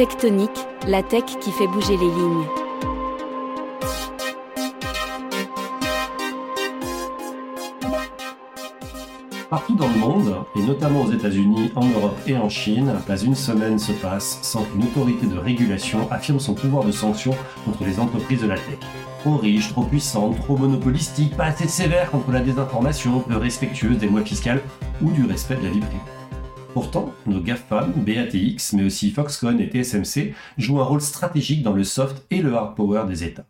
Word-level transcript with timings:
Tectonique, 0.00 0.66
la 0.88 1.02
tech 1.02 1.24
qui 1.42 1.50
fait 1.50 1.66
bouger 1.66 1.94
les 1.98 2.06
lignes. 2.06 2.46
Partout 9.50 9.74
dans 9.74 9.88
le 9.88 9.98
monde, 9.98 10.36
et 10.56 10.62
notamment 10.62 11.02
aux 11.02 11.12
États-Unis, 11.12 11.70
en 11.76 11.84
Europe 11.84 12.16
et 12.26 12.34
en 12.38 12.48
Chine, 12.48 12.94
pas 13.06 13.18
une 13.18 13.34
semaine 13.34 13.78
se 13.78 13.92
passe 13.92 14.38
sans 14.40 14.62
qu'une 14.62 14.84
autorité 14.84 15.26
de 15.26 15.36
régulation 15.36 16.10
affirme 16.10 16.40
son 16.40 16.54
pouvoir 16.54 16.84
de 16.84 16.92
sanction 16.92 17.32
contre 17.66 17.84
les 17.84 18.00
entreprises 18.00 18.40
de 18.40 18.46
la 18.46 18.54
tech. 18.54 18.78
Trop 19.18 19.36
riches, 19.36 19.68
trop 19.68 19.82
puissantes, 19.82 20.38
trop 20.38 20.56
monopolistiques, 20.56 21.36
pas 21.36 21.44
assez 21.44 21.68
sévères 21.68 22.10
contre 22.10 22.30
la 22.30 22.40
désinformation, 22.40 23.20
peu 23.20 23.36
respectueuses 23.36 23.98
des 23.98 24.08
lois 24.08 24.24
fiscales 24.24 24.62
ou 25.02 25.10
du 25.10 25.26
respect 25.26 25.56
de 25.56 25.64
la 25.64 25.70
vie 25.70 25.80
privée. 25.80 26.19
Pourtant, 26.72 27.12
nos 27.26 27.40
GAFAM, 27.40 27.92
BATX, 27.96 28.74
mais 28.74 28.84
aussi 28.84 29.10
Foxconn 29.10 29.60
et 29.60 29.66
TSMC 29.66 30.34
jouent 30.56 30.80
un 30.80 30.84
rôle 30.84 31.00
stratégique 31.00 31.64
dans 31.64 31.72
le 31.72 31.82
soft 31.82 32.24
et 32.30 32.42
le 32.42 32.54
hard 32.54 32.76
power 32.76 33.04
des 33.08 33.24
États. 33.24 33.44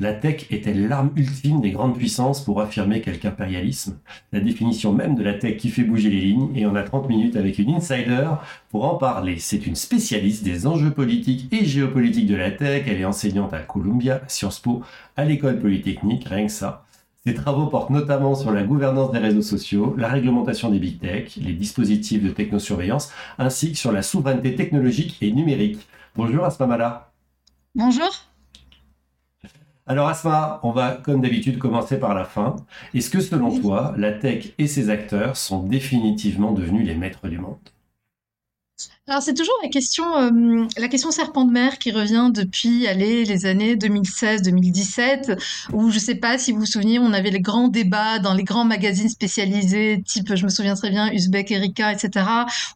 La 0.00 0.12
tech 0.12 0.46
est-elle 0.50 0.88
l'arme 0.88 1.10
ultime 1.14 1.60
des 1.60 1.70
grandes 1.70 1.96
puissances 1.96 2.44
pour 2.44 2.60
affirmer 2.60 3.00
quelque 3.00 3.26
impérialisme? 3.26 3.98
La 4.32 4.40
définition 4.40 4.92
même 4.92 5.14
de 5.14 5.22
la 5.22 5.34
tech 5.34 5.56
qui 5.56 5.70
fait 5.70 5.84
bouger 5.84 6.10
les 6.10 6.20
lignes, 6.20 6.50
et 6.56 6.66
on 6.66 6.74
a 6.74 6.82
30 6.82 7.08
minutes 7.08 7.36
avec 7.36 7.58
une 7.58 7.74
insider 7.74 8.28
pour 8.70 8.84
en 8.84 8.96
parler. 8.96 9.38
C'est 9.38 9.66
une 9.66 9.76
spécialiste 9.76 10.42
des 10.42 10.66
enjeux 10.66 10.92
politiques 10.92 11.52
et 11.52 11.64
géopolitiques 11.64 12.28
de 12.28 12.36
la 12.36 12.50
tech, 12.50 12.84
elle 12.88 13.00
est 13.00 13.04
enseignante 13.04 13.54
à 13.54 13.60
Columbia, 13.60 14.20
Sciences 14.26 14.60
Po, 14.60 14.82
à 15.16 15.24
l'école 15.24 15.60
polytechnique, 15.60 16.26
rien 16.28 16.46
que 16.46 16.52
ça. 16.52 16.84
Ses 17.28 17.34
travaux 17.34 17.66
portent 17.66 17.90
notamment 17.90 18.34
sur 18.34 18.52
la 18.52 18.62
gouvernance 18.62 19.12
des 19.12 19.18
réseaux 19.18 19.42
sociaux, 19.42 19.94
la 19.98 20.08
réglementation 20.08 20.70
des 20.70 20.78
big 20.78 20.98
tech, 20.98 21.36
les 21.36 21.52
dispositifs 21.52 22.24
de 22.24 22.30
technosurveillance, 22.30 23.12
ainsi 23.36 23.72
que 23.72 23.76
sur 23.76 23.92
la 23.92 24.00
souveraineté 24.00 24.54
technologique 24.54 25.18
et 25.20 25.30
numérique. 25.30 25.86
Bonjour 26.16 26.46
Asma 26.46 26.66
Mala. 26.66 27.12
Bonjour. 27.74 28.08
Alors 29.86 30.08
Asma, 30.08 30.58
on 30.62 30.70
va 30.70 30.92
comme 30.92 31.20
d'habitude 31.20 31.58
commencer 31.58 32.00
par 32.00 32.14
la 32.14 32.24
fin. 32.24 32.56
Est-ce 32.94 33.10
que 33.10 33.20
selon 33.20 33.60
toi, 33.60 33.92
la 33.98 34.12
tech 34.12 34.54
et 34.56 34.66
ses 34.66 34.88
acteurs 34.88 35.36
sont 35.36 35.62
définitivement 35.62 36.52
devenus 36.52 36.86
les 36.86 36.94
maîtres 36.94 37.28
du 37.28 37.36
monde? 37.36 37.58
Alors 39.08 39.22
c'est 39.22 39.32
toujours 39.32 39.54
la 39.62 39.70
question, 39.70 40.04
euh, 40.18 40.66
la 40.76 40.88
question 40.88 41.10
serpent 41.10 41.46
de 41.46 41.50
mer 41.50 41.78
qui 41.78 41.92
revient 41.92 42.30
depuis 42.30 42.86
allez, 42.86 43.24
les 43.24 43.46
années 43.46 43.74
2016-2017, 43.74 45.38
où 45.72 45.90
je 45.90 45.98
sais 45.98 46.16
pas 46.16 46.36
si 46.36 46.52
vous 46.52 46.60
vous 46.60 46.66
souvenez, 46.66 46.98
on 46.98 47.14
avait 47.14 47.30
les 47.30 47.40
grands 47.40 47.68
débats 47.68 48.18
dans 48.18 48.34
les 48.34 48.44
grands 48.44 48.66
magazines 48.66 49.08
spécialisés, 49.08 50.02
type, 50.06 50.34
je 50.34 50.44
me 50.44 50.50
souviens 50.50 50.74
très 50.74 50.90
bien, 50.90 51.10
Uzbek, 51.10 51.50
Erika, 51.50 51.90
etc., 51.90 52.26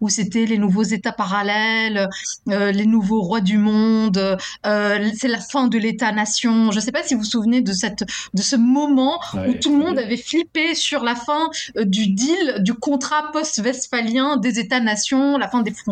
où 0.00 0.08
c'était 0.08 0.47
les 0.47 0.56
nouveaux 0.56 0.83
États 0.83 1.12
parallèles, 1.12 2.08
euh, 2.48 2.73
les 2.73 2.86
nouveaux 2.86 3.20
rois 3.20 3.42
du 3.42 3.58
monde, 3.58 4.39
euh, 4.64 5.11
c'est 5.14 5.28
la 5.28 5.41
fin 5.41 5.69
de 5.69 5.77
l'État-nation. 5.77 6.70
Je 6.70 6.80
sais 6.80 6.92
pas 6.92 7.03
si 7.03 7.12
vous 7.12 7.20
vous 7.20 7.27
souvenez 7.27 7.61
de 7.61 7.75
cette, 7.75 8.05
de 8.33 8.42
ce 8.42 8.56
moment 8.56 9.20
où 9.47 9.53
tout 9.53 9.78
le 9.78 9.84
monde 9.84 9.98
avait 9.98 10.17
flippé 10.17 10.75
sur 10.75 11.05
la 11.05 11.14
fin 11.14 11.50
du 11.77 12.06
deal, 12.06 12.56
du 12.61 12.73
contrat 12.73 13.30
post-westphalien 13.33 14.39
des 14.39 14.58
États-nations, 14.58 15.36
la 15.36 15.48
fin 15.48 15.61
des 15.61 15.73
frontières 15.73 15.92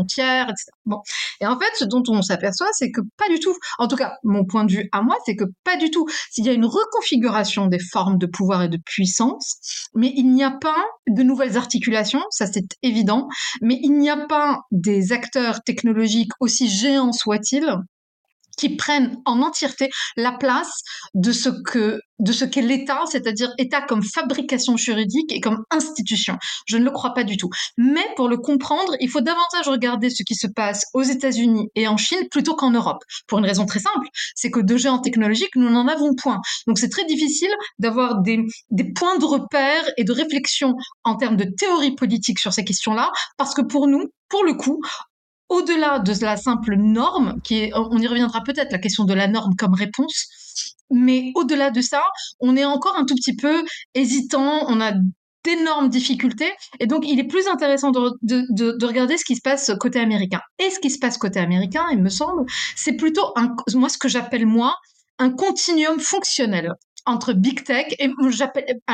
Bon. 0.86 1.00
Et 1.40 1.46
en 1.46 1.58
fait, 1.58 1.70
ce 1.78 1.84
dont 1.84 2.02
on 2.08 2.22
s'aperçoit, 2.22 2.68
c'est 2.72 2.90
que 2.90 3.00
pas 3.16 3.28
du 3.28 3.40
tout. 3.40 3.54
En 3.78 3.88
tout 3.88 3.96
cas, 3.96 4.14
mon 4.24 4.44
point 4.44 4.64
de 4.64 4.72
vue 4.72 4.88
à 4.92 5.02
moi, 5.02 5.16
c'est 5.26 5.36
que 5.36 5.44
pas 5.64 5.76
du 5.76 5.90
tout. 5.90 6.06
S'il 6.30 6.44
y 6.44 6.48
a 6.48 6.52
une 6.52 6.64
reconfiguration 6.64 7.66
des 7.66 7.78
formes 7.78 8.18
de 8.18 8.26
pouvoir 8.26 8.62
et 8.62 8.68
de 8.68 8.78
puissance, 8.84 9.88
mais 9.94 10.12
il 10.16 10.32
n'y 10.32 10.44
a 10.44 10.50
pas 10.50 10.84
de 11.08 11.22
nouvelles 11.22 11.56
articulations, 11.56 12.22
ça 12.30 12.46
c'est 12.46 12.76
évident, 12.82 13.28
mais 13.62 13.78
il 13.82 13.98
n'y 13.98 14.10
a 14.10 14.26
pas 14.26 14.62
des 14.70 15.12
acteurs 15.12 15.62
technologiques 15.62 16.32
aussi 16.40 16.68
géants 16.68 17.12
soient-ils 17.12 17.76
qui 18.60 18.76
prennent 18.76 19.16
en 19.24 19.40
entièreté 19.40 19.88
la 20.16 20.32
place 20.32 20.82
de 21.14 21.32
ce 21.32 21.48
que 21.48 21.98
de 22.18 22.32
ce 22.32 22.44
qu'est 22.44 22.60
l'État, 22.60 23.04
c'est-à-dire 23.10 23.50
État 23.56 23.80
comme 23.80 24.02
fabrication 24.02 24.76
juridique 24.76 25.32
et 25.32 25.40
comme 25.40 25.64
institution. 25.70 26.36
Je 26.66 26.76
ne 26.76 26.84
le 26.84 26.90
crois 26.90 27.14
pas 27.14 27.24
du 27.24 27.38
tout. 27.38 27.48
Mais 27.78 28.04
pour 28.14 28.28
le 28.28 28.36
comprendre, 28.36 28.94
il 29.00 29.08
faut 29.08 29.22
davantage 29.22 29.68
regarder 29.68 30.10
ce 30.10 30.22
qui 30.22 30.34
se 30.34 30.46
passe 30.46 30.84
aux 30.92 31.02
États-Unis 31.02 31.68
et 31.74 31.88
en 31.88 31.96
Chine 31.96 32.28
plutôt 32.30 32.54
qu'en 32.54 32.72
Europe. 32.72 33.02
Pour 33.26 33.38
une 33.38 33.46
raison 33.46 33.64
très 33.64 33.80
simple, 33.80 34.06
c'est 34.34 34.50
que 34.50 34.60
de 34.60 34.76
géants 34.76 34.98
technologiques, 34.98 35.56
nous 35.56 35.70
n'en 35.70 35.88
avons 35.88 36.14
point. 36.14 36.40
Donc 36.66 36.78
c'est 36.78 36.90
très 36.90 37.06
difficile 37.06 37.52
d'avoir 37.78 38.20
des, 38.20 38.44
des 38.70 38.92
points 38.92 39.16
de 39.16 39.24
repère 39.24 39.90
et 39.96 40.04
de 40.04 40.12
réflexion 40.12 40.74
en 41.04 41.16
termes 41.16 41.36
de 41.36 41.44
théorie 41.44 41.94
politique 41.94 42.38
sur 42.38 42.52
ces 42.52 42.64
questions-là, 42.64 43.10
parce 43.38 43.54
que 43.54 43.62
pour 43.62 43.86
nous, 43.86 44.04
pour 44.28 44.44
le 44.44 44.54
coup, 44.54 44.80
au-delà 45.50 45.98
de 45.98 46.12
la 46.24 46.36
simple 46.36 46.76
norme, 46.76 47.40
qui 47.42 47.58
est, 47.58 47.72
on 47.74 47.98
y 47.98 48.06
reviendra 48.06 48.42
peut-être, 48.42 48.72
la 48.72 48.78
question 48.78 49.04
de 49.04 49.12
la 49.12 49.28
norme 49.28 49.54
comme 49.56 49.74
réponse, 49.74 50.28
mais 50.90 51.32
au-delà 51.34 51.70
de 51.70 51.80
ça, 51.80 52.02
on 52.40 52.56
est 52.56 52.64
encore 52.64 52.96
un 52.96 53.04
tout 53.04 53.14
petit 53.14 53.36
peu 53.36 53.64
hésitant, 53.94 54.64
on 54.68 54.80
a 54.80 54.92
d'énormes 55.44 55.88
difficultés, 55.88 56.52
et 56.80 56.86
donc 56.86 57.04
il 57.06 57.18
est 57.18 57.26
plus 57.26 57.48
intéressant 57.48 57.90
de, 57.90 58.12
de, 58.22 58.86
regarder 58.86 59.16
ce 59.16 59.24
qui 59.24 59.36
se 59.36 59.40
passe 59.42 59.72
côté 59.80 59.98
américain. 59.98 60.40
Et 60.58 60.70
ce 60.70 60.78
qui 60.78 60.90
se 60.90 60.98
passe 60.98 61.18
côté 61.18 61.40
américain, 61.40 61.86
il 61.92 61.98
me 61.98 62.10
semble, 62.10 62.44
c'est 62.76 62.94
plutôt, 62.94 63.32
un, 63.36 63.54
moi, 63.74 63.88
ce 63.88 63.98
que 63.98 64.08
j'appelle, 64.08 64.46
moi, 64.46 64.74
un 65.18 65.30
continuum 65.30 65.98
fonctionnel 65.98 66.74
entre 67.06 67.32
big 67.32 67.64
tech 67.64 67.86
et 67.98 68.08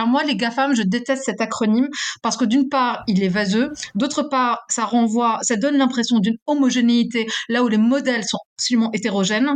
moi 0.06 0.24
les 0.24 0.36
GAFAM 0.36 0.74
je 0.74 0.82
déteste 0.82 1.24
cet 1.24 1.40
acronyme 1.40 1.88
parce 2.22 2.36
que 2.36 2.44
d'une 2.44 2.68
part 2.68 3.02
il 3.06 3.22
est 3.22 3.28
vaseux. 3.28 3.72
D'autre 3.94 4.22
part 4.22 4.64
ça 4.68 4.84
renvoie 4.84 5.38
ça 5.42 5.56
donne 5.56 5.76
l'impression 5.76 6.18
d'une 6.18 6.36
homogénéité 6.46 7.26
là 7.48 7.62
où 7.62 7.68
les 7.68 7.78
modèles 7.78 8.24
sont 8.24 8.38
absolument 8.56 8.90
hétérogènes 8.92 9.54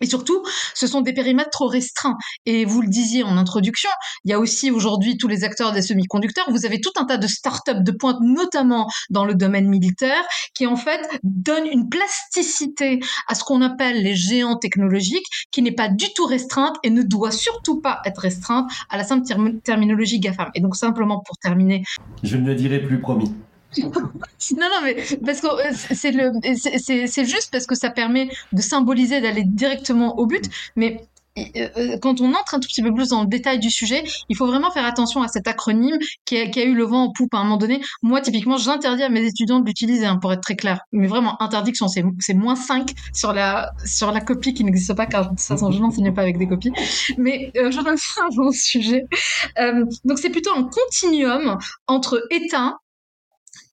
et 0.00 0.06
surtout, 0.06 0.42
ce 0.74 0.86
sont 0.86 1.00
des 1.00 1.12
périmètres 1.12 1.50
trop 1.50 1.66
restreints. 1.66 2.16
Et 2.46 2.64
vous 2.64 2.82
le 2.82 2.88
disiez 2.88 3.22
en 3.22 3.36
introduction, 3.36 3.90
il 4.24 4.30
y 4.30 4.34
a 4.34 4.38
aussi 4.38 4.70
aujourd'hui 4.70 5.16
tous 5.16 5.28
les 5.28 5.44
acteurs 5.44 5.72
des 5.72 5.82
semi-conducteurs. 5.82 6.50
Vous 6.50 6.66
avez 6.66 6.80
tout 6.80 6.92
un 6.96 7.04
tas 7.04 7.18
de 7.18 7.26
start-up 7.26 7.78
de 7.82 7.92
pointe, 7.92 8.18
notamment 8.20 8.88
dans 9.10 9.24
le 9.24 9.34
domaine 9.34 9.68
militaire, 9.68 10.22
qui 10.54 10.66
en 10.66 10.76
fait 10.76 11.00
donnent 11.22 11.66
une 11.66 11.88
plasticité 11.88 13.00
à 13.28 13.34
ce 13.34 13.44
qu'on 13.44 13.62
appelle 13.62 14.02
les 14.02 14.14
géants 14.14 14.56
technologiques, 14.56 15.26
qui 15.50 15.62
n'est 15.62 15.72
pas 15.72 15.88
du 15.88 16.06
tout 16.14 16.26
restreinte 16.26 16.76
et 16.82 16.90
ne 16.90 17.02
doit 17.02 17.32
surtout 17.32 17.80
pas 17.80 18.00
être 18.04 18.18
restreinte 18.18 18.70
à 18.88 18.96
la 18.96 19.04
simple 19.04 19.24
terminologie 19.62 20.20
GAFAM. 20.20 20.50
Et 20.54 20.60
donc 20.60 20.76
simplement 20.76 21.20
pour 21.20 21.36
terminer. 21.38 21.84
Je 22.22 22.36
ne 22.36 22.46
le 22.46 22.54
dirai 22.54 22.80
plus, 22.80 23.00
promis 23.00 23.32
non, 23.78 23.92
non, 24.58 24.80
mais 24.82 24.96
parce 25.24 25.40
que 25.40 25.46
euh, 25.46 25.94
c'est 25.94 26.10
le, 26.10 26.32
c'est 26.56 27.24
juste 27.24 27.50
parce 27.52 27.66
que 27.66 27.74
ça 27.74 27.90
permet 27.90 28.28
de 28.52 28.60
symboliser, 28.60 29.20
d'aller 29.20 29.44
directement 29.44 30.18
au 30.18 30.26
but. 30.26 30.44
Mais 30.76 31.06
euh, 31.38 31.68
euh, 31.76 31.98
quand 31.98 32.20
on 32.20 32.34
entre 32.34 32.54
un 32.54 32.60
tout 32.60 32.68
petit 32.68 32.82
peu 32.82 32.92
plus 32.92 33.10
dans 33.10 33.22
le 33.22 33.28
détail 33.28 33.60
du 33.60 33.70
sujet, 33.70 34.02
il 34.28 34.36
faut 34.36 34.46
vraiment 34.46 34.72
faire 34.72 34.84
attention 34.84 35.22
à 35.22 35.28
cet 35.28 35.46
acronyme 35.46 35.96
qui 36.24 36.36
a, 36.36 36.46
qui 36.46 36.60
a 36.60 36.64
eu 36.64 36.74
le 36.74 36.82
vent 36.84 37.04
en 37.04 37.12
poupe 37.12 37.32
à 37.34 37.38
un 37.38 37.44
moment 37.44 37.56
donné. 37.56 37.80
Moi, 38.02 38.20
typiquement, 38.20 38.56
j'interdis 38.56 39.04
à 39.04 39.08
mes 39.08 39.24
étudiants 39.24 39.60
de 39.60 39.66
l'utiliser, 39.66 40.06
hein, 40.06 40.18
pour 40.20 40.32
être 40.32 40.42
très 40.42 40.56
clair. 40.56 40.80
Mais 40.90 41.06
vraiment, 41.06 41.40
interdiction, 41.40 41.86
c'est 41.86 42.34
moins 42.34 42.56
5 42.56 42.92
sur 43.14 43.32
la, 43.32 43.70
sur 43.84 44.10
la 44.10 44.20
copie 44.20 44.54
qui 44.54 44.64
n'existe 44.64 44.94
pas, 44.94 45.06
car 45.06 45.24
de 45.24 45.28
toute 45.30 45.40
façon, 45.40 45.70
je 45.70 45.78
n'enseigne 45.80 46.12
pas 46.12 46.22
avec 46.22 46.38
des 46.38 46.48
copies. 46.48 46.72
Mais 47.16 47.52
je 47.54 47.78
reviens 47.78 47.94
à 48.18 48.28
mon 48.36 48.50
sujet. 48.50 49.04
Donc, 50.04 50.18
c'est 50.18 50.30
plutôt 50.30 50.52
un 50.56 50.64
continuum 50.64 51.58
entre 51.86 52.26
État, 52.30 52.76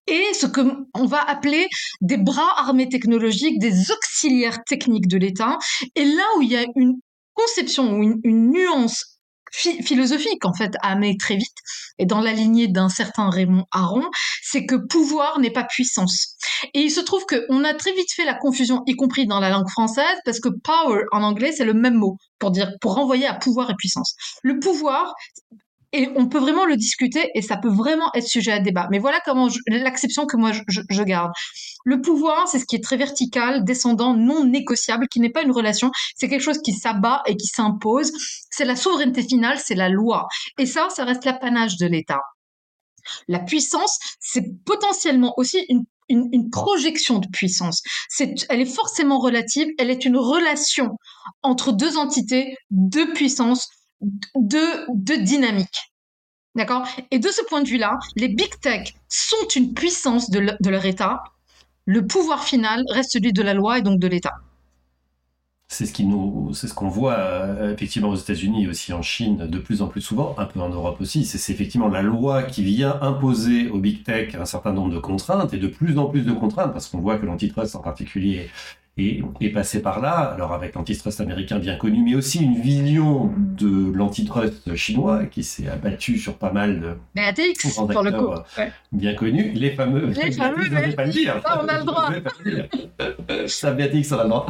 et 0.08 0.34
ce 0.34 0.46
que 0.46 0.60
on 0.94 1.06
va 1.06 1.22
appeler 1.22 1.68
des 2.00 2.16
bras 2.16 2.58
armés 2.58 2.88
technologiques, 2.88 3.58
des 3.58 3.90
auxiliaires 3.90 4.64
techniques 4.64 5.08
de 5.08 5.18
l'État. 5.18 5.58
Et 5.94 6.04
là 6.04 6.24
où 6.36 6.42
il 6.42 6.50
y 6.50 6.56
a 6.56 6.64
une 6.76 6.94
conception 7.34 7.92
ou 7.92 8.02
une, 8.02 8.50
nuance 8.50 9.04
philosophique 9.50 10.44
en 10.44 10.52
fait 10.52 10.74
à 10.82 10.92
amener 10.92 11.16
très 11.16 11.36
vite 11.36 11.56
et 11.98 12.04
dans 12.04 12.20
la 12.20 12.32
lignée 12.32 12.68
d'un 12.68 12.90
certain 12.90 13.30
Raymond 13.30 13.64
Aron, 13.72 14.04
c'est 14.42 14.66
que 14.66 14.74
pouvoir 14.74 15.38
n'est 15.40 15.50
pas 15.50 15.64
puissance. 15.64 16.36
Et 16.74 16.82
il 16.82 16.90
se 16.90 17.00
trouve 17.00 17.24
qu'on 17.24 17.64
a 17.64 17.72
très 17.72 17.92
vite 17.92 18.12
fait 18.12 18.26
la 18.26 18.34
confusion, 18.34 18.82
y 18.86 18.94
compris 18.94 19.26
dans 19.26 19.40
la 19.40 19.48
langue 19.48 19.68
française, 19.70 20.18
parce 20.26 20.38
que 20.40 20.50
power 20.62 21.04
en 21.12 21.22
anglais 21.22 21.52
c'est 21.52 21.64
le 21.64 21.72
même 21.72 21.94
mot 21.94 22.18
pour 22.38 22.50
dire 22.50 22.72
pour 22.80 22.94
renvoyer 22.94 23.26
à 23.26 23.34
pouvoir 23.34 23.70
et 23.70 23.74
puissance. 23.76 24.14
Le 24.42 24.58
pouvoir 24.58 25.14
et 25.92 26.08
on 26.16 26.28
peut 26.28 26.38
vraiment 26.38 26.66
le 26.66 26.76
discuter 26.76 27.30
et 27.34 27.42
ça 27.42 27.56
peut 27.56 27.70
vraiment 27.70 28.10
être 28.14 28.26
sujet 28.26 28.52
à 28.52 28.58
débat. 28.58 28.88
Mais 28.90 28.98
voilà 28.98 29.20
comment 29.24 29.48
l'acception 29.68 30.26
que 30.26 30.36
moi 30.36 30.52
je, 30.52 30.62
je, 30.68 31.02
garde. 31.02 31.32
Le 31.84 32.00
pouvoir, 32.00 32.46
c'est 32.46 32.58
ce 32.58 32.66
qui 32.66 32.76
est 32.76 32.82
très 32.82 32.96
vertical, 32.96 33.64
descendant, 33.64 34.14
non 34.14 34.44
négociable, 34.44 35.08
qui 35.08 35.20
n'est 35.20 35.30
pas 35.30 35.42
une 35.42 35.52
relation, 35.52 35.90
c'est 36.16 36.28
quelque 36.28 36.42
chose 36.42 36.60
qui 36.62 36.72
s'abat 36.72 37.22
et 37.26 37.36
qui 37.36 37.46
s'impose. 37.46 38.12
C'est 38.50 38.66
la 38.66 38.76
souveraineté 38.76 39.22
finale, 39.22 39.58
c'est 39.58 39.74
la 39.74 39.88
loi. 39.88 40.26
Et 40.58 40.66
ça, 40.66 40.88
ça 40.90 41.04
reste 41.04 41.24
l'apanage 41.24 41.76
de 41.78 41.86
l'État. 41.86 42.20
La 43.26 43.38
puissance, 43.38 43.98
c'est 44.20 44.44
potentiellement 44.64 45.32
aussi 45.38 45.64
une 45.68 45.84
une, 46.10 46.28
une, 46.32 46.48
projection 46.48 47.18
de 47.18 47.28
puissance. 47.28 47.82
C'est, 48.08 48.34
elle 48.48 48.62
est 48.62 48.74
forcément 48.74 49.18
relative, 49.18 49.68
elle 49.78 49.90
est 49.90 50.06
une 50.06 50.16
relation 50.16 50.96
entre 51.42 51.70
deux 51.70 51.98
entités, 51.98 52.56
deux 52.70 53.12
puissances, 53.12 53.68
de, 54.00 54.86
de 54.94 55.22
dynamique. 55.22 55.92
D'accord? 56.54 56.86
Et 57.10 57.18
de 57.18 57.28
ce 57.28 57.44
point 57.44 57.62
de 57.62 57.68
vue-là, 57.68 57.98
les 58.16 58.28
big 58.28 58.50
tech 58.60 58.94
sont 59.08 59.48
une 59.54 59.74
puissance 59.74 60.30
de, 60.30 60.40
leur 60.68 60.84
État. 60.86 61.22
le 61.84 62.06
pouvoir 62.06 62.42
final 62.42 62.82
reste 62.90 63.12
celui 63.12 63.32
de 63.32 63.42
la 63.42 63.54
loi 63.54 63.78
et 63.78 63.82
donc 63.82 64.00
de 64.00 64.08
l'État. 64.08 64.34
C'est 65.70 65.84
ce 65.84 65.92
c'est 66.54 66.66
ce 66.66 66.74
qu'on 66.74 66.88
voit 66.88 67.18
euh, 67.18 67.74
effectivement 67.74 68.08
aux 68.08 68.16
États-Unis 68.16 68.64
et 68.64 68.68
aussi 68.68 68.94
en 68.94 69.02
Chine 69.02 69.46
de 69.46 69.58
plus 69.58 69.82
en 69.82 69.88
plus 69.88 70.00
souvent, 70.00 70.34
un 70.38 70.46
peu 70.46 70.60
en 70.60 70.70
Europe 70.70 70.98
aussi. 71.00 71.26
C'est 71.26 71.52
effectivement 71.52 71.88
la 71.88 72.00
loi 72.00 72.42
qui 72.42 72.64
vient 72.64 72.98
imposer 73.02 73.68
au 73.68 73.78
big 73.78 74.02
tech 74.02 74.34
un 74.34 74.46
certain 74.46 74.72
nombre 74.72 74.94
de 74.94 74.98
contraintes 74.98 75.52
et 75.52 75.58
de 75.58 75.68
plus 75.68 75.98
en 75.98 76.06
plus 76.06 76.22
de 76.22 76.32
contraintes 76.32 76.72
parce 76.72 76.88
qu'on 76.88 77.00
voit 77.00 77.18
que 77.18 77.26
l'antitrust 77.26 77.76
en 77.76 77.82
particulier 77.82 78.48
et 78.98 79.48
passé 79.50 79.80
par 79.80 80.00
là, 80.00 80.32
alors 80.34 80.52
avec 80.52 80.74
l'antitrust 80.74 81.20
américain 81.20 81.58
bien 81.58 81.76
connu, 81.76 82.02
mais 82.02 82.14
aussi 82.14 82.42
une 82.42 82.60
vision 82.60 83.32
de 83.36 83.92
l'antitrust 83.92 84.74
chinois 84.74 85.24
qui 85.26 85.44
s'est 85.44 85.68
abattu 85.68 86.18
sur 86.18 86.34
pas 86.34 86.52
mal 86.52 86.80
de 86.80 86.94
BATX, 87.14 87.74
pour 87.74 88.02
le 88.02 88.12
coup. 88.12 88.34
bien 88.92 89.14
connus, 89.14 89.52
les 89.54 89.70
fameux. 89.70 90.06
Les 90.06 90.32
fameux, 90.32 90.68
pas 90.96 91.04
le 91.04 91.12
dire. 91.12 91.40
Ça, 91.44 91.62
on 91.62 91.68
a 91.68 91.78
le 91.78 91.84
droit. 91.84 92.10
Ça, 93.46 93.72
BATX, 93.72 94.12
on 94.12 94.18
a 94.18 94.22
le 94.24 94.28
droit. 94.28 94.46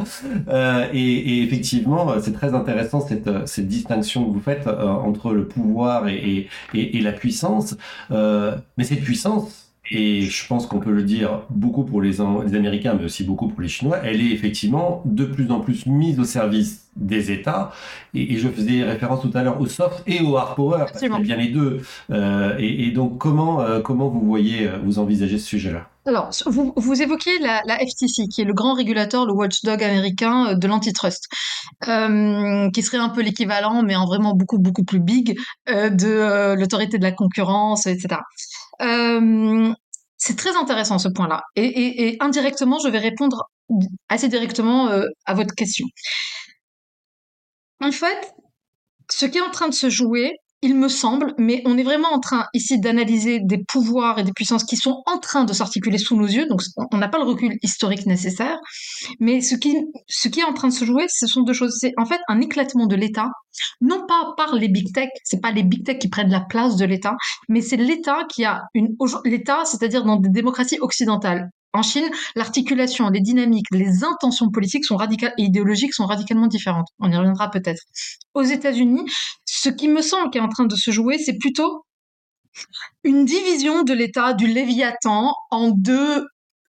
Euh, 0.49 0.87
et, 0.93 0.99
et, 0.99 1.43
effectivement, 1.43 2.19
c'est 2.19 2.33
très 2.33 2.53
intéressant 2.53 3.01
cette, 3.01 3.47
cette 3.47 3.67
distinction 3.67 4.25
que 4.25 4.33
vous 4.33 4.41
faites 4.41 4.65
euh, 4.67 4.87
entre 4.87 5.33
le 5.33 5.47
pouvoir 5.47 6.07
et, 6.07 6.47
et, 6.73 6.97
et 6.97 7.01
la 7.01 7.11
puissance. 7.11 7.77
Euh, 8.11 8.55
mais 8.77 8.83
cette 8.83 9.01
puissance, 9.01 9.68
et 9.91 10.21
je 10.21 10.47
pense 10.47 10.67
qu'on 10.67 10.79
peut 10.79 10.91
le 10.91 11.03
dire 11.03 11.41
beaucoup 11.49 11.83
pour 11.83 12.01
les, 12.01 12.17
les, 12.45 12.55
Américains, 12.55 12.95
mais 12.97 13.05
aussi 13.05 13.23
beaucoup 13.23 13.47
pour 13.47 13.61
les 13.61 13.67
Chinois, 13.67 13.99
elle 14.03 14.21
est 14.21 14.31
effectivement 14.31 15.01
de 15.05 15.25
plus 15.25 15.51
en 15.51 15.59
plus 15.59 15.85
mise 15.85 16.19
au 16.19 16.23
service 16.23 16.89
des 16.95 17.31
États. 17.31 17.71
Et, 18.13 18.37
je 18.37 18.47
faisais 18.49 18.83
référence 18.83 19.21
tout 19.21 19.31
à 19.33 19.43
l'heure 19.43 19.59
au 19.59 19.65
soft 19.65 20.03
et 20.05 20.21
au 20.21 20.37
hard 20.37 20.55
power, 20.55 20.79
parce 20.79 20.99
qu'il 20.99 21.11
y 21.11 21.13
a 21.13 21.19
bien 21.19 21.37
les 21.37 21.49
deux. 21.49 21.81
Euh, 22.11 22.55
et, 22.59 22.87
et, 22.87 22.91
donc, 22.91 23.17
comment, 23.17 23.61
euh, 23.61 23.79
comment 23.79 24.09
vous 24.09 24.21
voyez, 24.21 24.67
euh, 24.67 24.77
vous 24.83 24.99
envisagez 24.99 25.37
ce 25.37 25.45
sujet-là? 25.45 25.87
Alors, 26.05 26.31
vous, 26.47 26.73
vous 26.75 27.01
évoquiez 27.01 27.37
la, 27.39 27.61
la, 27.65 27.77
FTC, 27.77 28.27
qui 28.29 28.41
est 28.41 28.45
le 28.45 28.53
grand 28.53 28.73
régulateur, 28.73 29.25
le 29.25 29.33
watchdog 29.33 29.83
américain 29.83 30.55
de 30.55 30.67
l'antitrust, 30.67 31.27
euh, 31.87 32.69
qui 32.71 32.81
serait 32.81 32.97
un 32.97 33.09
peu 33.09 33.21
l'équivalent, 33.21 33.83
mais 33.83 33.95
en 33.95 34.05
vraiment 34.05 34.33
beaucoup, 34.33 34.57
beaucoup 34.57 34.83
plus 34.83 34.99
big, 34.99 35.37
euh, 35.69 35.89
de 35.89 36.55
l'autorité 36.57 36.97
de 36.97 37.03
la 37.03 37.11
concurrence, 37.11 37.85
etc. 37.85 38.21
Euh, 38.81 39.73
c'est 40.17 40.37
très 40.37 40.55
intéressant 40.55 40.99
ce 40.99 41.07
point-là. 41.09 41.43
Et, 41.55 42.17
indirectement, 42.19 42.77
je 42.79 42.89
vais 42.89 42.99
répondre 42.99 43.49
assez 44.09 44.27
directement 44.27 44.89
euh, 44.89 45.05
à 45.25 45.33
votre 45.33 45.55
question. 45.55 45.85
En 47.81 47.91
fait, 47.91 48.33
ce 49.09 49.25
qui 49.25 49.37
est 49.37 49.41
en 49.41 49.51
train 49.51 49.69
de 49.69 49.73
se 49.73 49.89
jouer, 49.89 50.33
il 50.61 50.75
me 50.75 50.89
semble, 50.89 51.33
mais 51.37 51.61
on 51.65 51.77
est 51.77 51.83
vraiment 51.83 52.09
en 52.11 52.19
train 52.19 52.45
ici 52.53 52.79
d'analyser 52.79 53.39
des 53.39 53.63
pouvoirs 53.63 54.19
et 54.19 54.23
des 54.23 54.33
puissances 54.33 54.65
qui 54.65 54.75
sont 54.75 55.03
en 55.05 55.17
train 55.17 55.45
de 55.45 55.53
s'articuler 55.53 55.97
sous 55.97 56.17
nos 56.17 56.27
yeux, 56.27 56.47
donc 56.47 56.61
on 56.91 56.97
n'a 56.97 57.07
pas 57.07 57.17
le 57.17 57.23
recul 57.23 57.57
historique 57.61 58.05
nécessaire, 58.05 58.57
mais 59.19 59.39
ce 59.39 59.55
qui, 59.55 59.77
ce 60.07 60.27
qui 60.27 60.41
est 60.41 60.43
en 60.43 60.53
train 60.53 60.67
de 60.67 60.73
se 60.73 60.83
jouer, 60.83 61.05
ce 61.07 61.27
sont 61.27 61.43
deux 61.43 61.53
choses. 61.53 61.77
C'est 61.79 61.93
en 61.97 62.05
fait 62.05 62.19
un 62.27 62.41
éclatement 62.41 62.87
de 62.87 62.95
l'État, 62.95 63.29
non 63.79 64.05
pas 64.05 64.33
par 64.35 64.55
les 64.55 64.67
big 64.67 64.93
tech, 64.93 65.09
c'est 65.23 65.41
pas 65.41 65.51
les 65.51 65.63
big 65.63 65.85
tech 65.85 65.99
qui 65.99 66.09
prennent 66.09 66.31
la 66.31 66.41
place 66.41 66.75
de 66.75 66.85
l'État, 66.85 67.15
mais 67.47 67.61
c'est 67.61 67.77
l'État 67.77 68.25
qui 68.29 68.43
a 68.43 68.63
une, 68.73 68.95
l'État, 69.23 69.63
c'est-à-dire 69.63 70.03
dans 70.03 70.17
des 70.17 70.29
démocraties 70.29 70.79
occidentales, 70.81 71.49
en 71.73 71.83
Chine, 71.83 72.09
l'articulation, 72.35 73.09
les 73.09 73.21
dynamiques, 73.21 73.67
les 73.71 74.03
intentions 74.03 74.49
politiques 74.49 74.85
sont 74.85 74.95
radicales 74.95 75.33
et 75.37 75.43
idéologiques 75.43 75.93
sont 75.93 76.05
radicalement 76.05 76.47
différentes. 76.47 76.87
On 76.99 77.11
y 77.11 77.15
reviendra 77.15 77.51
peut-être. 77.51 77.83
Aux 78.33 78.41
États-Unis, 78.41 79.05
ce 79.45 79.69
qui 79.69 79.87
me 79.87 80.01
semble 80.01 80.31
qui 80.31 80.39
est 80.39 80.41
en 80.41 80.49
train 80.49 80.65
de 80.65 80.75
se 80.75 80.91
jouer, 80.91 81.17
c'est 81.19 81.37
plutôt 81.37 81.85
une 83.03 83.25
division 83.25 83.83
de 83.83 83.93
l'État 83.93 84.33
du 84.33 84.47
Léviathan 84.47 85.33
en 85.51 85.69
deux 85.69 86.25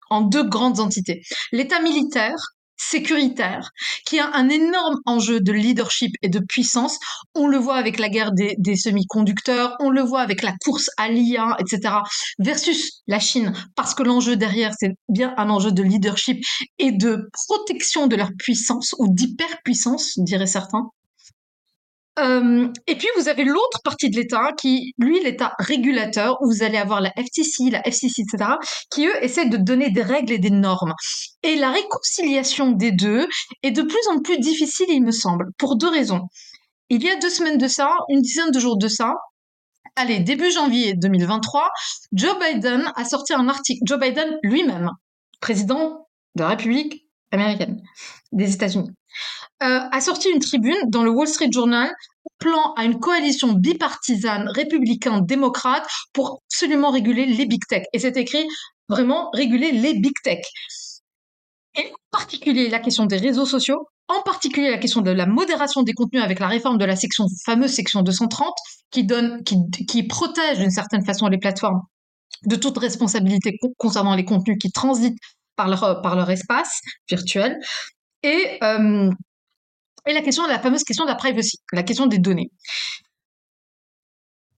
en 0.10 0.22
deux 0.22 0.44
grandes 0.44 0.80
entités. 0.80 1.22
L'État 1.52 1.80
militaire, 1.82 2.36
sécuritaire, 2.80 3.72
qui 4.06 4.20
a 4.20 4.32
un 4.34 4.50
énorme 4.50 4.98
enjeu 5.06 5.42
de 5.42 5.52
leadership 5.52 6.14
et 6.22 6.30
de 6.30 6.40
puissance. 6.40 6.98
On 7.36 7.48
le 7.48 7.58
voit 7.58 7.76
avec 7.76 8.00
la 8.00 8.10
guerre 8.10 8.32
des, 8.32 8.56
des 8.58 8.76
semi-conducteurs, 8.76 9.76
on 9.80 9.90
le 9.90 10.02
voit 10.02 10.22
avec 10.22 10.42
la 10.42 10.54
course 10.64 10.90
à 10.98 11.10
l'IA, 11.10 11.56
etc., 11.60 11.96
versus 12.40 13.02
la 13.08 13.20
Chine, 13.20 13.54
parce 13.76 13.94
que 13.94 14.04
l'enjeu 14.04 14.36
derrière, 14.36 14.74
c'est 14.80 14.96
bien 15.10 15.34
un 15.38 15.50
enjeu 15.50 15.72
de 15.72 15.84
leadership 15.84 16.44
et 16.78 16.92
de 16.92 17.30
protection 17.48 18.08
de 18.08 18.16
leur 18.16 18.32
puissance, 18.38 18.96
ou 18.98 19.08
d'hyperpuissance, 19.14 20.14
diraient 20.18 20.48
certains. 20.48 20.90
Et 22.18 22.96
puis 22.96 23.08
vous 23.16 23.30
avez 23.30 23.46
l'autre 23.46 23.80
partie 23.84 24.10
de 24.10 24.18
l'État 24.18 24.52
qui, 24.58 24.94
lui, 24.98 25.24
l'État 25.24 25.54
régulateur, 25.58 26.38
où 26.42 26.52
vous 26.52 26.64
allez 26.64 26.78
avoir 26.78 27.00
la 27.00 27.12
FTC, 27.12 27.70
la 27.72 27.82
FCC, 27.88 28.24
etc., 28.24 28.52
qui 28.92 29.08
eux 29.08 29.24
essaient 29.24 29.48
de 29.48 29.56
donner 29.56 29.90
des 29.90 30.02
règles 30.02 30.34
et 30.34 30.40
des 30.40 30.50
normes. 30.50 30.94
Et 31.44 31.56
la 31.56 31.72
réconciliation 31.72 32.72
des 32.72 32.92
deux 32.92 33.26
est 33.64 33.72
de 33.72 33.84
plus 33.84 34.08
en 34.10 34.20
plus 34.20 34.38
difficile, 34.38 34.88
il 34.90 35.02
me 35.02 35.12
semble, 35.12 35.46
pour 35.58 35.78
deux 35.78 35.90
raisons. 35.90 36.24
Il 36.90 37.04
y 37.04 37.10
a 37.10 37.16
deux 37.16 37.30
semaines 37.30 37.58
de 37.58 37.68
ça, 37.68 37.90
une 38.10 38.22
dizaine 38.22 38.52
de 38.52 38.60
jours 38.60 38.78
de 38.78 38.88
ça, 38.90 39.16
allez, 39.96 40.20
début 40.20 40.52
janvier 40.52 40.94
2023, 40.96 41.70
Joe 42.14 42.38
Biden 42.40 42.92
a 42.96 43.06
sorti 43.06 43.34
un 43.34 43.48
article, 43.48 43.82
Joe 43.86 44.00
Biden 44.00 44.38
lui-même, 44.44 44.90
président 45.42 46.08
de 46.36 46.44
la 46.44 46.50
République 46.50 47.09
américaine 47.32 47.82
des 48.32 48.54
États-Unis, 48.54 48.90
euh, 49.64 49.80
a 49.92 50.02
sorti 50.02 50.30
une 50.30 50.40
tribune 50.40 50.78
dans 50.88 51.04
le 51.04 51.12
Wall 51.12 51.28
Street 51.28 51.50
Journal 51.52 51.92
plan 52.40 52.74
à 52.78 52.86
une 52.86 53.00
coalition 53.00 53.54
bipartisane 53.54 54.48
républicain-démocrate 54.50 55.86
pour 56.14 56.42
absolument 56.46 56.92
réguler 56.92 57.26
les 57.26 57.46
big 57.46 57.66
tech. 57.68 57.84
Et 57.94 58.00
c'est 58.00 58.16
écrit 58.18 58.48
vraiment 58.88 59.30
réguler 59.32 59.72
les 59.72 59.94
big 59.96 60.14
tech. 60.24 60.40
Et 61.76 61.92
en 61.92 62.18
particulier 62.18 62.70
la 62.70 62.80
question 62.80 63.06
des 63.06 63.18
réseaux 63.18 63.46
sociaux, 63.46 63.88
en 64.08 64.22
particulier 64.24 64.72
la 64.72 64.78
question 64.78 65.02
de 65.02 65.12
la 65.12 65.26
modération 65.26 65.84
des 65.84 65.94
contenus 65.94 66.24
avec 66.24 66.40
la 66.40 66.48
réforme 66.48 66.78
de 66.78 66.86
la 66.86 66.96
section 66.96 67.26
fameuse 67.46 67.72
section 67.72 68.02
230 68.02 68.54
qui 68.90 69.04
donne 69.04 69.44
qui, 69.44 69.58
qui 69.88 70.04
protège 70.04 70.58
d'une 70.58 70.72
certaine 70.72 71.06
façon 71.06 71.28
les 71.28 71.38
plateformes 71.38 71.82
de 72.46 72.56
toute 72.56 72.78
responsabilité 72.78 73.58
concernant 73.78 74.16
les 74.16 74.26
contenus 74.26 74.58
qui 74.60 74.72
transitent 74.72 75.18
par 75.60 75.68
leur, 75.68 76.02
par 76.02 76.16
leur 76.16 76.30
espace 76.30 76.80
virtuel 77.10 77.60
et 78.24 78.58
euh, 78.64 79.12
et 80.08 80.14
la 80.14 80.22
question, 80.22 80.48
la 80.48 80.58
fameuse 80.58 80.86
question 80.86 81.04
de 81.04 81.10
la 81.10 81.16
privacy, 81.16 81.58
la 81.74 81.84
question 81.84 82.08
des 82.08 82.18
données. 82.18 82.50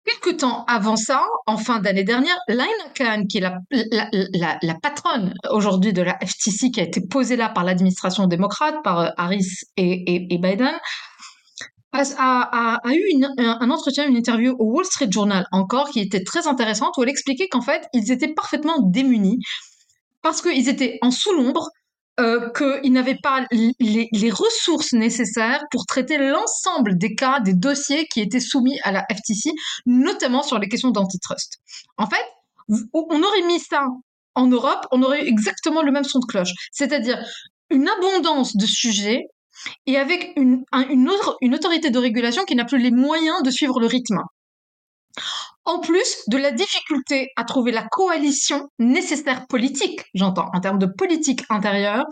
Quelque 0.05 0.37
temps 0.37 0.63
avant 0.65 0.95
ça, 0.95 1.23
en 1.47 1.57
fin 1.57 1.79
d'année 1.79 2.03
dernière, 2.03 2.37
Lina 2.47 2.67
Khan, 2.95 3.23
qui 3.27 3.39
est 3.39 3.41
la, 3.41 4.75
patronne 4.81 5.33
aujourd'hui 5.49 5.93
de 5.93 6.03
la 6.03 6.19
FTC, 6.19 6.69
qui 6.71 6.79
a 6.79 6.83
été 6.83 7.01
posée 7.01 7.35
là 7.35 7.49
par 7.49 7.63
l'administration 7.63 8.27
démocrate, 8.27 8.75
par 8.83 8.99
euh, 8.99 9.09
Harris 9.17 9.47
et, 9.77 10.37
Biden, 10.37 10.77
a, 11.93 12.79
eu 12.85 13.25
un 13.39 13.69
entretien, 13.71 14.07
une 14.07 14.15
interview 14.15 14.55
au 14.59 14.71
Wall 14.71 14.85
Street 14.85 15.09
Journal 15.09 15.47
encore, 15.51 15.89
qui 15.89 15.99
était 15.99 16.23
très 16.23 16.47
intéressante, 16.47 16.93
où 16.97 17.03
elle 17.03 17.09
expliquait 17.09 17.47
qu'en 17.47 17.61
fait, 17.61 17.87
ils 17.93 18.11
étaient 18.11 18.33
parfaitement 18.33 18.79
démunis 18.79 19.39
parce 20.21 20.41
qu'ils 20.41 20.69
étaient 20.69 20.97
en 21.01 21.11
sous-l'ombre 21.11 21.69
euh, 22.19 22.51
qu'ils 22.51 22.91
n'avaient 22.91 23.17
pas 23.21 23.45
les, 23.51 24.31
ressources 24.31 24.93
nécessaires 24.93 25.63
pour 25.71 25.85
traiter 25.85 26.17
l'ensemble 26.17 26.97
des 26.97 27.15
cas, 27.15 27.39
des 27.39 27.53
dossiers 27.53 28.05
qui 28.07 28.21
étaient 28.21 28.41
soumis 28.41 28.79
à 28.83 28.91
la 28.91 29.05
FTC, 29.09 29.51
notamment 29.85 30.43
sur 30.43 30.59
les 30.59 30.67
questions 30.67 30.91
d'antitrust. 30.91 31.57
En 31.97 32.07
fait, 32.07 32.23
on 32.93 33.23
aurait 33.23 33.41
mis 33.47 33.59
ça 33.59 33.85
en 34.35 34.47
Europe, 34.47 34.85
on 34.91 35.01
aurait 35.03 35.23
eu 35.23 35.27
exactement 35.27 35.81
le 35.81 35.91
même 35.91 36.03
son 36.03 36.19
de 36.19 36.25
cloche, 36.25 36.51
c'est-à-dire 36.71 37.17
une 37.69 37.87
abondance 37.87 38.55
de 38.55 38.65
sujets 38.65 39.23
et 39.85 39.97
avec 39.97 40.33
une 40.35 40.65
autorité 41.53 41.89
de 41.89 41.97
régulation 41.97 42.43
qui 42.43 42.55
n'a 42.55 42.65
plus 42.65 42.77
les 42.77 42.91
moyens 42.91 43.41
de 43.43 43.51
suivre 43.51 43.79
le 43.79 43.87
rythme 43.87 44.19
en 45.65 45.79
plus 45.79 46.23
de 46.27 46.37
la 46.37 46.51
difficulté 46.51 47.29
à 47.35 47.43
trouver 47.43 47.71
la 47.71 47.87
coalition 47.91 48.67
nécessaire 48.79 49.45
politique, 49.47 50.01
j'entends, 50.13 50.49
en 50.53 50.59
termes 50.59 50.79
de 50.79 50.87
politique 50.87 51.43
intérieure, 51.49 52.05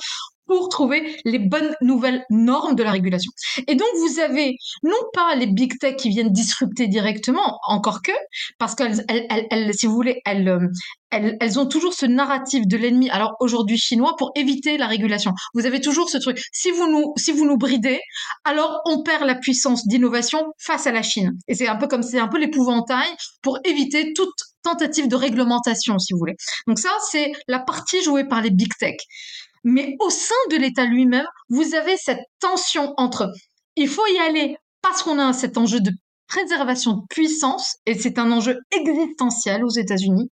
pour 0.49 0.67
trouver 0.67 1.15
les 1.25 1.37
bonnes 1.37 1.75
nouvelles 1.79 2.25
normes 2.31 2.75
de 2.75 2.81
la 2.81 2.91
régulation. 2.91 3.31
Et 3.67 3.75
donc, 3.75 3.87
vous 3.99 4.19
avez 4.19 4.55
non 4.81 4.97
pas 5.13 5.35
les 5.35 5.45
big 5.45 5.77
tech 5.79 5.95
qui 5.95 6.09
viennent 6.09 6.31
disrupter 6.31 6.87
directement, 6.87 7.59
encore 7.67 8.01
que, 8.01 8.11
parce 8.57 8.73
qu'elles, 8.73 9.05
elles, 9.07 9.27
elles, 9.51 9.73
si 9.75 9.85
vous 9.85 9.93
voulez, 9.93 10.21
elles, 10.25 10.49
euh, 10.49 10.67
elles, 11.11 11.37
elles 11.39 11.59
ont 11.59 11.67
toujours 11.67 11.93
ce 11.93 12.07
narratif 12.07 12.67
de 12.67 12.77
l'ennemi, 12.77 13.11
alors 13.11 13.35
aujourd'hui 13.39 13.77
chinois, 13.77 14.15
pour 14.17 14.31
éviter 14.35 14.79
la 14.79 14.87
régulation. 14.87 15.33
Vous 15.53 15.67
avez 15.67 15.81
toujours 15.81 16.09
ce 16.09 16.17
truc. 16.17 16.41
Si 16.51 16.71
vous 16.71 16.87
nous, 16.87 17.13
si 17.15 17.31
vous 17.31 17.45
nous 17.45 17.57
bridez, 17.57 17.99
alors 18.43 18.81
on 18.85 19.03
perd 19.03 19.25
la 19.25 19.35
puissance 19.35 19.87
d'innovation 19.87 20.45
face 20.57 20.87
à 20.87 20.91
la 20.91 21.03
Chine. 21.03 21.33
Et 21.47 21.53
c'est 21.53 21.67
un 21.67 21.75
peu 21.75 21.87
comme, 21.87 22.01
c'est 22.01 22.19
un 22.19 22.27
peu 22.27 22.39
l'épouvantail 22.39 23.07
pour 23.43 23.59
éviter 23.65 24.13
toute 24.13 24.33
tentative 24.63 25.07
de 25.07 25.15
réglementation, 25.15 25.99
si 25.99 26.13
vous 26.13 26.19
voulez. 26.19 26.35
Donc 26.67 26.79
ça, 26.79 26.89
c'est 27.11 27.31
la 27.47 27.59
partie 27.59 28.03
jouée 28.03 28.27
par 28.27 28.41
les 28.41 28.49
big 28.49 28.71
tech. 28.79 28.95
Mais 29.63 29.95
au 29.99 30.09
sein 30.09 30.35
de 30.51 30.57
l'État 30.57 30.85
lui-même, 30.85 31.25
vous 31.49 31.75
avez 31.75 31.97
cette 31.97 32.21
tension 32.39 32.93
entre 32.97 33.31
il 33.75 33.87
faut 33.87 34.05
y 34.07 34.19
aller 34.19 34.57
parce 34.81 35.03
qu'on 35.03 35.19
a 35.19 35.33
cet 35.33 35.57
enjeu 35.57 35.79
de 35.79 35.91
préservation 36.27 36.93
de 36.93 37.01
puissance, 37.09 37.77
et 37.85 37.95
c'est 37.95 38.19
un 38.19 38.31
enjeu 38.31 38.59
existentiel 38.71 39.63
aux 39.63 39.69
États-Unis, 39.69 40.29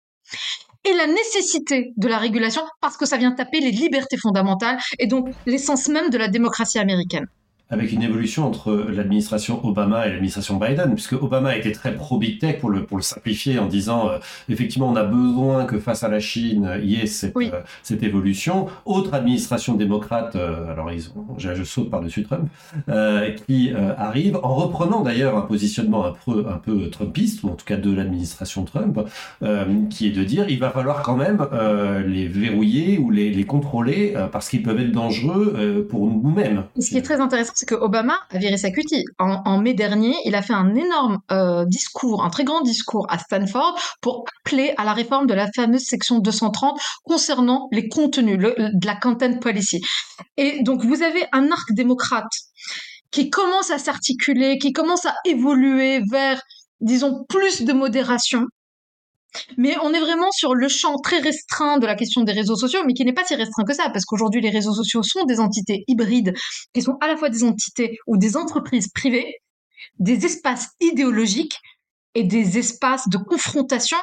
et 0.85 0.93
la 0.95 1.07
nécessité 1.07 1.93
de 1.97 2.09
la 2.09 2.19
régulation 2.19 2.63
parce 2.81 2.97
que 2.97 3.07
ça 3.07 3.17
vient 3.17 3.33
taper 3.33 3.61
les 3.61 3.71
libertés 3.71 4.17
fondamentales 4.17 4.79
et 4.99 5.07
donc 5.07 5.29
l'essence 5.47 5.89
même 5.89 6.11
de 6.11 6.17
la 6.17 6.29
démocratie 6.29 6.79
américaine 6.79 7.27
avec 7.71 7.93
une 7.93 8.03
évolution 8.03 8.47
entre 8.47 8.73
l'administration 8.93 9.65
Obama 9.65 10.07
et 10.07 10.11
l'administration 10.11 10.57
Biden, 10.57 10.95
puisque 10.95 11.13
Obama 11.13 11.57
été 11.57 11.73
très 11.73 11.95
pro-big 11.95 12.39
tech 12.39 12.59
pour 12.59 12.71
le, 12.71 12.85
pour 12.85 12.97
le 12.97 13.03
simplifier 13.03 13.59
en 13.59 13.67
disant 13.67 14.11
euh, 14.11 14.19
effectivement 14.49 14.89
on 14.89 14.97
a 14.97 15.05
besoin 15.05 15.65
que 15.65 15.79
face 15.79 16.03
à 16.03 16.09
la 16.09 16.21
Chine 16.21 16.69
il 16.83 16.91
y 16.91 17.01
ait 17.01 17.07
cette, 17.07 17.37
euh, 17.37 17.61
cette 17.83 18.03
évolution. 18.03 18.67
Autre 18.85 19.15
administration 19.15 19.75
démocrate, 19.75 20.35
euh, 20.37 20.71
alors 20.71 20.91
ils 20.91 21.09
ont, 21.11 21.39
je, 21.39 21.63
saute 21.63 21.91
par-dessus 21.91 22.25
Trump, 22.25 22.49
qui 23.47 23.73
arrive 23.97 24.39
en 24.43 24.55
reprenant 24.55 25.03
d'ailleurs 25.03 25.37
un 25.37 25.43
positionnement 25.43 26.07
un 26.07 26.13
peu, 26.25 26.47
un 26.49 26.57
peu 26.57 26.89
trumpiste, 26.91 27.43
ou 27.45 27.49
en 27.49 27.55
tout 27.55 27.65
cas 27.65 27.77
de 27.77 27.93
l'administration 27.93 28.65
Trump, 28.65 28.99
qui 29.91 30.07
est 30.09 30.11
de 30.11 30.25
dire 30.25 30.47
il 30.49 30.59
va 30.59 30.71
falloir 30.71 31.03
quand 31.03 31.17
même 31.17 31.47
les 32.07 32.27
verrouiller 32.27 32.99
ou 32.99 33.11
les, 33.11 33.31
les 33.31 33.45
contrôler 33.45 34.15
parce 34.33 34.49
qu'ils 34.49 34.63
peuvent 34.63 34.81
être 34.81 34.93
dangereux 34.93 35.87
pour 35.89 36.07
nous-mêmes. 36.07 36.65
Ce 36.79 36.91
qui 36.91 36.97
est 36.97 37.03
très 37.03 37.21
intéressant, 37.21 37.53
c'est 37.61 37.67
que 37.67 37.75
Obama 37.75 38.19
a 38.31 38.39
viré 38.39 38.57
sa 38.57 38.71
cutie. 38.71 39.05
En, 39.19 39.59
mai 39.59 39.75
dernier, 39.75 40.17
il 40.25 40.35
a 40.35 40.41
fait 40.41 40.55
un 40.55 40.75
énorme 40.75 41.19
euh, 41.31 41.67
discours, 41.67 42.25
un 42.25 42.31
très 42.31 42.45
grand 42.45 42.63
discours 42.63 43.07
à 43.11 43.19
Stanford 43.19 43.79
pour 44.01 44.25
appeler 44.41 44.73
à 44.79 44.85
la 44.85 44.95
réforme 44.95 45.27
de 45.27 45.35
la 45.35 45.47
fameuse 45.55 45.85
section 45.85 46.21
230 46.21 46.81
concernant 47.05 47.69
les 47.71 47.91
contenus 47.91 48.39
de 48.39 48.87
la 48.87 48.97
content 48.97 49.39
policy. 49.39 49.83
Et 50.39 50.63
donc, 50.63 50.87
vous 50.87 51.03
avez 51.03 51.27
un 51.33 51.51
arc 51.51 51.73
démocrate 51.73 52.33
qui 53.11 53.29
commence 53.29 53.71
à 53.71 53.77
s'articuler, 53.77 54.57
qui 54.57 54.73
commence 54.73 55.05
à 55.05 55.15
évoluer 55.27 56.01
vers, 56.11 56.41
disons, 56.81 57.27
plus 57.29 57.61
de 57.61 57.75
modération, 57.75 58.47
mais 59.57 59.77
on 59.83 59.93
est 59.93 60.01
vraiment 60.01 60.31
sur 60.33 60.55
le 60.55 60.69
champ 60.69 60.97
très 60.99 61.19
restreint 61.19 61.79
de 61.79 61.87
la 61.87 61.95
question 61.95 62.23
des 62.23 62.33
réseaux 62.33 62.57
sociaux, 62.57 62.81
mais 62.87 62.95
qui 62.95 63.05
n'est 63.05 63.13
pas 63.13 63.25
si 63.25 63.35
restreint 63.35 63.65
que 63.65 63.75
ça, 63.75 63.91
parce 63.91 64.05
qu'aujourd'hui, 64.05 64.41
les 64.41 64.51
réseaux 64.51 64.75
sociaux 64.75 65.03
sont 65.03 65.25
des 65.25 65.41
entités 65.41 65.85
hybrides, 65.89 66.35
qui 66.75 66.83
sont 66.83 66.97
à 67.01 67.09
la 67.09 67.17
fois 67.17 67.29
des 67.29 67.45
entités 67.45 67.99
ou 68.07 68.17
des 68.17 68.37
entreprises 68.37 68.89
privées, 68.89 69.37
des 69.99 70.25
espaces 70.27 70.71
idéologiques 70.81 71.59
et 72.15 72.25
des 72.25 72.59
espaces 72.59 73.09
de 73.09 73.19
confrontation 73.19 73.99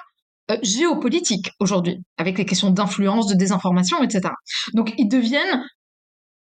euh, 0.50 0.57
géopolitique 0.63 1.51
aujourd'hui, 1.60 1.98
avec 2.17 2.38
les 2.38 2.46
questions 2.46 2.69
d'influence, 2.69 3.27
de 3.27 3.36
désinformation, 3.36 4.01
etc. 4.01 4.34
Donc, 4.74 4.93
ils 4.98 5.10
deviennent 5.10 5.63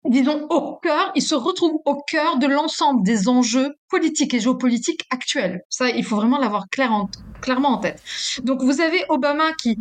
disons, 0.08 0.46
au 0.50 0.76
cœur, 0.76 1.10
ils 1.14 1.22
se 1.22 1.34
retrouvent 1.34 1.80
au 1.84 1.96
cœur 2.06 2.38
de 2.38 2.46
l'ensemble 2.46 3.02
des 3.02 3.28
enjeux 3.28 3.74
politiques 3.88 4.34
et 4.34 4.40
géopolitiques 4.40 5.02
actuels. 5.10 5.60
Ça, 5.68 5.90
il 5.90 6.04
faut 6.04 6.16
vraiment 6.16 6.38
l'avoir 6.38 6.66
clairement 7.40 7.70
en 7.70 7.78
tête. 7.78 8.02
Donc, 8.42 8.62
vous 8.62 8.80
avez 8.80 9.04
Obama 9.08 9.52
qui 9.60 9.76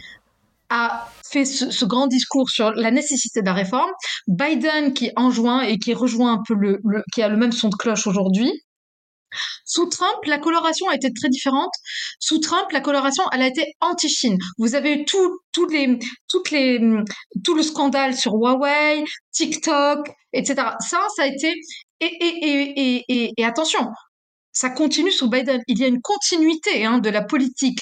a 0.70 1.08
fait 1.24 1.46
ce, 1.46 1.86
grand 1.86 2.08
discours 2.08 2.50
sur 2.50 2.72
la 2.72 2.92
nécessité 2.92 3.42
de 3.42 3.46
la 3.46 3.54
réforme, 3.54 3.92
Biden 4.28 4.94
qui 4.94 5.12
enjoint 5.16 5.62
et 5.62 5.78
qui 5.78 5.94
rejoint 5.94 6.34
un 6.34 6.44
peu 6.48 6.56
le 6.56 6.82
qui 7.14 7.22
a 7.22 7.30
le 7.30 7.38
même 7.38 7.52
son 7.52 7.70
de 7.70 7.76
cloche 7.76 8.08
aujourd'hui, 8.08 8.52
sous 9.66 9.88
Trump, 9.88 10.18
la 10.26 10.38
coloration 10.38 10.88
a 10.90 10.96
été 10.96 11.12
très 11.14 11.30
différente. 11.30 11.72
Sous 12.20 12.40
Trump, 12.40 12.72
la 12.72 12.82
coloration, 12.82 13.24
elle 13.32 13.42
a 13.42 13.48
été 13.48 13.74
anti-Chine. 13.82 14.38
Vous 14.58 14.76
avez 14.76 14.94
eu 14.94 15.06
tout, 15.06 15.40
les, 15.70 16.00
les, 16.52 16.90
tout 17.44 17.56
le 17.56 17.64
scandale 17.64 18.16
sur 18.16 18.34
Huawei, 18.34 19.04
TikTok, 19.32 20.10
etc. 20.34 20.56
Ça, 20.80 21.00
ça 21.16 21.24
a 21.24 21.28
été... 21.28 21.54
Et, 22.02 22.06
et, 22.06 23.04
et, 23.08 23.34
et 23.38 23.46
attention, 23.46 23.88
ça 24.56 24.72
continue 24.72 25.12
sous 25.12 25.30
Biden. 25.30 25.62
Il 25.68 25.78
y 25.78 25.84
a 25.84 25.88
une 25.88 26.02
continuité 26.02 26.86
hein, 26.86 26.98
de 26.98 27.10
la 27.10 27.22
politique 27.22 27.82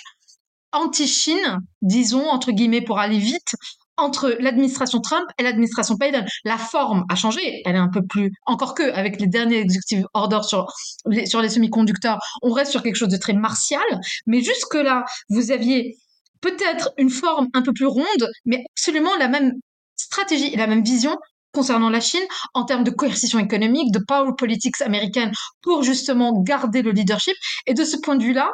anti-Chine, 0.73 1.59
disons, 1.81 2.27
entre 2.27 2.51
guillemets, 2.51 2.81
pour 2.81 2.99
aller 2.99 3.19
vite, 3.19 3.55
entre 3.95 4.35
l'administration 4.39 4.99
Trump 4.99 5.25
et 5.37 5.43
l'administration 5.43 5.95
Biden. 5.95 6.25
La 6.45 6.57
forme 6.57 7.05
a 7.09 7.15
changé, 7.15 7.61
elle 7.63 7.75
est 7.75 7.79
un 7.79 7.89
peu 7.89 8.01
plus, 8.03 8.31
encore 8.47 8.73
que 8.73 8.91
avec 8.91 9.21
les 9.21 9.27
derniers 9.27 9.59
executive 9.59 10.07
orders 10.15 10.45
sur 10.45 10.65
les, 11.05 11.27
sur 11.27 11.41
les 11.41 11.49
semi-conducteurs, 11.49 12.19
on 12.41 12.51
reste 12.51 12.71
sur 12.71 12.81
quelque 12.81 12.95
chose 12.95 13.09
de 13.09 13.17
très 13.17 13.33
martial, 13.33 13.83
mais 14.25 14.41
jusque 14.41 14.73
là, 14.73 15.05
vous 15.29 15.51
aviez 15.51 15.95
peut-être 16.41 16.91
une 16.97 17.11
forme 17.11 17.49
un 17.53 17.61
peu 17.61 17.71
plus 17.71 17.85
ronde, 17.85 18.29
mais 18.45 18.65
absolument 18.75 19.15
la 19.17 19.27
même 19.27 19.53
stratégie 19.95 20.51
et 20.51 20.57
la 20.57 20.65
même 20.65 20.83
vision 20.83 21.17
concernant 21.53 21.89
la 21.89 22.01
Chine 22.01 22.23
en 22.53 22.65
termes 22.65 22.83
de 22.83 22.91
coercition 22.91 23.39
économique, 23.39 23.91
de 23.93 23.99
power 24.05 24.31
politics 24.37 24.81
américaine 24.81 25.31
pour 25.61 25.83
justement 25.83 26.41
garder 26.41 26.81
le 26.81 26.91
leadership. 26.91 27.35
Et 27.67 27.73
de 27.73 27.85
ce 27.85 27.97
point 27.97 28.15
de 28.15 28.23
vue-là, 28.23 28.51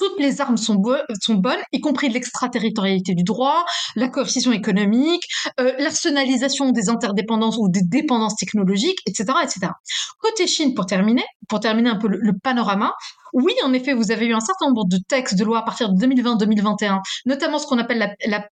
toutes 0.00 0.18
les 0.18 0.40
armes 0.40 0.56
sont, 0.56 0.76
bonnes, 0.76 1.60
y 1.72 1.80
compris 1.80 2.08
l'extraterritorialité 2.08 3.14
du 3.14 3.22
droit, 3.22 3.66
la 3.96 4.08
coercition 4.08 4.50
économique, 4.50 5.22
euh, 5.60 5.72
l'arsenalisation 5.78 6.70
des 6.70 6.88
interdépendances 6.88 7.58
ou 7.58 7.68
des 7.68 7.82
dépendances 7.82 8.36
technologiques, 8.36 8.98
etc., 9.06 9.34
etc. 9.42 9.72
Côté 10.18 10.46
Chine, 10.46 10.74
pour 10.74 10.86
terminer, 10.86 11.24
pour 11.48 11.60
terminer 11.60 11.90
un 11.90 11.96
peu 11.96 12.08
le, 12.08 12.32
panorama, 12.42 12.94
oui, 13.34 13.52
en 13.62 13.74
effet, 13.74 13.92
vous 13.92 14.10
avez 14.10 14.24
eu 14.24 14.32
un 14.32 14.40
certain 14.40 14.68
nombre 14.68 14.86
de 14.86 14.96
textes 15.06 15.38
de 15.38 15.44
loi 15.44 15.58
à 15.58 15.62
partir 15.62 15.92
de 15.92 16.06
2020-2021, 16.06 17.00
notamment 17.26 17.58
ce 17.58 17.66
qu'on 17.66 17.78
appelle 17.78 18.16
la 18.26 18.48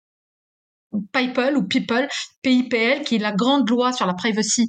PIPL 1.13 1.57
ou 1.57 1.63
People, 1.63 2.09
PIPL, 2.43 3.03
qui 3.05 3.17
est 3.17 3.19
la 3.19 3.33
grande 3.33 3.69
loi 3.69 3.93
sur 3.93 4.07
la 4.07 4.15
privacy 4.15 4.69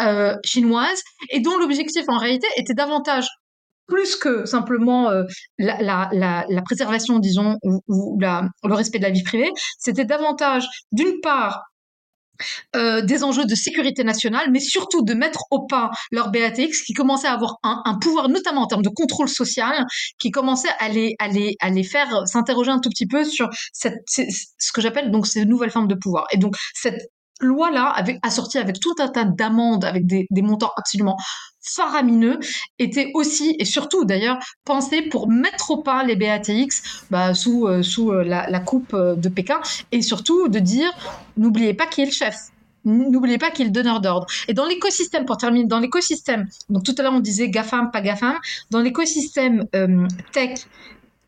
euh, 0.00 0.34
chinoise, 0.44 1.02
et 1.30 1.40
dont 1.40 1.56
l'objectif 1.58 2.04
en 2.08 2.18
réalité 2.18 2.46
était 2.56 2.74
davantage 2.74 3.26
plus 3.86 4.16
que 4.16 4.46
simplement 4.46 5.10
euh, 5.10 5.24
la, 5.58 5.80
la, 5.82 6.08
la, 6.12 6.44
la, 6.48 6.62
préservation, 6.62 7.18
disons, 7.18 7.58
ou, 7.62 7.80
ou 7.88 8.18
le 8.18 8.74
respect 8.74 8.98
de 8.98 9.04
la 9.04 9.10
vie 9.10 9.22
privée, 9.22 9.50
c'était 9.78 10.06
davantage, 10.06 10.66
d'une 10.92 11.20
part, 11.20 11.64
euh, 12.76 13.00
des 13.02 13.24
enjeux 13.24 13.44
de 13.44 13.54
sécurité 13.54 14.04
nationale, 14.04 14.50
mais 14.50 14.60
surtout 14.60 15.02
de 15.02 15.14
mettre 15.14 15.44
au 15.50 15.66
pas 15.66 15.90
leur 16.10 16.30
BATX 16.30 16.82
qui 16.82 16.92
commençait 16.92 17.28
à 17.28 17.32
avoir 17.32 17.56
un, 17.62 17.98
pouvoir, 18.00 18.28
notamment 18.28 18.62
en 18.62 18.66
termes 18.66 18.82
de 18.82 18.88
contrôle 18.88 19.28
social, 19.28 19.86
qui 20.18 20.30
commençait 20.30 20.68
à 20.78 20.88
les, 20.88 21.14
à 21.18 21.28
les, 21.28 21.56
à 21.60 21.70
les 21.70 21.84
faire 21.84 22.26
s'interroger 22.26 22.70
un 22.70 22.80
tout 22.80 22.90
petit 22.90 23.06
peu 23.06 23.24
sur 23.24 23.48
cette, 23.72 24.02
ce 24.06 24.72
que 24.72 24.80
j'appelle 24.80 25.10
donc 25.10 25.26
ces 25.26 25.44
nouvelles 25.44 25.70
formes 25.70 25.88
de 25.88 25.94
pouvoir. 25.94 26.26
Et 26.32 26.38
donc 26.38 26.54
cette 26.74 27.10
loi-là, 27.44 27.94
assortie 28.22 28.58
avec 28.58 28.80
tout 28.80 28.94
un 28.98 29.08
tas 29.08 29.24
d'amendes, 29.24 29.84
avec 29.84 30.06
des, 30.06 30.26
montants 30.42 30.72
absolument 30.76 31.16
faramineux 31.64 32.38
était 32.78 33.10
aussi 33.14 33.56
et 33.58 33.64
surtout 33.64 34.04
d'ailleurs 34.04 34.38
pensé 34.64 35.00
pour 35.02 35.28
mettre 35.28 35.70
au 35.70 35.78
pas 35.78 36.04
les 36.04 36.14
BATX 36.14 36.82
sous, 37.32 37.66
euh, 37.66 37.82
sous 37.82 38.12
euh, 38.12 38.22
la, 38.22 38.60
coupe 38.60 38.92
euh, 38.92 39.14
de 39.14 39.30
Pékin 39.30 39.60
et 39.90 40.02
surtout 40.02 40.48
de 40.48 40.58
dire 40.58 40.92
n'oubliez 41.38 41.72
pas 41.72 41.86
qui 41.86 42.02
est 42.02 42.06
le 42.06 42.10
chef. 42.10 42.36
N'oubliez 42.84 43.38
pas 43.38 43.50
qui 43.50 43.62
est 43.62 43.64
le 43.64 43.70
donneur 43.70 44.02
d'ordre. 44.02 44.26
Et 44.46 44.52
dans 44.52 44.66
l'écosystème, 44.66 45.24
pour 45.24 45.38
terminer, 45.38 45.64
dans 45.64 45.78
l'écosystème, 45.78 46.48
donc 46.68 46.84
tout 46.84 46.94
à 46.98 47.02
l'heure 47.02 47.14
on 47.14 47.20
disait 47.20 47.48
GAFAM, 47.48 47.90
pas 47.90 48.02
GAFAM, 48.02 48.38
dans 48.70 48.80
l'écosystème 48.80 49.64
tech 50.32 50.66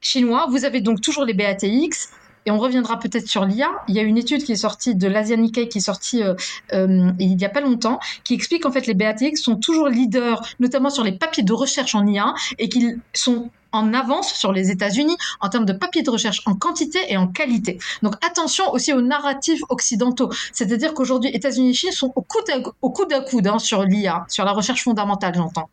chinois, 0.02 0.48
vous 0.50 0.66
avez 0.66 0.82
donc 0.82 1.00
toujours 1.00 1.24
les 1.24 1.32
BATX, 1.32 2.10
et 2.46 2.50
on 2.50 2.58
reviendra 2.58 2.98
peut-être 2.98 3.28
sur 3.28 3.44
l'IA. 3.44 3.68
Il 3.88 3.94
y 3.94 3.98
a 3.98 4.02
une 4.02 4.16
étude 4.16 4.42
qui 4.44 4.52
est 4.52 4.56
sortie 4.56 4.94
de 4.94 5.08
l'Asia 5.08 5.36
Nikkei 5.36 5.68
qui 5.68 5.78
est 5.78 5.82
sortie 5.82 6.22
euh, 6.22 6.34
euh, 6.72 7.10
il 7.18 7.36
n'y 7.36 7.44
a 7.44 7.48
pas 7.48 7.60
longtemps, 7.60 7.98
qui 8.24 8.34
explique 8.34 8.62
qu'en 8.62 8.72
fait 8.72 8.86
les 8.86 8.94
BATX 8.94 9.36
sont 9.42 9.56
toujours 9.56 9.88
leaders, 9.88 10.42
notamment 10.60 10.90
sur 10.90 11.04
les 11.04 11.12
papiers 11.12 11.42
de 11.42 11.52
recherche 11.52 11.94
en 11.94 12.06
IA, 12.06 12.34
et 12.58 12.68
qu'ils 12.68 13.00
sont 13.12 13.50
en 13.72 13.92
avance 13.92 14.32
sur 14.32 14.52
les 14.52 14.70
États-Unis 14.70 15.16
en 15.40 15.48
termes 15.48 15.66
de 15.66 15.72
papiers 15.72 16.02
de 16.02 16.10
recherche 16.10 16.40
en 16.46 16.54
quantité 16.54 17.00
et 17.08 17.16
en 17.16 17.26
qualité. 17.26 17.78
Donc 18.02 18.14
attention 18.24 18.72
aussi 18.72 18.92
aux 18.92 19.02
narratifs 19.02 19.60
occidentaux, 19.68 20.30
c'est-à-dire 20.52 20.94
qu'aujourd'hui 20.94 21.30
États-Unis 21.30 21.70
et 21.70 21.74
Chine 21.74 21.92
sont 21.92 22.12
au 22.14 22.22
coude 22.22 22.48
à, 22.50 22.58
au 22.80 22.90
coude, 22.90 23.12
hein, 23.46 23.58
sur 23.58 23.82
l'IA, 23.82 24.24
sur 24.28 24.44
la 24.44 24.52
recherche 24.52 24.82
fondamentale, 24.84 25.34
j'entends. 25.34 25.68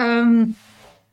Euh, 0.00 0.46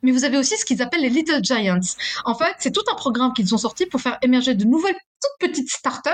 mais 0.02 0.12
vous 0.12 0.24
avez 0.24 0.36
aussi 0.36 0.56
ce 0.56 0.64
qu'ils 0.64 0.82
appellent 0.82 1.00
les 1.00 1.08
Little 1.08 1.42
Giants. 1.42 1.80
En 2.24 2.34
fait, 2.34 2.54
c'est 2.58 2.72
tout 2.72 2.84
un 2.90 2.94
programme 2.94 3.32
qu'ils 3.32 3.54
ont 3.54 3.58
sorti 3.58 3.86
pour 3.86 4.00
faire 4.00 4.18
émerger 4.22 4.54
de 4.54 4.64
nouvelles 4.64 4.96
toutes 5.20 5.50
petites 5.50 5.70
startups 5.70 6.10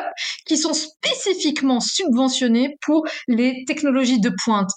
qui 0.46 0.56
sont 0.56 0.74
spécifiquement 0.74 1.80
subventionnées 1.80 2.76
pour 2.82 3.06
les 3.28 3.64
technologies 3.66 4.20
de 4.20 4.32
pointe 4.44 4.70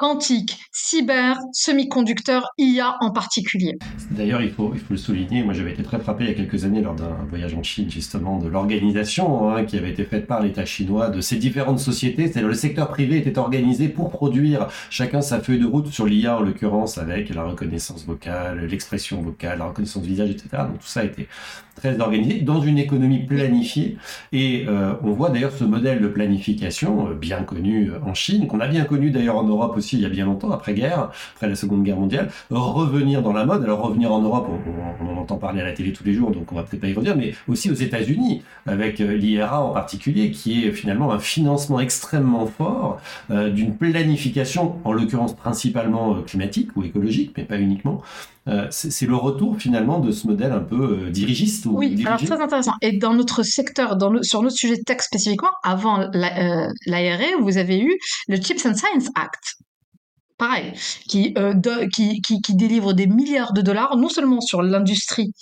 quantique, 0.00 0.56
cyber, 0.72 1.36
semi-conducteur, 1.52 2.48
IA 2.56 2.96
en 3.00 3.10
particulier. 3.10 3.76
D'ailleurs, 4.10 4.40
il 4.40 4.50
faut, 4.50 4.72
le 4.88 4.96
souligner, 4.96 5.42
moi 5.42 5.52
j'avais 5.52 5.72
été 5.72 5.82
très 5.82 5.98
frappé 5.98 6.24
il 6.24 6.30
y 6.30 6.32
a 6.32 6.34
quelques 6.34 6.64
années 6.64 6.80
lors 6.80 6.94
d'un 6.94 7.18
voyage 7.28 7.52
en 7.52 7.62
Chine 7.62 7.90
justement 7.90 8.38
de 8.38 8.48
l'organisation 8.48 9.50
hein, 9.50 9.64
qui 9.64 9.76
avait 9.76 9.90
été 9.90 10.04
faite 10.04 10.26
par 10.26 10.40
l'État 10.40 10.64
chinois 10.64 11.10
de 11.10 11.20
ces 11.20 11.36
différentes 11.36 11.80
sociétés. 11.80 12.28
C'est-à-dire 12.28 12.48
le 12.48 12.54
secteur 12.54 12.88
privé 12.88 13.18
était 13.18 13.36
organisé 13.36 13.90
pour 13.90 14.08
produire 14.08 14.68
chacun 14.88 15.20
sa 15.20 15.38
feuille 15.38 15.58
de 15.58 15.66
route 15.66 15.88
sur 15.88 16.06
l'IA 16.06 16.38
en 16.38 16.40
l'occurrence 16.40 16.96
avec 16.96 17.28
la 17.28 17.44
reconnaissance 17.44 18.06
vocale, 18.06 18.64
l'expression 18.64 19.20
vocale, 19.20 19.58
la 19.58 19.66
reconnaissance 19.66 20.04
visage, 20.04 20.30
etc. 20.30 20.48
Donc 20.66 20.78
tout 20.78 20.86
ça 20.86 21.00
a 21.00 21.04
été 21.04 21.28
très 21.76 22.00
organisé 22.00 22.40
dans 22.40 22.60
une 22.60 22.78
économie 22.78 23.20
planifiée 23.20 23.96
et 24.32 24.64
euh, 24.68 24.92
on 25.02 25.12
voit 25.12 25.30
d'ailleurs 25.30 25.52
ce 25.52 25.64
modèle 25.64 26.00
de 26.00 26.08
planification 26.08 27.08
euh, 27.08 27.14
bien 27.14 27.42
connu 27.42 27.90
en 28.04 28.12
Chine, 28.12 28.46
qu'on 28.46 28.60
a 28.60 28.66
bien 28.66 28.84
connu 28.84 29.10
d'ailleurs 29.10 29.36
en 29.36 29.44
Europe 29.44 29.76
aussi 29.76 29.89
aussi 29.90 29.96
il 29.96 30.02
y 30.02 30.06
a 30.06 30.08
bien 30.08 30.26
longtemps, 30.26 30.50
après-guerre, 30.52 31.10
après 31.34 31.48
la 31.48 31.54
Seconde 31.56 31.82
Guerre 31.82 31.96
mondiale, 31.96 32.30
revenir 32.50 33.22
dans 33.22 33.32
la 33.32 33.44
mode. 33.44 33.64
Alors 33.64 33.82
revenir 33.82 34.12
en 34.12 34.20
Europe, 34.20 34.48
on, 34.48 35.04
on, 35.04 35.12
en 35.12 35.20
entend 35.20 35.36
parler 35.36 35.60
à 35.60 35.64
la 35.64 35.72
télé 35.72 35.92
tous 35.92 36.04
les 36.04 36.14
jours, 36.14 36.30
donc 36.30 36.52
on 36.52 36.54
va 36.54 36.62
peut-être 36.62 36.80
pas 36.80 36.88
y 36.88 36.94
revenir, 36.94 37.16
mais 37.16 37.34
aussi 37.48 37.70
aux 37.70 37.74
États-Unis, 37.74 38.42
avec 38.66 38.98
l'IRA 38.98 39.62
en 39.62 39.72
particulier, 39.72 40.30
qui 40.30 40.64
est 40.64 40.72
finalement 40.72 41.12
un 41.12 41.18
financement 41.18 41.80
extrêmement 41.80 42.46
fort 42.46 43.00
d'une 43.28 43.76
planification, 43.76 44.76
en 44.84 44.92
l'occurrence 44.92 45.34
principalement 45.34 46.22
climatique 46.22 46.70
ou 46.76 46.84
écologique, 46.84 47.32
mais 47.36 47.44
pas 47.44 47.58
uniquement, 47.58 48.02
euh, 48.48 48.66
c'est 48.70 49.06
le 49.06 49.16
retour 49.16 49.58
finalement 49.58 50.00
de 50.00 50.10
ce 50.10 50.26
modèle 50.26 50.52
un 50.52 50.60
peu 50.60 51.04
euh, 51.04 51.10
dirigiste. 51.10 51.66
Ou 51.66 51.76
oui, 51.76 52.02
alors 52.06 52.18
très 52.18 52.40
intéressant. 52.40 52.72
Et 52.80 52.96
dans 52.96 53.12
notre 53.12 53.42
secteur, 53.42 53.96
dans 53.96 54.22
sur 54.22 54.42
notre 54.42 54.56
sujet 54.56 54.76
de 54.76 54.82
texte 54.82 55.08
spécifiquement, 55.08 55.50
avant 55.62 55.98
l'ARE, 56.12 56.70
euh, 56.88 57.40
vous 57.40 57.58
avez 57.58 57.80
eu 57.80 57.98
le 58.28 58.36
Chips 58.36 58.64
and 58.64 58.74
Science 58.74 59.08
Act. 59.14 59.58
Pareil, 60.40 60.72
qui, 61.06 61.34
qui, 61.92 62.22
qui, 62.22 62.54
délivre 62.54 62.94
des 62.94 63.06
milliards 63.06 63.52
de 63.52 63.60
dollars, 63.60 63.98
non 63.98 64.08
seulement 64.08 64.40
sur 64.40 64.62
l'industrie 64.62 65.34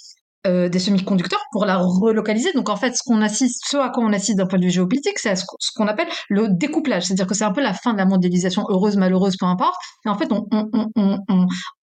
des 0.45 0.79
semi-conducteurs 0.79 1.45
pour 1.53 1.67
la 1.67 1.77
relocaliser. 1.77 2.53
Donc 2.53 2.69
en 2.69 2.75
fait, 2.75 2.97
ce 2.97 3.05
qu'on 3.05 3.23
assiste, 3.23 3.63
ce 3.69 3.77
à 3.77 3.91
quoi 3.91 4.03
on 4.03 4.13
assiste 4.13 4.39
d'un 4.39 4.47
point 4.47 4.59
de 4.59 4.65
vue 4.65 4.71
géopolitique, 4.73 5.21
c'est 5.21 5.37
ce 5.37 5.45
qu'on 5.77 5.87
appelle 5.87 6.09
le 6.29 6.49
découplage. 6.49 7.05
C'est-à-dire 7.05 7.29
que 7.29 7.35
c'est 7.35 7.45
un 7.45 7.53
peu 7.53 7.63
la 7.63 7.75
fin 7.75 7.93
de 7.93 7.99
la 7.99 8.07
mondialisation, 8.07 8.65
heureuse, 8.71 8.97
malheureuse, 8.97 9.37
peu 9.39 9.47
importe. 9.47 9.77
Et 10.05 10.09
en 10.09 10.19
fait, 10.19 10.33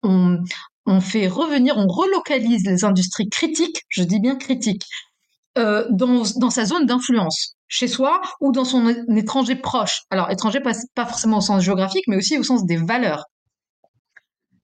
on, 0.04 1.00
fait 1.00 1.28
revenir, 1.28 1.78
on 1.78 1.88
relocalise 1.88 2.66
les 2.66 2.84
industries 2.84 3.30
critiques, 3.30 3.84
je 3.88 4.04
dis 4.04 4.20
bien 4.20 4.36
critiques, 4.36 4.84
euh, 5.58 5.86
dans 5.90 6.50
sa 6.50 6.66
zone 6.66 6.86
d'influence, 6.86 7.55
chez 7.68 7.88
soi 7.88 8.22
ou 8.42 8.52
dans 8.52 8.66
son 8.66 8.88
étranger 9.16 9.56
proche. 9.56 10.04
Alors 10.10 10.32
étranger 10.32 10.60
pas, 10.60 10.74
forcément 11.06 11.38
au 11.38 11.42
sens 11.42 11.64
géographique, 11.64 12.06
mais 12.08 12.18
aussi 12.18 12.38
au 12.38 12.44
sens 12.44 12.66
des 12.66 12.78
valeurs. 12.78 13.26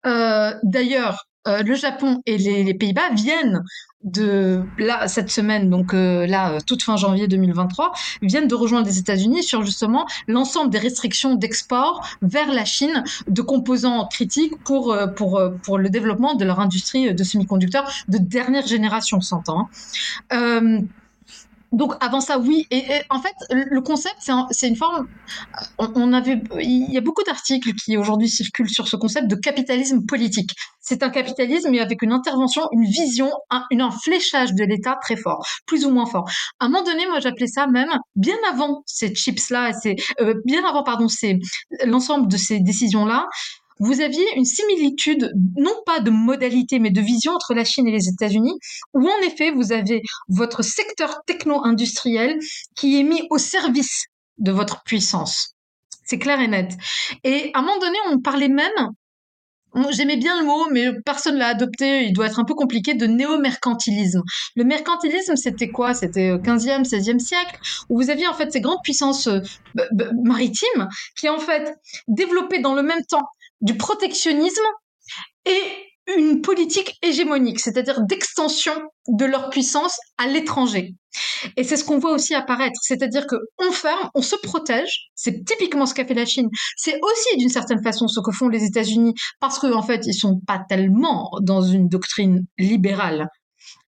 Euh, 0.05 0.53
D'ailleurs, 0.63 1.25
euh, 1.47 1.63
le 1.63 1.73
Japon 1.73 2.21
et 2.27 2.37
les, 2.37 2.73
Pays-Bas 2.75 3.09
viennent 3.13 3.63
de 4.03 4.63
là 4.77 5.07
cette 5.07 5.31
semaine, 5.31 5.71
donc 5.71 5.93
euh, 5.93 6.27
là 6.27 6.59
toute 6.65 6.83
fin 6.83 6.97
janvier 6.97 7.27
2023, 7.27 7.93
viennent 8.21 8.47
de 8.47 8.53
rejoindre 8.53 8.87
les 8.87 8.99
États-Unis 8.99 9.41
sur 9.41 9.63
justement 9.63 10.05
l'ensemble 10.27 10.69
des 10.69 10.77
restrictions 10.77 11.33
d'export 11.33 12.07
vers 12.21 12.51
la 12.51 12.65
Chine 12.65 13.03
de 13.27 13.41
composants 13.41 14.05
critiques 14.07 14.63
pour 14.63 14.95
pour 15.15 15.41
pour 15.63 15.79
le 15.79 15.89
développement 15.89 16.35
de 16.35 16.45
leur 16.45 16.59
industrie 16.59 17.13
de 17.13 17.23
semi-conducteurs 17.23 17.91
de 18.07 18.19
dernière 18.19 18.67
génération, 18.67 19.19
s'entend. 19.19 19.67
Hein. 20.29 20.83
Donc 21.71 21.93
avant 22.01 22.19
ça, 22.19 22.37
oui. 22.37 22.67
Et, 22.69 22.83
en 23.09 23.21
fait, 23.21 23.33
le 23.49 23.81
concept, 23.81 24.17
c'est 24.51 24.67
une 24.67 24.75
forme. 24.75 25.07
On, 25.77 26.11
avait, 26.11 26.41
il 26.59 26.91
y 26.91 26.97
a 26.97 27.01
beaucoup 27.01 27.23
d'articles 27.23 27.73
qui 27.73 27.97
aujourd'hui 27.97 28.29
circulent 28.29 28.69
sur 28.69 28.87
ce 28.87 28.97
concept 28.97 29.27
de 29.27 29.35
capitalisme 29.35 30.05
politique. 30.05 30.51
C'est 30.81 31.03
un 31.03 31.09
capitalisme, 31.09 31.69
mais 31.71 31.79
avec 31.79 32.01
une 32.01 32.11
intervention, 32.11 32.63
une 32.73 32.83
vision, 32.83 33.31
un, 33.49 33.63
un 33.71 33.91
fléchage 33.91 34.53
de 34.53 34.63
l'État 34.65 34.97
très 35.01 35.15
fort, 35.15 35.45
plus 35.65 35.85
ou 35.85 35.91
moins 35.91 36.05
fort. 36.05 36.29
À 36.59 36.65
un 36.65 36.69
moment 36.69 36.83
donné, 36.83 37.05
moi, 37.07 37.19
j'appelais 37.19 37.47
ça 37.47 37.67
même 37.67 37.89
bien 38.15 38.35
avant 38.49 38.83
ces 38.85 39.13
chips-là, 39.13 39.71
euh, 40.19 40.33
bien 40.43 40.65
avant, 40.65 40.83
pardon, 40.83 41.07
c'est 41.07 41.39
l'ensemble 41.85 42.27
de 42.27 42.37
ces 42.37 42.59
décisions-là 42.59 43.27
vous 43.81 43.99
aviez 43.99 44.23
une 44.35 44.45
similitude, 44.45 45.33
non 45.57 45.75
pas 45.87 45.99
de 45.99 46.11
modalité, 46.11 46.77
mais 46.77 46.91
de 46.91 47.01
vision 47.01 47.33
entre 47.33 47.55
la 47.55 47.65
Chine 47.65 47.87
et 47.87 47.91
les 47.91 48.07
États-Unis, 48.07 48.57
où 48.93 49.09
en 49.09 49.19
effet, 49.25 49.49
vous 49.49 49.71
avez 49.71 50.03
votre 50.29 50.61
secteur 50.61 51.21
techno-industriel 51.25 52.37
qui 52.75 52.99
est 52.99 53.03
mis 53.03 53.23
au 53.31 53.39
service 53.39 54.05
de 54.37 54.51
votre 54.51 54.83
puissance. 54.83 55.55
C'est 56.05 56.19
clair 56.19 56.39
et 56.39 56.47
net. 56.47 56.77
Et 57.23 57.49
à 57.55 57.59
un 57.59 57.61
moment 57.63 57.79
donné, 57.79 57.97
on 58.11 58.19
parlait 58.19 58.49
même 58.49 58.91
J'aimais 59.91 60.17
bien 60.17 60.37
le 60.39 60.45
mot, 60.45 60.67
mais 60.69 60.89
personne 61.05 61.37
l'a 61.37 61.47
adopté. 61.47 62.03
Il 62.03 62.13
doit 62.13 62.25
être 62.25 62.39
un 62.39 62.43
peu 62.43 62.55
compliqué 62.55 62.93
de 62.93 63.07
néo-mercantilisme. 63.07 64.21
Le 64.55 64.65
mercantilisme, 64.65 65.37
c'était 65.37 65.69
quoi? 65.69 65.93
C'était 65.93 66.35
15e, 66.35 66.83
16e 66.83 67.19
siècle, 67.19 67.57
où 67.89 68.01
vous 68.01 68.09
aviez 68.09 68.27
en 68.27 68.33
fait 68.33 68.51
ces 68.51 68.59
grandes 68.59 68.81
puissances 68.83 69.27
euh, 69.27 69.39
maritimes 70.25 70.89
qui 71.15 71.29
en 71.29 71.39
fait 71.39 71.77
développaient 72.09 72.59
dans 72.59 72.75
le 72.75 72.83
même 72.83 73.03
temps 73.05 73.25
du 73.61 73.77
protectionnisme 73.77 74.61
et 75.45 75.61
une 76.17 76.41
politique 76.41 76.97
hégémonique, 77.01 77.59
c'est-à-dire 77.59 78.01
d'extension 78.01 78.73
de 79.07 79.25
leur 79.25 79.49
puissance 79.49 79.97
à 80.17 80.27
l'étranger. 80.27 80.95
Et 81.57 81.63
c'est 81.63 81.77
ce 81.77 81.83
qu'on 81.83 81.99
voit 81.99 82.13
aussi 82.13 82.33
apparaître, 82.33 82.79
c'est-à-dire 82.81 83.27
que 83.27 83.35
on 83.59 83.71
ferme, 83.71 84.09
on 84.15 84.21
se 84.21 84.35
protège. 84.35 85.09
C'est 85.15 85.43
typiquement 85.45 85.85
ce 85.85 85.93
qu'a 85.93 86.05
fait 86.05 86.13
la 86.13 86.25
Chine. 86.25 86.49
C'est 86.75 86.99
aussi 87.01 87.37
d'une 87.37 87.49
certaine 87.49 87.83
façon 87.83 88.07
ce 88.07 88.19
que 88.19 88.31
font 88.31 88.49
les 88.49 88.63
États-Unis, 88.63 89.13
parce 89.39 89.59
qu'en 89.59 89.73
en 89.73 89.81
fait, 89.81 90.05
ils 90.05 90.13
sont 90.13 90.39
pas 90.47 90.61
tellement 90.67 91.29
dans 91.41 91.61
une 91.61 91.87
doctrine 91.87 92.45
libérale. 92.57 93.27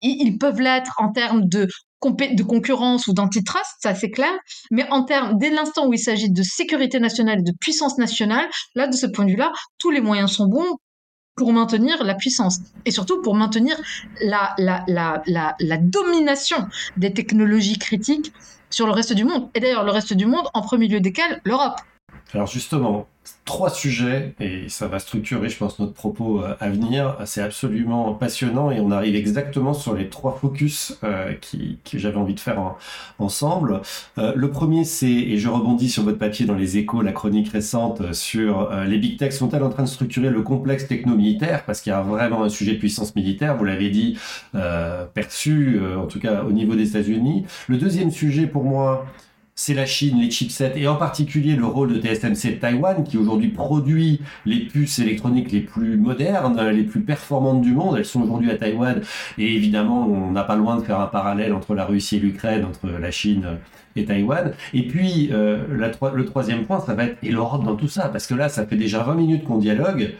Ils 0.02 0.38
peuvent 0.38 0.61
l'être 0.61 0.94
en 0.98 1.12
termes 1.12 1.46
de 1.46 1.68
de 2.02 2.42
concurrence 2.42 3.06
ou 3.06 3.12
d'antitrust, 3.12 3.76
ça 3.80 3.94
c'est 3.94 4.10
clair, 4.10 4.32
mais 4.70 4.88
en 4.90 5.04
termes, 5.04 5.38
dès 5.38 5.50
l'instant 5.50 5.86
où 5.86 5.92
il 5.92 5.98
s'agit 5.98 6.30
de 6.30 6.42
sécurité 6.42 6.98
nationale 6.98 7.40
et 7.40 7.42
de 7.42 7.52
puissance 7.60 7.98
nationale, 7.98 8.48
là, 8.74 8.86
de 8.86 8.96
ce 8.96 9.06
point 9.06 9.24
de 9.24 9.30
vue-là, 9.30 9.52
tous 9.78 9.90
les 9.90 10.00
moyens 10.00 10.32
sont 10.32 10.46
bons 10.46 10.78
pour 11.36 11.52
maintenir 11.52 12.04
la 12.04 12.14
puissance 12.14 12.58
et 12.84 12.90
surtout 12.90 13.22
pour 13.22 13.34
maintenir 13.34 13.76
la, 14.20 14.54
la, 14.58 14.84
la, 14.88 15.22
la, 15.26 15.54
la 15.58 15.76
domination 15.78 16.66
des 16.96 17.12
technologies 17.12 17.78
critiques 17.78 18.32
sur 18.68 18.86
le 18.86 18.92
reste 18.92 19.12
du 19.12 19.24
monde. 19.24 19.48
Et 19.54 19.60
d'ailleurs, 19.60 19.84
le 19.84 19.90
reste 19.90 20.12
du 20.12 20.26
monde, 20.26 20.46
en 20.54 20.62
premier 20.62 20.88
lieu 20.88 21.00
desquels, 21.00 21.40
l'Europe. 21.44 21.80
Alors 22.32 22.46
justement, 22.46 23.08
trois 23.44 23.70
sujets, 23.70 24.34
et 24.40 24.68
ça 24.68 24.86
va 24.86 24.98
structurer, 24.98 25.48
je 25.48 25.58
pense, 25.58 25.78
notre 25.78 25.92
propos 25.92 26.42
euh, 26.42 26.54
à 26.60 26.70
venir. 26.70 27.16
C'est 27.24 27.42
absolument 27.42 28.14
passionnant 28.14 28.70
et 28.70 28.80
on 28.80 28.90
arrive 28.92 29.16
exactement 29.16 29.74
sur 29.74 29.94
les 29.94 30.08
trois 30.08 30.38
focus 30.40 30.96
euh, 31.02 31.34
qui, 31.34 31.78
que 31.90 31.98
j'avais 31.98 32.16
envie 32.16 32.34
de 32.34 32.40
faire 32.40 32.76
ensemble. 33.18 33.80
Euh, 34.18 34.32
le 34.36 34.50
premier, 34.50 34.84
c'est, 34.84 35.10
et 35.10 35.38
je 35.38 35.48
rebondis 35.48 35.90
sur 35.90 36.04
votre 36.04 36.18
papier 36.18 36.46
dans 36.46 36.54
les 36.54 36.78
échos, 36.78 37.02
la 37.02 37.12
chronique 37.12 37.48
récente 37.48 38.12
sur 38.12 38.70
les 38.86 38.98
big 38.98 39.18
tech 39.18 39.32
sont-elles 39.32 39.62
en 39.62 39.70
train 39.70 39.82
de 39.82 39.88
structurer 39.88 40.30
le 40.30 40.42
complexe 40.42 40.86
techno-militaire? 40.86 41.64
Parce 41.64 41.80
qu'il 41.80 41.90
y 41.90 41.94
a 41.94 42.02
vraiment 42.02 42.44
un 42.44 42.48
sujet 42.48 42.74
de 42.74 42.78
puissance 42.78 43.16
militaire, 43.16 43.56
vous 43.56 43.64
l'avez 43.64 43.90
dit, 43.90 44.18
perçu, 45.14 45.80
en 45.96 46.06
tout 46.06 46.20
cas 46.20 46.44
au 46.44 46.52
niveau 46.52 46.74
des 46.74 46.90
États-Unis. 46.90 47.44
Le 47.68 47.78
deuxième 47.78 48.10
sujet 48.10 48.46
pour 48.46 48.64
moi, 48.64 49.06
c'est 49.62 49.75
la 49.75 49.85
Chine, 49.85 50.18
les 50.18 50.31
chipsets, 50.31 50.73
et 50.77 50.88
en 50.88 50.96
particulier 50.96 51.55
le 51.55 51.66
rôle 51.66 51.92
de 51.92 52.01
TSMC 52.01 52.55
de 52.55 52.61
Taïwan, 52.61 53.05
qui 53.05 53.18
aujourd'hui 53.18 53.49
produit 53.49 54.23
les 54.46 54.61
puces 54.61 54.99
électroniques 55.01 55.53
les 55.53 55.61
plus 55.61 55.99
modernes, 55.99 56.59
les 56.70 56.83
plus 56.83 57.03
performantes 57.03 57.61
du 57.61 57.75
monde. 57.75 57.99
Elles 57.99 58.07
sont 58.07 58.23
aujourd'hui 58.23 58.51
à 58.51 58.57
Taïwan, 58.57 59.03
et 59.37 59.55
évidemment, 59.55 60.07
on 60.07 60.31
n'a 60.31 60.44
pas 60.44 60.57
loin 60.57 60.79
de 60.79 60.83
faire 60.83 60.99
un 60.99 61.09
parallèle 61.09 61.53
entre 61.53 61.75
la 61.75 61.85
Russie 61.85 62.16
et 62.16 62.20
l'Ukraine, 62.20 62.64
entre 62.64 62.88
la 62.88 63.11
Chine 63.11 63.59
et 63.96 64.07
Taïwan. 64.07 64.55
Et 64.73 64.87
puis, 64.88 65.29
euh, 65.31 65.59
le 65.68 66.25
troisième 66.25 66.64
point, 66.64 66.81
ça 66.81 66.94
va 66.94 67.05
être, 67.05 67.18
et 67.23 67.31
l'Europe 67.31 67.62
dans 67.62 67.77
tout 67.77 67.88
ça, 67.88 68.09
parce 68.09 68.27
que 68.27 68.33
là, 68.33 68.49
ça 68.49 68.64
fait 68.64 68.77
déjà 68.77 69.03
20 69.03 69.14
minutes 69.14 69.44
qu'on 69.44 69.59
dialogue 69.59 70.14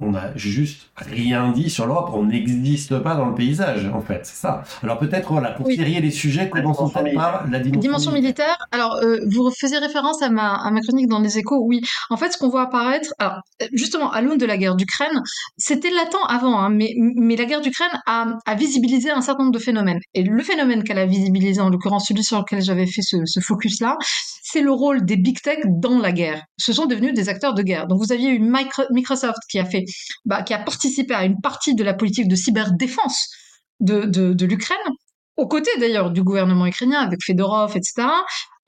on 0.00 0.10
n'a 0.10 0.36
juste 0.36 0.88
rien 0.96 1.52
dit 1.52 1.70
sur 1.70 1.86
l'Europe, 1.86 2.10
on 2.12 2.24
n'existe 2.24 2.98
pas 2.98 3.14
dans 3.14 3.26
le 3.26 3.34
paysage, 3.34 3.86
en 3.86 4.00
fait, 4.00 4.20
c'est 4.24 4.36
ça. 4.36 4.64
Alors 4.82 4.98
peut-être, 4.98 5.30
voilà, 5.30 5.52
pour 5.52 5.66
oui. 5.66 5.76
les 5.76 6.10
sujets, 6.10 6.50
commençons 6.50 6.88
par 6.88 7.02
la 7.02 7.60
dimension, 7.60 7.80
dimension 7.80 8.12
militaire. 8.12 8.56
Alors, 8.72 8.96
euh, 8.96 9.18
vous 9.26 9.50
faisiez 9.50 9.78
référence 9.78 10.22
à 10.22 10.28
ma, 10.28 10.54
à 10.54 10.70
ma 10.70 10.80
chronique 10.80 11.08
dans 11.08 11.20
les 11.20 11.38
échos, 11.38 11.60
oui. 11.62 11.82
En 12.10 12.16
fait, 12.16 12.32
ce 12.32 12.38
qu'on 12.38 12.48
voit 12.48 12.62
apparaître, 12.62 13.14
alors, 13.18 13.40
justement, 13.72 14.10
à 14.10 14.22
l'aune 14.22 14.38
de 14.38 14.46
la 14.46 14.56
guerre 14.56 14.74
d'Ukraine, 14.74 15.22
c'était 15.56 15.90
latent 15.90 16.16
avant, 16.28 16.58
hein, 16.58 16.70
mais, 16.70 16.94
mais 16.96 17.36
la 17.36 17.44
guerre 17.44 17.60
d'Ukraine 17.60 17.90
a, 18.06 18.26
a 18.44 18.54
visibilisé 18.54 19.10
un 19.10 19.20
certain 19.20 19.44
nombre 19.44 19.54
de 19.54 19.62
phénomènes. 19.62 20.00
Et 20.14 20.24
le 20.24 20.42
phénomène 20.42 20.82
qu'elle 20.82 20.98
a 20.98 21.06
visibilisé, 21.06 21.60
en 21.60 21.70
l'occurrence 21.70 22.08
celui 22.08 22.24
sur 22.24 22.38
lequel 22.38 22.60
j'avais 22.62 22.86
fait 22.86 23.02
ce, 23.02 23.18
ce 23.24 23.40
focus-là, 23.40 23.96
c'est 24.42 24.62
le 24.62 24.70
rôle 24.70 25.04
des 25.04 25.16
big 25.16 25.40
tech 25.40 25.58
dans 25.66 25.98
la 25.98 26.12
guerre. 26.12 26.44
Ce 26.56 26.72
sont 26.72 26.86
devenus 26.86 27.14
des 27.14 27.28
acteurs 27.28 27.54
de 27.54 27.62
guerre. 27.62 27.88
Donc 27.88 27.98
vous 27.98 28.12
aviez 28.12 28.30
eu 28.30 28.38
Microsoft 28.38 29.40
qui 29.50 29.58
a 29.58 29.64
fait, 29.64 29.75
bah, 30.24 30.42
qui 30.42 30.54
a 30.54 30.58
participé 30.58 31.14
à 31.14 31.24
une 31.24 31.40
partie 31.40 31.74
de 31.74 31.84
la 31.84 31.94
politique 31.94 32.28
de 32.28 32.36
cyberdéfense 32.36 33.28
de, 33.80 34.04
de, 34.04 34.46
l'Ukraine, 34.46 34.78
aux 35.36 35.48
côtés 35.48 35.70
d'ailleurs 35.78 36.10
du 36.10 36.22
gouvernement 36.22 36.66
ukrainien 36.66 37.00
avec 37.00 37.20
Fedorov, 37.24 37.76
etc. 37.76 38.08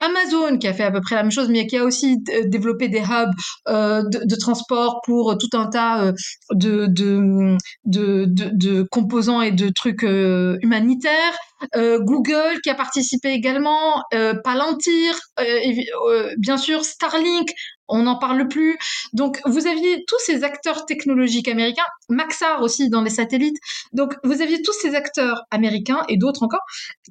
Amazon 0.01 0.57
qui 0.57 0.67
a 0.67 0.73
fait 0.73 0.83
à 0.83 0.91
peu 0.91 1.01
près 1.01 1.15
la 1.15 1.23
même 1.23 1.31
chose, 1.31 1.49
mais 1.49 1.67
qui 1.67 1.77
a 1.77 1.83
aussi 1.83 2.23
euh, 2.29 2.43
développé 2.45 2.87
des 2.87 3.01
hubs 3.01 3.33
euh, 3.67 4.03
de, 4.03 4.35
transport 4.35 5.01
pour 5.05 5.37
tout 5.37 5.49
un 5.57 5.67
tas 5.67 6.05
euh, 6.05 6.13
de, 6.53 7.57
composants 8.91 9.41
et 9.41 9.51
de 9.51 9.69
trucs 9.69 10.03
euh, 10.03 10.57
humanitaires. 10.61 11.37
Euh, 11.75 11.99
Google 11.99 12.61
qui 12.63 12.69
a 12.69 12.75
participé 12.75 13.29
également, 13.29 14.03
euh, 14.13 14.33
Palantir, 14.43 15.19
bien 16.37 16.57
sûr 16.57 16.83
Starlink, 16.83 17.49
on 17.87 18.03
n'en 18.03 18.17
parle 18.17 18.47
plus. 18.47 18.77
Donc, 19.13 19.39
vous 19.45 19.67
aviez 19.67 20.03
tous 20.07 20.19
ces 20.19 20.43
acteurs 20.43 20.85
technologiques 20.85 21.47
américains, 21.47 21.85
Maxar 22.07 22.61
aussi 22.61 22.89
dans 22.89 23.01
les 23.01 23.09
satellites. 23.09 23.57
Donc, 23.93 24.15
vous 24.23 24.41
aviez 24.41 24.61
tous 24.61 24.73
ces 24.73 24.95
acteurs 24.95 25.43
américains 25.51 26.03
et 26.07 26.17
d'autres 26.17 26.43
encore 26.43 26.63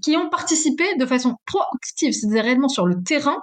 qui 0.02 0.16
ont 0.16 0.30
participé 0.30 0.94
de 0.96 1.06
façon 1.06 1.36
proactive, 1.46 2.12
c'est-à-dire 2.12 2.44
réellement 2.44 2.68
sur 2.68 2.86
le 2.86 3.02
terrain, 3.02 3.38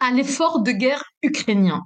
à 0.00 0.10
l'effort 0.10 0.62
de 0.62 0.72
guerre 0.72 1.04
ukrainien. 1.22 1.82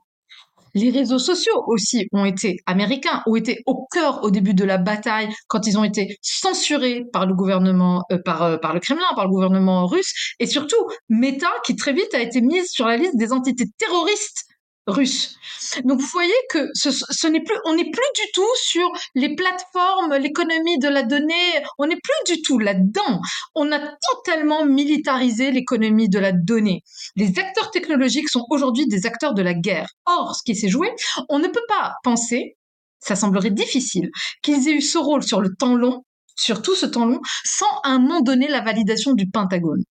Les 0.74 0.90
réseaux 0.90 1.20
sociaux 1.20 1.64
aussi 1.68 2.08
ont 2.12 2.24
été 2.24 2.56
américains, 2.66 3.22
ont 3.26 3.36
été 3.36 3.62
au 3.66 3.86
cœur 3.92 4.24
au 4.24 4.30
début 4.30 4.54
de 4.54 4.64
la 4.64 4.76
bataille 4.76 5.28
quand 5.46 5.66
ils 5.66 5.78
ont 5.78 5.84
été 5.84 6.18
censurés 6.20 7.04
par 7.12 7.26
le 7.26 7.34
gouvernement, 7.34 8.04
euh, 8.10 8.18
par, 8.24 8.42
euh, 8.42 8.56
par 8.56 8.74
le 8.74 8.80
Kremlin, 8.80 9.04
par 9.14 9.24
le 9.26 9.30
gouvernement 9.30 9.86
russe, 9.86 10.34
et 10.40 10.46
surtout 10.46 10.88
Meta 11.08 11.50
qui 11.64 11.76
très 11.76 11.92
vite 11.92 12.12
a 12.14 12.20
été 12.20 12.40
mise 12.40 12.68
sur 12.70 12.86
la 12.86 12.96
liste 12.96 13.16
des 13.16 13.32
entités 13.32 13.66
terroristes 13.78 14.46
russe. 14.86 15.36
Donc 15.84 16.00
vous 16.00 16.06
voyez 16.06 16.34
que 16.50 16.68
ce, 16.74 16.90
ce 16.90 17.26
n'est 17.26 17.42
plus, 17.42 17.56
on 17.64 17.74
n'est 17.74 17.90
plus 17.90 18.02
du 18.14 18.32
tout 18.34 18.42
sur 18.56 18.88
les 19.14 19.34
plateformes, 19.34 20.14
l'économie 20.14 20.78
de 20.78 20.88
la 20.88 21.02
donnée, 21.02 21.62
on 21.78 21.86
n'est 21.86 22.00
plus 22.00 22.34
du 22.34 22.42
tout 22.42 22.58
là-dedans. 22.58 23.20
On 23.54 23.72
a 23.72 23.78
totalement 23.78 24.64
militarisé 24.64 25.50
l'économie 25.50 26.08
de 26.08 26.18
la 26.18 26.32
donnée. 26.32 26.82
Les 27.16 27.38
acteurs 27.38 27.70
technologiques 27.70 28.28
sont 28.28 28.44
aujourd'hui 28.50 28.86
des 28.86 29.06
acteurs 29.06 29.34
de 29.34 29.42
la 29.42 29.54
guerre. 29.54 29.88
Or, 30.06 30.36
ce 30.36 30.42
qui 30.44 30.54
s'est 30.54 30.68
joué, 30.68 30.90
on 31.28 31.38
ne 31.38 31.48
peut 31.48 31.64
pas 31.68 31.94
penser, 32.02 32.56
ça 33.00 33.16
semblerait 33.16 33.50
difficile, 33.50 34.10
qu'ils 34.42 34.68
aient 34.68 34.74
eu 34.74 34.82
ce 34.82 34.98
rôle 34.98 35.22
sur 35.22 35.40
le 35.40 35.54
temps 35.54 35.74
long, 35.74 36.04
sur 36.36 36.62
tout 36.62 36.74
ce 36.74 36.86
temps 36.86 37.06
long, 37.06 37.20
sans 37.44 37.70
à 37.84 37.90
un 37.90 37.98
moment 37.98 38.20
donné 38.20 38.48
la 38.48 38.60
validation 38.60 39.12
du 39.12 39.30
Pentagone. 39.30 39.82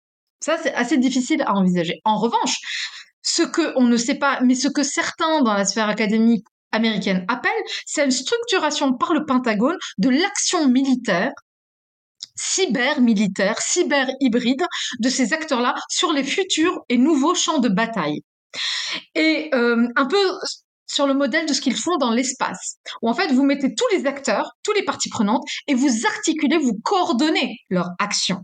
Ça, 0.40 0.58
c'est 0.60 0.74
assez 0.74 0.98
difficile 0.98 1.42
à 1.42 1.54
envisager. 1.54 2.00
En 2.04 2.18
revanche, 2.18 2.56
ce 3.22 3.42
que 3.42 3.72
on 3.76 3.84
ne 3.84 3.96
sait 3.96 4.16
pas, 4.16 4.40
mais 4.42 4.54
ce 4.54 4.68
que 4.68 4.82
certains 4.82 5.42
dans 5.42 5.54
la 5.54 5.64
sphère 5.64 5.88
académique 5.88 6.44
américaine 6.72 7.24
appellent, 7.28 7.52
c'est 7.86 8.04
une 8.04 8.10
structuration 8.10 8.94
par 8.94 9.14
le 9.14 9.24
Pentagone 9.24 9.76
de 9.98 10.08
l'action 10.08 10.68
militaire 10.68 11.32
cyber-militaire, 12.36 13.58
cyber-hybride 13.60 14.64
de 15.00 15.08
ces 15.08 15.32
acteurs-là 15.32 15.74
sur 15.88 16.12
les 16.12 16.24
futurs 16.24 16.80
et 16.88 16.98
nouveaux 16.98 17.34
champs 17.34 17.58
de 17.58 17.68
bataille. 17.68 18.22
Et 19.14 19.50
euh, 19.54 19.88
un 19.96 20.06
peu 20.06 20.16
sur 20.86 21.06
le 21.06 21.14
modèle 21.14 21.46
de 21.46 21.52
ce 21.52 21.60
qu'ils 21.60 21.76
font 21.76 21.96
dans 21.96 22.10
l'espace, 22.10 22.76
où 23.00 23.08
en 23.08 23.14
fait 23.14 23.32
vous 23.32 23.44
mettez 23.44 23.74
tous 23.74 23.86
les 23.96 24.06
acteurs, 24.06 24.52
tous 24.62 24.72
les 24.72 24.84
parties 24.84 25.08
prenantes, 25.08 25.42
et 25.66 25.74
vous 25.74 26.06
articulez, 26.06 26.58
vous 26.58 26.78
coordonnez 26.82 27.56
leur 27.70 27.88
action 27.98 28.40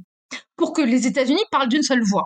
pour 0.56 0.72
que 0.72 0.82
les 0.82 1.06
États-Unis 1.06 1.44
parlent 1.50 1.68
d'une 1.68 1.82
seule 1.82 2.02
voix 2.02 2.24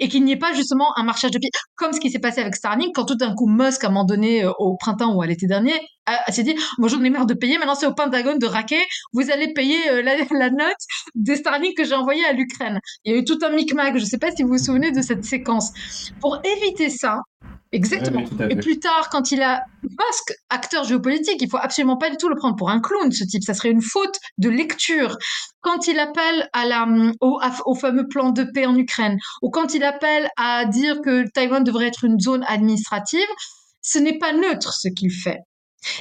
et 0.00 0.08
qu'il 0.08 0.24
n'y 0.24 0.32
ait 0.32 0.38
pas 0.38 0.52
justement 0.54 0.96
un 0.98 1.02
marchage 1.04 1.30
de 1.30 1.38
pied, 1.38 1.50
comme 1.76 1.92
ce 1.92 2.00
qui 2.00 2.10
s'est 2.10 2.18
passé 2.18 2.40
avec 2.40 2.54
Starlink, 2.54 2.94
quand 2.94 3.04
tout 3.04 3.16
d'un 3.16 3.34
coup 3.34 3.46
Musk, 3.46 3.84
à 3.84 3.88
un 3.88 4.04
donné, 4.04 4.44
euh, 4.44 4.52
au 4.58 4.76
printemps 4.76 5.14
ou 5.14 5.22
à 5.22 5.26
l'été 5.26 5.46
dernier, 5.46 5.74
s'est 6.30 6.42
dit, 6.42 6.54
moi 6.78 6.88
j'en 6.88 7.02
ai 7.02 7.10
marre 7.10 7.26
de 7.26 7.34
payer, 7.34 7.58
maintenant 7.58 7.74
c'est 7.74 7.86
au 7.86 7.94
Pentagone 7.94 8.38
de 8.38 8.46
raquer, 8.46 8.82
vous 9.12 9.30
allez 9.30 9.52
payer 9.52 9.90
euh, 9.90 10.02
la, 10.02 10.50
note 10.50 10.76
des 11.14 11.36
Starlink 11.36 11.76
que 11.76 11.84
j'ai 11.84 11.94
envoyé 11.94 12.24
à 12.24 12.32
l'Ukraine. 12.32 12.80
Il 13.04 13.12
y 13.12 13.16
a 13.16 13.18
eu 13.18 13.24
tout 13.24 13.38
un 13.42 13.50
micmac, 13.50 13.96
je 13.96 14.04
ne 14.04 14.08
sais 14.08 14.18
pas 14.18 14.30
si 14.30 14.42
vous 14.42 14.50
vous 14.50 14.58
souvenez 14.58 14.90
de 14.90 15.02
cette 15.02 15.24
séquence. 15.24 15.72
Pour 16.20 16.40
éviter 16.44 16.90
ça, 16.90 17.20
Exactement. 17.72 18.22
et 18.48 18.56
plus 18.56 18.78
tard, 18.78 19.08
quand 19.10 19.32
il 19.32 19.42
a 19.42 19.64
Musk, 19.82 20.38
acteur 20.48 20.84
géopolitique, 20.84 21.42
il 21.42 21.50
faut 21.50 21.58
absolument 21.58 21.96
pas 21.96 22.08
du 22.08 22.16
tout 22.16 22.28
le 22.28 22.36
prendre 22.36 22.54
pour 22.54 22.70
un 22.70 22.80
clown, 22.80 23.10
ce 23.10 23.24
type. 23.24 23.42
Ça 23.42 23.52
serait 23.52 23.70
une 23.70 23.82
faute 23.82 24.16
de 24.38 24.48
lecture. 24.48 25.18
Quand 25.60 25.88
il 25.88 25.98
appelle 25.98 26.48
à 26.52 26.66
la, 26.66 26.86
au, 27.20 27.40
au 27.66 27.74
fameux 27.74 28.06
plan 28.06 28.30
de 28.30 28.44
paix 28.44 28.66
en 28.66 28.76
Ukraine, 28.76 29.18
ou 29.42 29.50
quand 29.50 29.74
il 29.74 29.82
appelle 29.82 30.28
à 30.36 30.66
dire 30.66 31.00
que 31.00 31.28
Taïwan 31.30 31.64
devrait 31.64 31.88
être 31.88 32.04
une 32.04 32.20
zone 32.20 32.44
administrative, 32.46 33.26
ce 33.82 33.98
n'est 33.98 34.18
pas 34.18 34.32
neutre 34.32 34.72
ce 34.72 34.88
qu'il 34.88 35.10
fait. 35.10 35.40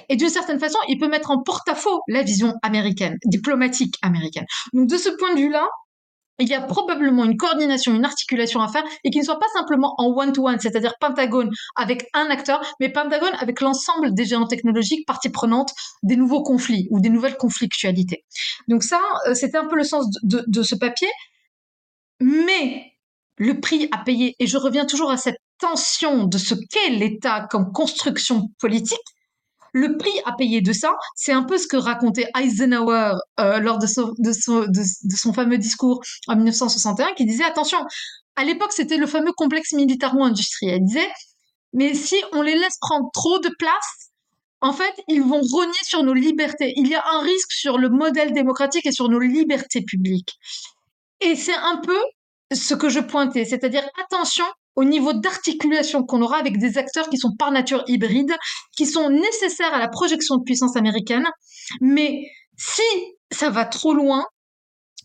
Et 0.09 0.15
d'une 0.15 0.29
certaine 0.29 0.59
façon, 0.59 0.77
il 0.87 0.99
peut 0.99 1.07
mettre 1.07 1.31
en 1.31 1.41
porte-à-faux 1.41 2.01
la 2.07 2.23
vision 2.23 2.53
américaine, 2.61 3.17
diplomatique 3.25 3.95
américaine. 4.01 4.45
Donc 4.73 4.89
de 4.89 4.97
ce 4.97 5.09
point 5.09 5.33
de 5.33 5.39
vue-là, 5.39 5.67
il 6.39 6.47
y 6.47 6.53
a 6.55 6.61
probablement 6.61 7.25
une 7.25 7.37
coordination, 7.37 7.93
une 7.93 8.05
articulation 8.05 8.61
à 8.61 8.67
faire 8.67 8.83
et 9.03 9.11
qui 9.11 9.19
ne 9.19 9.23
soit 9.23 9.39
pas 9.39 9.47
simplement 9.53 9.93
en 9.97 10.07
one-to-one, 10.07 10.59
c'est-à-dire 10.59 10.93
Pentagone 10.99 11.51
avec 11.75 12.07
un 12.13 12.25
acteur, 12.29 12.61
mais 12.79 12.89
Pentagone 12.89 13.33
avec 13.39 13.61
l'ensemble 13.61 14.13
des 14.13 14.25
géants 14.25 14.47
technologiques, 14.47 15.05
parties 15.05 15.29
prenantes 15.29 15.71
des 16.01 16.15
nouveaux 16.15 16.41
conflits 16.41 16.87
ou 16.89 16.99
des 16.99 17.09
nouvelles 17.09 17.37
conflictualités. 17.37 18.25
Donc 18.67 18.83
ça, 18.83 18.99
euh, 19.27 19.35
c'était 19.35 19.57
un 19.57 19.67
peu 19.67 19.75
le 19.75 19.83
sens 19.83 20.07
de, 20.23 20.43
de 20.47 20.63
ce 20.63 20.75
papier. 20.75 21.09
Mais 22.19 22.93
le 23.37 23.59
prix 23.59 23.87
à 23.91 23.99
payer, 23.99 24.35
et 24.39 24.47
je 24.47 24.57
reviens 24.57 24.85
toujours 24.85 25.11
à 25.11 25.17
cette 25.17 25.37
tension 25.59 26.25
de 26.25 26.37
ce 26.37 26.55
qu'est 26.55 26.89
l'État 26.89 27.47
comme 27.49 27.71
construction 27.71 28.49
politique, 28.59 28.99
le 29.73 29.97
prix 29.97 30.13
à 30.25 30.33
payer 30.33 30.62
de 30.62 30.71
ça, 30.71 30.93
c'est 31.15 31.33
un 31.33 31.43
peu 31.43 31.57
ce 31.57 31.67
que 31.67 31.77
racontait 31.77 32.27
Eisenhower 32.38 33.15
euh, 33.39 33.59
lors 33.59 33.79
de 33.79 33.88
son, 33.88 34.13
de, 34.19 34.31
son, 34.31 35.33
fameux 35.33 35.57
discours 35.57 36.01
en 36.27 36.36
1961, 36.36 37.13
qui 37.15 37.25
disait 37.25 37.43
attention, 37.43 37.79
à 38.36 38.45
l'époque 38.45 38.71
c'était 38.71 38.97
le 38.97 39.07
fameux 39.07 39.33
complexe 39.33 39.73
militaro-industriel. 39.73 40.79
Il 40.81 40.86
disait 40.86 41.09
mais 41.73 41.95
si 41.95 42.15
on 42.33 42.43
les 42.43 42.55
laisse 42.55 42.77
prendre 42.79 43.09
trop 43.13 43.39
de 43.39 43.49
place, 43.57 44.12
en 44.62 44.71
fait, 44.71 44.93
ils 45.07 45.21
vont 45.21 45.41
rogner 45.41 45.83
sur 45.83 46.03
nos 46.03 46.13
libertés. 46.13 46.71
Il 46.77 46.88
y 46.88 46.95
a 46.95 47.03
un 47.05 47.21
risque 47.21 47.51
sur 47.51 47.77
le 47.77 47.89
modèle 47.89 48.31
démocratique 48.31 48.86
et 48.86 48.91
sur 48.91 49.09
nos 49.09 49.19
libertés 49.19 49.81
publiques. 49.81 50.38
Et 51.19 51.36
c'est 51.36 51.55
un 51.55 51.77
peu 51.77 51.99
ce 52.53 52.75
que 52.75 52.89
je 52.89 52.99
pointais, 52.99 53.43
c'est-à-dire 53.43 53.83
attention 54.05 54.45
au 54.75 54.83
niveau 54.83 55.13
d'articulation 55.13 56.03
qu'on 56.03 56.21
aura 56.21 56.38
avec 56.38 56.57
des 56.57 56.77
acteurs 56.77 57.09
qui 57.09 57.17
sont 57.17 57.36
par 57.38 57.51
nature 57.51 57.83
hybrides, 57.88 58.36
qui 58.75 58.86
sont 58.86 59.09
nécessaires 59.09 59.73
à 59.73 59.79
la 59.79 59.88
projection 59.88 60.38
de 60.38 60.43
puissance 60.43 60.75
américaine. 60.75 61.27
Mais 61.81 62.21
si 62.57 62.81
ça 63.31 63.49
va 63.49 63.65
trop 63.65 63.93
loin, 63.93 64.25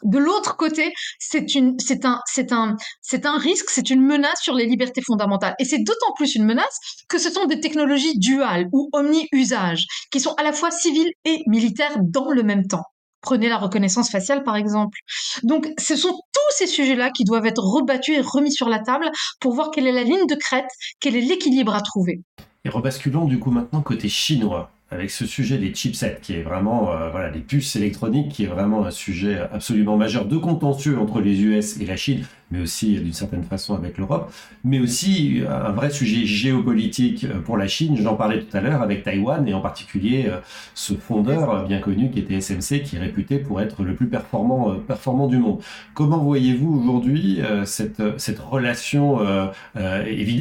de 0.04 0.18
l'autre 0.18 0.56
côté, 0.56 0.92
c'est 1.18 1.54
une, 1.54 1.78
c'est 1.78 2.04
un, 2.04 2.20
c'est 2.26 2.52
un, 2.52 2.76
c'est 3.02 3.26
un 3.26 3.36
risque, 3.36 3.70
c'est 3.70 3.90
une 3.90 4.00
menace 4.00 4.40
sur 4.40 4.54
les 4.54 4.66
libertés 4.66 5.02
fondamentales. 5.04 5.54
Et 5.58 5.64
c'est 5.64 5.82
d'autant 5.82 6.12
plus 6.14 6.34
une 6.36 6.44
menace 6.44 6.78
que 7.08 7.18
ce 7.18 7.30
sont 7.30 7.46
des 7.46 7.60
technologies 7.60 8.18
duales 8.18 8.68
ou 8.72 8.88
omni-usage, 8.92 9.86
qui 10.12 10.20
sont 10.20 10.34
à 10.34 10.42
la 10.42 10.52
fois 10.52 10.70
civiles 10.70 11.10
et 11.24 11.42
militaires 11.46 11.96
dans 12.00 12.30
le 12.30 12.42
même 12.42 12.66
temps. 12.66 12.84
Prenez 13.20 13.48
la 13.48 13.58
reconnaissance 13.58 14.10
faciale, 14.10 14.44
par 14.44 14.56
exemple. 14.56 14.98
Donc, 15.42 15.68
ce 15.78 15.96
sont 15.96 16.12
tous 16.12 16.56
ces 16.56 16.66
sujets-là 16.66 17.10
qui 17.10 17.24
doivent 17.24 17.46
être 17.46 17.62
rebattus 17.62 18.16
et 18.16 18.20
remis 18.20 18.52
sur 18.52 18.68
la 18.68 18.78
table 18.78 19.10
pour 19.40 19.54
voir 19.54 19.70
quelle 19.70 19.86
est 19.86 19.92
la 19.92 20.04
ligne 20.04 20.26
de 20.26 20.34
crête, 20.34 20.68
quel 21.00 21.16
est 21.16 21.20
l'équilibre 21.20 21.74
à 21.74 21.80
trouver. 21.80 22.22
Et 22.64 22.68
rebasculons 22.68 23.24
du 23.24 23.38
coup 23.38 23.50
maintenant 23.50 23.82
côté 23.82 24.08
chinois 24.08 24.70
avec 24.90 25.10
ce 25.10 25.26
sujet 25.26 25.58
des 25.58 25.74
chipsets, 25.74 26.18
qui 26.22 26.34
est 26.34 26.42
vraiment, 26.42 26.90
euh, 26.92 27.10
voilà, 27.10 27.30
les 27.30 27.40
puces 27.40 27.76
électroniques, 27.76 28.30
qui 28.30 28.44
est 28.44 28.48
vraiment 28.48 28.86
un 28.86 28.90
sujet 28.90 29.38
absolument 29.52 29.98
majeur 29.98 30.24
de 30.24 30.38
contentieux 30.38 30.98
entre 30.98 31.20
les 31.20 31.42
US 31.42 31.78
et 31.78 31.84
la 31.84 31.96
Chine, 31.96 32.24
mais 32.50 32.60
aussi 32.60 32.98
d'une 32.98 33.12
certaine 33.12 33.42
façon 33.42 33.74
avec 33.74 33.98
l'Europe, 33.98 34.32
mais 34.64 34.80
aussi 34.80 35.42
un 35.46 35.72
vrai 35.72 35.90
sujet 35.90 36.24
géopolitique 36.24 37.26
pour 37.44 37.58
la 37.58 37.68
Chine. 37.68 37.98
J'en 38.00 38.14
parlais 38.14 38.40
tout 38.40 38.56
à 38.56 38.62
l'heure 38.62 38.80
avec 38.80 39.02
Taïwan 39.02 39.46
et 39.46 39.52
en 39.52 39.60
particulier 39.60 40.24
euh, 40.28 40.38
ce 40.74 40.94
fondeur 40.94 41.66
bien 41.66 41.80
connu 41.80 42.10
qui 42.10 42.20
était 42.20 42.40
SMC, 42.40 42.82
qui 42.82 42.96
est 42.96 43.00
réputé 43.00 43.38
pour 43.38 43.60
être 43.60 43.82
le 43.82 43.94
plus 43.94 44.08
performant, 44.08 44.70
euh, 44.70 44.74
performant 44.76 45.26
du 45.26 45.36
monde. 45.36 45.60
Comment 45.92 46.24
voyez-vous 46.24 46.80
aujourd'hui 46.80 47.40
cette, 47.64 48.02
cette 48.18 48.38
relation 48.38 49.20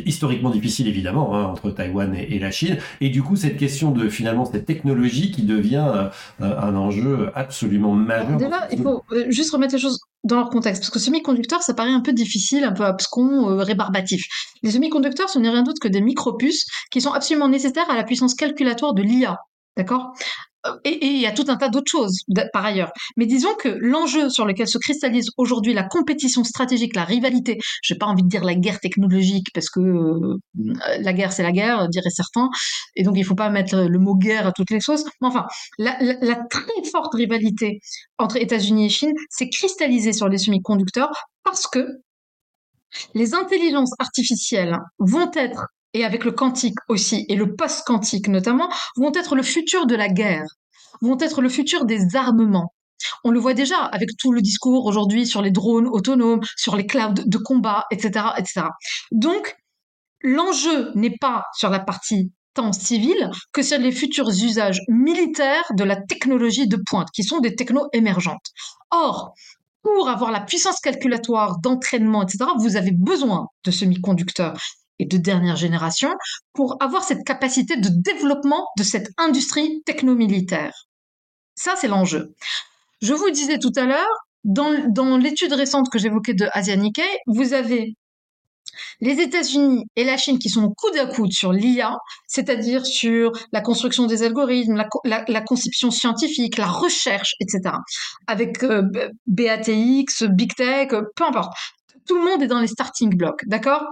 historiquement 0.06 0.50
difficile 0.50 0.88
évidemment 0.88 1.36
hein, 1.36 1.46
entre 1.46 1.72
Taïwan 1.72 2.16
et, 2.16 2.36
et 2.36 2.40
la 2.40 2.52
Chine, 2.52 2.78
et 3.02 3.10
du 3.10 3.22
coup 3.22 3.36
cette 3.36 3.58
question 3.58 3.92
de 3.92 4.08
finalement 4.08 4.37
cette 4.46 4.66
technologie 4.66 5.32
qui 5.32 5.44
devient 5.44 6.10
euh, 6.42 6.60
un 6.60 6.76
enjeu 6.76 7.32
absolument 7.36 7.94
majeur. 7.94 8.38
Déjà, 8.38 8.68
il 8.72 8.82
faut 8.82 9.04
euh, 9.12 9.26
juste 9.30 9.52
remettre 9.52 9.74
les 9.74 9.80
choses 9.80 10.00
dans 10.24 10.38
leur 10.38 10.50
contexte, 10.50 10.82
parce 10.82 10.92
que 10.92 11.00
semi-conducteurs, 11.00 11.62
ça 11.62 11.74
paraît 11.74 11.92
un 11.92 12.02
peu 12.02 12.14
difficile, 12.14 12.64
un 12.64 12.74
peu 12.74 12.84
abscon, 12.84 13.50
euh, 13.50 13.64
rébarbatif. 13.64 14.26
Les 14.64 14.72
semi-conducteurs, 14.72 15.30
ce 15.30 15.40
n'est 15.40 15.50
rien 15.50 15.64
d'autre 15.64 15.80
que 15.82 15.88
des 15.88 16.02
micropuces 16.02 16.66
qui 16.92 17.02
sont 17.02 17.12
absolument 17.12 17.48
nécessaires 17.48 17.90
à 17.90 17.96
la 17.96 18.04
puissance 18.04 18.36
calculatoire 18.36 18.94
de 18.94 19.04
l'IA. 19.04 19.38
D'accord? 19.78 20.14
Et, 20.84 21.06
il 21.06 21.20
y 21.20 21.26
a 21.26 21.32
tout 21.32 21.46
un 21.48 21.58
tas 21.58 21.70
d'autres 21.70 21.90
choses 21.90 22.24
par 22.54 22.66
ailleurs. 22.66 22.92
Mais 23.16 23.26
disons 23.26 23.54
que 23.56 23.70
l'enjeu 23.70 24.30
sur 24.30 24.46
lequel 24.46 24.68
se 24.68 24.78
cristallise 24.78 25.30
aujourd'hui 25.38 25.74
la 25.74 25.84
compétition 25.84 26.44
stratégique, 26.44 26.96
la 26.96 27.04
rivalité, 27.04 27.58
j'ai 27.82 27.96
pas 27.96 28.06
envie 28.06 28.24
de 28.24 28.28
dire 28.28 28.44
la 28.44 28.56
guerre 28.56 28.80
technologique 28.80 29.48
parce 29.54 29.70
que 29.70 29.80
euh, 29.80 30.38
la 31.00 31.14
guerre 31.14 31.32
c'est 31.32 31.44
la 31.44 31.52
guerre, 31.52 31.90
diraient 31.90 32.10
certains, 32.10 32.50
et 32.96 33.04
donc 33.04 33.16
il 33.18 33.24
faut 33.24 33.36
pas 33.36 33.50
mettre 33.50 33.78
le 33.78 34.00
mot 34.00 34.16
guerre 34.16 34.48
à 34.48 34.52
toutes 34.52 34.72
les 34.72 34.80
choses. 34.80 35.06
Mais 35.22 35.28
enfin, 35.28 35.46
la 35.78 36.36
très 36.50 36.84
forte 36.92 37.14
rivalité 37.14 37.80
entre 38.18 38.38
États-Unis 38.38 38.86
et 38.86 38.90
Chine 38.90 39.14
s'est 39.30 39.50
cristallisée 39.50 40.14
sur 40.14 40.30
les 40.30 40.38
semi-conducteurs 40.38 41.12
parce 41.44 41.68
que 41.68 41.88
les 43.14 43.34
intelligences 43.34 43.94
artificielles 44.00 44.78
vont 45.00 45.32
être 45.34 45.68
et 45.94 46.06
avec 46.06 46.24
le 46.24 46.32
quantique 46.32 46.78
aussi, 46.90 47.26
et 47.30 47.36
le 47.36 47.56
post-quantique 47.56 48.28
notamment, 48.28 48.70
vont 48.96 49.12
être 49.14 49.36
le 49.36 49.44
futur 49.44 49.86
de 49.86 49.96
la 49.96 50.10
guerre, 50.10 50.48
vont 51.02 51.18
être 51.20 51.42
le 51.42 51.50
futur 51.50 51.86
des 51.86 52.16
armements. 52.16 52.74
On 53.24 53.32
le 53.32 53.40
voit 53.40 53.54
déjà 53.54 53.78
avec 53.78 54.10
tout 54.18 54.32
le 54.32 54.42
discours 54.42 54.86
aujourd'hui 54.86 55.28
sur 55.28 55.42
les 55.42 55.52
drones 55.52 55.88
autonomes, 55.88 56.42
sur 56.56 56.76
les 56.76 56.86
clouds 56.86 57.14
de 57.26 57.38
combat, 57.38 57.86
etc., 57.92 58.26
etc. 58.38 58.68
Donc, 59.12 59.56
l'enjeu 60.22 60.92
n'est 60.96 61.16
pas 61.20 61.46
sur 61.54 61.70
la 61.70 61.80
partie 61.80 62.32
temps 62.54 62.74
civil 62.74 63.30
que 63.54 63.62
sur 63.62 63.78
les 63.78 63.92
futurs 63.92 64.30
usages 64.30 64.82
militaires 64.88 65.66
de 65.76 65.84
la 65.84 65.96
technologie 65.96 66.68
de 66.68 66.82
pointe, 66.90 67.10
qui 67.14 67.24
sont 67.24 67.40
des 67.40 67.56
technos 67.56 67.88
émergentes. 67.94 68.48
Or, 68.90 69.34
pour 69.84 70.10
avoir 70.10 70.32
la 70.32 70.42
puissance 70.42 70.80
calculatoire 70.80 71.60
d'entraînement, 71.60 72.24
etc., 72.24 72.46
vous 72.58 72.76
avez 72.76 72.92
besoin 72.92 73.48
de 73.64 73.72
semi-conducteurs. 73.72 74.60
Et 75.00 75.06
de 75.06 75.18
dernière 75.18 75.56
génération 75.56 76.10
pour 76.54 76.82
avoir 76.82 77.04
cette 77.04 77.24
capacité 77.24 77.78
de 77.78 77.90
développement 77.90 78.68
de 78.78 78.84
cette 78.84 79.10
industrie 79.18 79.82
technomilitaire. 79.86 80.88
Ça, 81.56 81.76
c'est 81.76 81.88
l'enjeu. 81.88 82.34
Je 83.02 83.14
vous 83.14 83.30
disais 83.30 83.60
tout 83.60 83.74
à 83.76 83.86
l'heure, 83.86 84.08
dans, 84.44 84.90
dans 84.90 85.18
l'étude 85.18 85.54
récente 85.54 85.90
que 85.90 86.00
j'évoquais 86.00 86.34
de 86.34 86.48
Asia 86.54 86.76
Nikkei, 86.76 87.04
vous 87.28 87.54
avez 87.54 87.96
les 89.02 89.20
États-Unis 89.20 89.86
et 89.96 90.04
la 90.04 90.18
Chine 90.18 90.40
qui 90.40 90.50
sont 90.50 90.72
coude 90.76 90.98
à 90.98 91.06
coude 91.08 91.32
sur 91.32 91.52
l'IA, 91.52 91.96
c'est-à-dire 92.28 92.86
sur 92.86 93.32
la 93.52 93.62
construction 93.62 94.06
des 94.06 94.24
algorithmes, 94.24 94.84
la, 95.04 95.42
conception 95.42 95.92
scientifique, 95.92 96.58
la 96.58 96.68
recherche, 96.68 97.34
etc. 97.40 97.76
Avec 98.28 98.64
euh, 98.64 98.84
BATX, 99.28 100.24
Big 100.30 100.54
Tech, 100.56 100.90
peu 100.90 101.24
importe. 101.24 101.54
Tout 102.08 102.18
le 102.18 102.24
monde 102.24 102.42
est 102.42 102.48
dans 102.48 102.60
les 102.60 102.68
starting 102.68 103.16
blocks, 103.16 103.42
d'accord? 103.48 103.84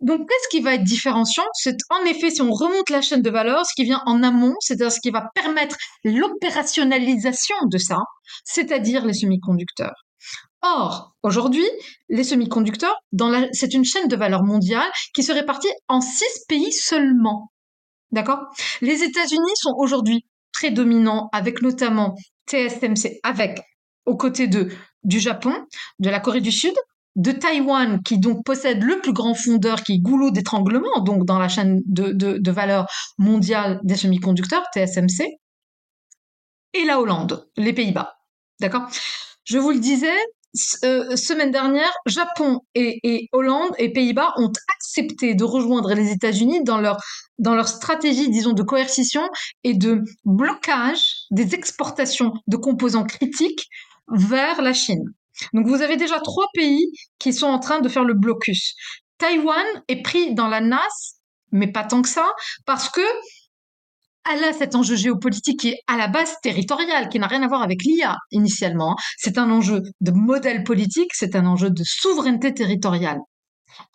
Donc, 0.00 0.28
qu'est-ce 0.28 0.48
qui 0.48 0.60
va 0.60 0.74
être 0.74 0.84
différenciant? 0.84 1.44
C'est 1.54 1.76
en 1.88 2.04
effet, 2.04 2.30
si 2.30 2.42
on 2.42 2.52
remonte 2.52 2.90
la 2.90 3.00
chaîne 3.00 3.22
de 3.22 3.30
valeur, 3.30 3.64
ce 3.64 3.72
qui 3.74 3.84
vient 3.84 4.02
en 4.04 4.22
amont, 4.22 4.54
c'est-à-dire 4.60 4.92
ce 4.92 5.00
qui 5.00 5.10
va 5.10 5.30
permettre 5.34 5.76
l'opérationnalisation 6.04 7.56
de 7.70 7.78
ça, 7.78 7.98
c'est-à-dire 8.44 9.06
les 9.06 9.14
semi-conducteurs. 9.14 10.04
Or, 10.62 11.14
aujourd'hui, 11.22 11.66
les 12.08 12.24
semi-conducteurs, 12.24 12.96
c'est 13.52 13.72
une 13.72 13.84
chaîne 13.84 14.08
de 14.08 14.16
valeur 14.16 14.42
mondiale 14.42 14.90
qui 15.14 15.22
se 15.22 15.32
répartit 15.32 15.72
en 15.88 16.00
six 16.00 16.44
pays 16.48 16.72
seulement. 16.72 17.52
D'accord? 18.10 18.40
Les 18.82 19.02
États-Unis 19.02 19.52
sont 19.54 19.74
aujourd'hui 19.76 20.26
prédominants 20.52 21.28
avec 21.32 21.62
notamment 21.62 22.14
TSMC, 22.48 23.20
avec 23.22 23.60
aux 24.04 24.16
côtés 24.16 24.46
de 24.46 24.68
du 25.04 25.20
Japon, 25.20 25.54
de 26.00 26.10
la 26.10 26.20
Corée 26.20 26.40
du 26.40 26.52
Sud, 26.52 26.74
de 27.16 27.32
Taïwan, 27.32 28.02
qui 28.02 28.18
donc 28.18 28.44
possède 28.44 28.82
le 28.82 29.00
plus 29.00 29.12
grand 29.12 29.34
fondeur, 29.34 29.82
qui 29.82 29.94
est 29.94 29.98
goulot 29.98 30.30
d'étranglement, 30.30 31.00
donc 31.00 31.24
dans 31.24 31.38
la 31.38 31.48
chaîne 31.48 31.80
de, 31.86 32.12
de 32.12 32.50
valeur 32.50 32.86
mondiale 33.18 33.80
des 33.82 33.96
semi-conducteurs, 33.96 34.64
TSMC, 34.74 35.38
et 36.74 36.84
la 36.84 37.00
Hollande, 37.00 37.48
les 37.56 37.72
Pays-Bas. 37.72 38.16
D'accord? 38.60 38.86
Je 39.44 39.58
vous 39.58 39.70
le 39.70 39.78
disais, 39.78 40.18
euh, 40.84 41.16
semaine 41.16 41.50
dernière, 41.50 41.90
Japon 42.06 42.60
et, 42.74 43.28
Hollande 43.32 43.72
et 43.78 43.92
Pays-Bas 43.92 44.34
ont 44.36 44.52
accepté 44.74 45.34
de 45.34 45.44
rejoindre 45.44 45.94
les 45.94 46.10
États-Unis 46.10 46.64
dans 46.64 46.80
leur, 46.80 46.98
dans 47.38 47.54
leur 47.54 47.68
stratégie, 47.68 48.30
disons, 48.30 48.52
de 48.52 48.62
coercition 48.62 49.28
et 49.64 49.74
de 49.74 50.02
blocage 50.24 51.02
des 51.30 51.54
exportations 51.54 52.32
de 52.46 52.56
composants 52.56 53.04
critiques 53.04 53.68
vers 54.08 54.62
la 54.62 54.72
Chine. 54.72 55.04
Donc 55.52 55.66
vous 55.66 55.82
avez 55.82 55.96
déjà 55.96 56.20
trois 56.20 56.46
pays 56.54 56.90
qui 57.18 57.32
sont 57.32 57.46
en 57.46 57.58
train 57.58 57.80
de 57.80 57.88
faire 57.88 58.04
le 58.04 58.14
blocus. 58.14 58.74
Taïwan 59.18 59.64
est 59.88 60.02
pris 60.02 60.34
dans 60.34 60.48
la 60.48 60.60
NAS, 60.60 61.18
mais 61.52 61.70
pas 61.70 61.84
tant 61.84 62.02
que 62.02 62.08
ça, 62.08 62.30
parce 62.66 62.88
que 62.88 63.00
elle 64.28 64.42
a 64.44 64.52
cet 64.52 64.74
enjeu 64.74 64.96
géopolitique 64.96 65.60
qui 65.60 65.68
est 65.68 65.80
à 65.86 65.96
la 65.96 66.08
base 66.08 66.34
territorial, 66.42 67.08
qui 67.08 67.18
n'a 67.18 67.28
rien 67.28 67.42
à 67.42 67.48
voir 67.48 67.62
avec 67.62 67.84
l'IA 67.84 68.16
initialement. 68.32 68.96
C'est 69.16 69.38
un 69.38 69.50
enjeu 69.50 69.82
de 70.00 70.10
modèle 70.10 70.64
politique, 70.64 71.14
c'est 71.14 71.36
un 71.36 71.46
enjeu 71.46 71.70
de 71.70 71.82
souveraineté 71.84 72.52
territoriale 72.52 73.20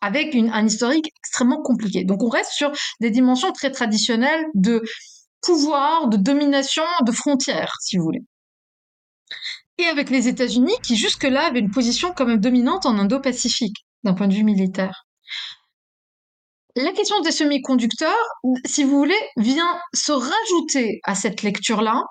avec 0.02 0.36
un 0.36 0.66
historique 0.66 1.12
extrêmement 1.18 1.62
compliqué. 1.62 2.04
Donc 2.04 2.24
on 2.24 2.30
reste 2.30 2.52
sur 2.52 2.72
des 3.00 3.10
dimensions 3.10 3.52
très 3.52 3.72
traditionnelles 3.72 4.46
de 4.54 4.84
pouvoir, 5.42 6.08
de 6.08 6.18
domination, 6.18 6.84
de 7.06 7.12
frontières, 7.12 7.74
si 7.82 7.98
vous 7.98 8.04
voulez. 8.04 8.22
Et 9.82 9.88
avec 9.88 10.12
les 10.12 10.28
États-Unis 10.28 10.76
qui 10.84 10.96
jusque-là 10.96 11.48
avaient 11.48 11.60
une 11.60 11.72
position 11.72 12.14
quand 12.16 12.28
même 12.28 12.40
dominante 12.40 12.86
en 12.86 13.00
Indo-Pacifique 13.00 13.78
d'un 14.04 14.14
point 14.14 14.28
de 14.28 14.34
vue 14.36 14.44
militaire. 14.44 15.08
La 16.76 16.92
question 16.92 17.20
des 17.22 17.32
semi-conducteurs, 17.32 18.14
si 18.64 18.84
vous 18.84 18.96
voulez, 18.96 19.20
vient 19.38 19.80
se 19.96 20.12
rajouter 20.12 21.02
à 21.04 21.16
cette 21.16 21.42
lecture-là, 21.42 22.04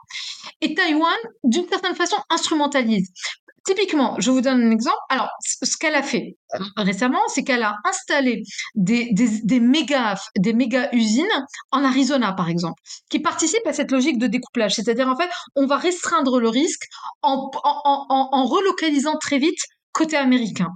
et 0.60 0.74
Taïwan, 0.74 1.16
d'une 1.44 1.68
certaine 1.68 1.94
façon, 1.94 2.16
instrumentalise. 2.28 3.12
Typiquement, 3.70 4.16
je 4.18 4.32
vous 4.32 4.40
donne 4.40 4.62
un 4.64 4.70
exemple. 4.72 4.98
Alors, 5.10 5.28
ce 5.40 5.76
qu'elle 5.76 5.94
a 5.94 6.02
fait 6.02 6.36
récemment, 6.76 7.20
c'est 7.28 7.44
qu'elle 7.44 7.62
a 7.62 7.76
installé 7.88 8.42
des, 8.74 9.10
des, 9.12 9.60
méga, 9.60 10.16
des 10.36 10.52
méga 10.52 10.88
usines 10.92 11.28
en 11.70 11.84
Arizona, 11.84 12.32
par 12.32 12.48
exemple, 12.48 12.82
qui 13.10 13.20
participent 13.20 13.66
à 13.66 13.72
cette 13.72 13.92
logique 13.92 14.18
de 14.18 14.26
découplage. 14.26 14.74
C'est-à-dire, 14.74 15.06
en 15.06 15.16
fait, 15.16 15.30
on 15.54 15.66
va 15.66 15.76
restreindre 15.76 16.40
le 16.40 16.48
risque 16.48 16.82
en, 17.22 17.48
en, 17.62 17.80
en, 17.84 18.28
en 18.32 18.44
relocalisant 18.44 19.16
très 19.18 19.38
vite 19.38 19.60
côté 19.92 20.16
américain 20.16 20.70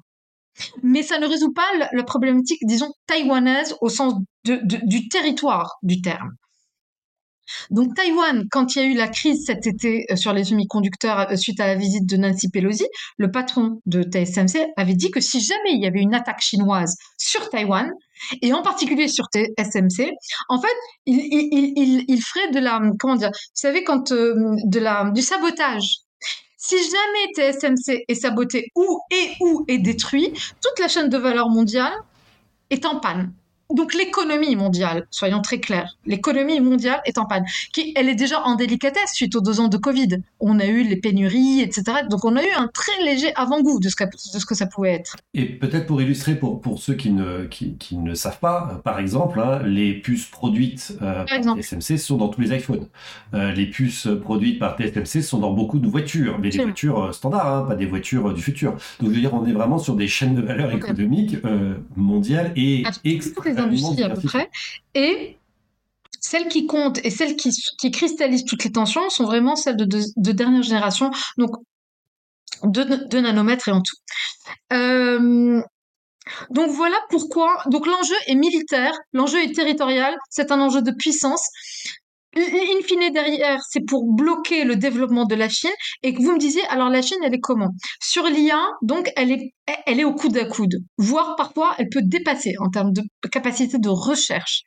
mais 0.85 1.03
ça 1.03 1.19
ne 1.19 1.27
résout 1.27 1.53
pas 1.53 1.67
la, 1.93 2.05
problématique, 2.05 2.61
disons, 2.63 2.93
taïwanaise 3.09 3.75
au 3.81 3.89
sens 3.89 4.15
du 4.45 5.09
territoire 5.09 5.79
du 5.83 6.01
terme. 6.01 6.31
Donc 7.71 7.95
Taïwan, 7.95 8.47
quand 8.51 8.75
il 8.75 8.83
y 8.83 8.85
a 8.85 8.89
eu 8.89 8.95
la 8.95 9.09
crise 9.09 9.45
cet 9.47 9.67
été 9.67 10.07
euh, 10.11 10.17
sur 10.17 10.33
les 10.33 10.45
semi-conducteurs 10.45 11.31
euh, 11.31 11.37
suite 11.37 11.61
à 11.61 11.67
la 11.67 11.75
visite 11.75 12.07
de 12.07 12.17
Nancy 12.17 12.49
Pelosi, 12.51 12.87
le 13.19 13.31
patron 13.31 13.81
de 13.87 14.03
TSMC 14.03 14.73
avait 14.77 14.95
dit 14.95 15.11
que 15.11 15.21
si 15.21 15.41
jamais 15.41 15.73
il 15.73 15.83
y 15.83 15.87
avait 15.87 16.01
une 16.01 16.15
attaque 16.15 16.41
chinoise 16.41 16.97
sur 17.19 17.49
Taïwan, 17.51 17.91
et 18.43 18.53
en 18.53 18.63
particulier 18.63 19.09
sur 19.09 19.27
TSMC, 19.27 20.13
en 20.49 20.61
fait, 20.61 20.69
il, 21.07 22.23
ferait 22.23 22.51
de 22.53 22.61
la, 22.61 22.81
comment 22.99 23.17
dire, 23.17 23.31
vous 23.31 23.51
savez, 23.55 23.85
quand 23.85 24.13
euh, 24.13 24.35
de 24.65 24.79
la, 24.79 25.11
du 25.11 25.23
sabotage. 25.23 25.97
Si 26.57 26.77
jamais 26.77 27.53
TSMC 27.53 28.05
est 28.09 28.15
saboté 28.15 28.69
ou 28.75 29.01
et 29.11 29.33
ou 29.41 29.65
est 29.69 29.79
détruit, 29.79 30.33
toute 30.63 30.79
la 30.79 30.89
chaîne 30.89 31.11
de 31.11 31.19
valeur 31.19 31.51
mondiale 31.51 31.93
est 32.71 32.87
en 32.87 33.01
panne 33.01 33.35
donc 33.71 33.95
l'économie 33.95 34.57
mondiale, 34.57 35.07
soyons 35.11 35.41
très 35.41 35.59
clairs, 35.59 35.97
l'économie 36.07 36.61
mondiale 36.61 37.01
est 37.07 37.19
en 37.19 37.25
panne. 37.25 37.45
Qui, 37.73 37.93
elle 37.97 38.09
est 38.09 38.15
déjà 38.15 38.43
en 38.43 38.57
délicatesse 38.57 39.13
suite 39.13 39.35
aux 39.37 39.41
deux 39.41 39.61
ans 39.61 39.69
de 39.69 39.77
Covid. 39.77 40.21
On 40.41 40.61
a 40.61 40.67
eu 40.67 40.83
les 40.83 40.97
pénuries, 40.97 41.61
etc. 41.61 41.85
Donc 42.11 42.25
on 42.25 42.37
a 42.37 42.43
eu 42.43 42.51
un 42.57 42.69
très 42.69 43.03
léger 43.05 43.33
avant-goût 43.37 43.81
de, 43.81 43.89
ce 43.89 43.97
que, 43.97 44.05
de 44.05 44.39
ce 44.39 44.45
que 44.45 44.55
ça 44.55 44.67
pouvait 44.67 44.93
être. 44.93 45.17
Et 45.33 45.47
peut-être 45.47 45.87
pour 45.87 46.03
illustrer 46.03 46.35
pour, 46.35 46.61
pour 46.61 46.79
ceux 46.79 46.95
qui 46.95 47.11
ne, 47.11 47.45
qui, 47.45 47.77
qui 47.77 47.97
ne 47.97 48.15
savent 48.15 48.39
pas, 48.39 48.71
euh, 48.73 48.79
par 48.79 48.99
exemple, 48.99 49.41
hein, 49.41 49.61
les 49.65 49.95
puces 49.95 50.27
produites 50.27 50.97
euh, 51.03 51.25
par, 51.25 51.57
TSMC 51.57 51.99
sont 51.99 52.17
dans 52.17 52.29
tous 52.29 52.43
les 52.43 52.55
iPhones. 52.55 52.87
Euh, 53.33 53.53
les 53.53 53.67
puces 53.67 54.09
produites 54.23 54.59
par 54.59 54.77
TSMC 54.77 55.23
sont 55.23 55.39
dans 55.39 55.53
beaucoup 55.53 55.79
de 55.79 55.89
voitures, 55.89 56.39
mais 56.39 56.51
des 56.51 56.63
voitures 56.63 57.15
standards, 57.15 57.47
hein, 57.47 57.65
pas 57.67 57.77
des 57.77 57.87
voitures 57.87 58.35
du 58.35 58.43
futur. 58.43 58.73
Donc 59.01 59.11
je 59.11 59.15
veux 59.15 59.21
dire, 59.21 59.35
on 59.35 59.47
est 59.47 59.53
vraiment 59.53 59.79
sur 59.79 59.97
des 59.97 60.09
chaînes 60.09 60.35
de 60.35 60.43
valeur 60.43 60.73
économiques 60.73 61.37
mondiales 61.97 62.53
et 62.57 62.85
extrêmement 63.05 63.54
industries 63.59 64.03
à 64.03 64.11
peu 64.11 64.21
près. 64.21 64.51
Et 64.95 65.39
celles 66.21 66.49
qui 66.49 66.67
comptent 66.67 66.99
et 67.05 67.11
celles 67.11 67.37
qui, 67.37 67.51
qui 67.79 67.91
cristallisent 67.91 68.45
toutes 68.45 68.65
les 68.65 68.73
tensions 68.73 69.11
sont 69.11 69.25
vraiment 69.25 69.57
celles 69.57 69.77
de, 69.77 69.85
de, 69.85 70.33
dernière 70.33 70.63
génération, 70.63 71.11
donc 71.37 71.51
2 72.65 73.21
nanomètres 73.21 73.69
et 73.69 73.73
en 73.73 73.83
tout. 73.83 73.97
Euh, 74.73 75.61
donc 76.51 76.71
voilà 76.71 76.97
pourquoi. 77.11 77.63
Donc 77.67 77.87
l'enjeu 77.87 78.15
est 78.27 78.35
militaire, 78.35 78.95
l'enjeu 79.13 79.43
est 79.43 79.55
territorial, 79.55 80.17
c'est 80.31 80.51
un 80.51 80.61
enjeu 80.61 80.81
de 80.81 80.91
puissance 80.91 81.49
in 82.37 82.83
fine 82.83 83.13
derrière, 83.13 83.61
c'est 83.69 83.85
pour 83.87 84.05
bloquer 84.13 84.65
le 84.65 84.77
développement 84.77 85.25
de 85.25 85.35
la 85.35 85.49
Chine. 85.49 85.71
Et 86.03 86.13
vous 86.13 86.33
me 86.33 86.39
disiez, 86.39 86.65
alors 86.67 86.89
la 86.89 87.03
Chine, 87.03 87.19
elle 87.25 87.35
est 87.35 87.41
comment? 87.41 87.71
Sur 88.03 88.27
l'IA, 88.27 88.61
donc, 88.83 89.11
elle 89.17 89.33
est, 89.33 89.53
elle 89.87 90.01
est 90.01 90.05
au 90.05 90.15
coude 90.15 90.37
à 90.37 90.45
coude, 90.45 90.77
voire 90.99 91.37
parfois, 91.37 91.75
elle 91.79 91.89
peut 91.91 92.03
dépasser 92.03 92.55
en 92.61 92.71
termes 92.71 92.93
de 92.93 93.03
capacité 93.31 93.79
de 93.79 93.89
recherche. 93.89 94.63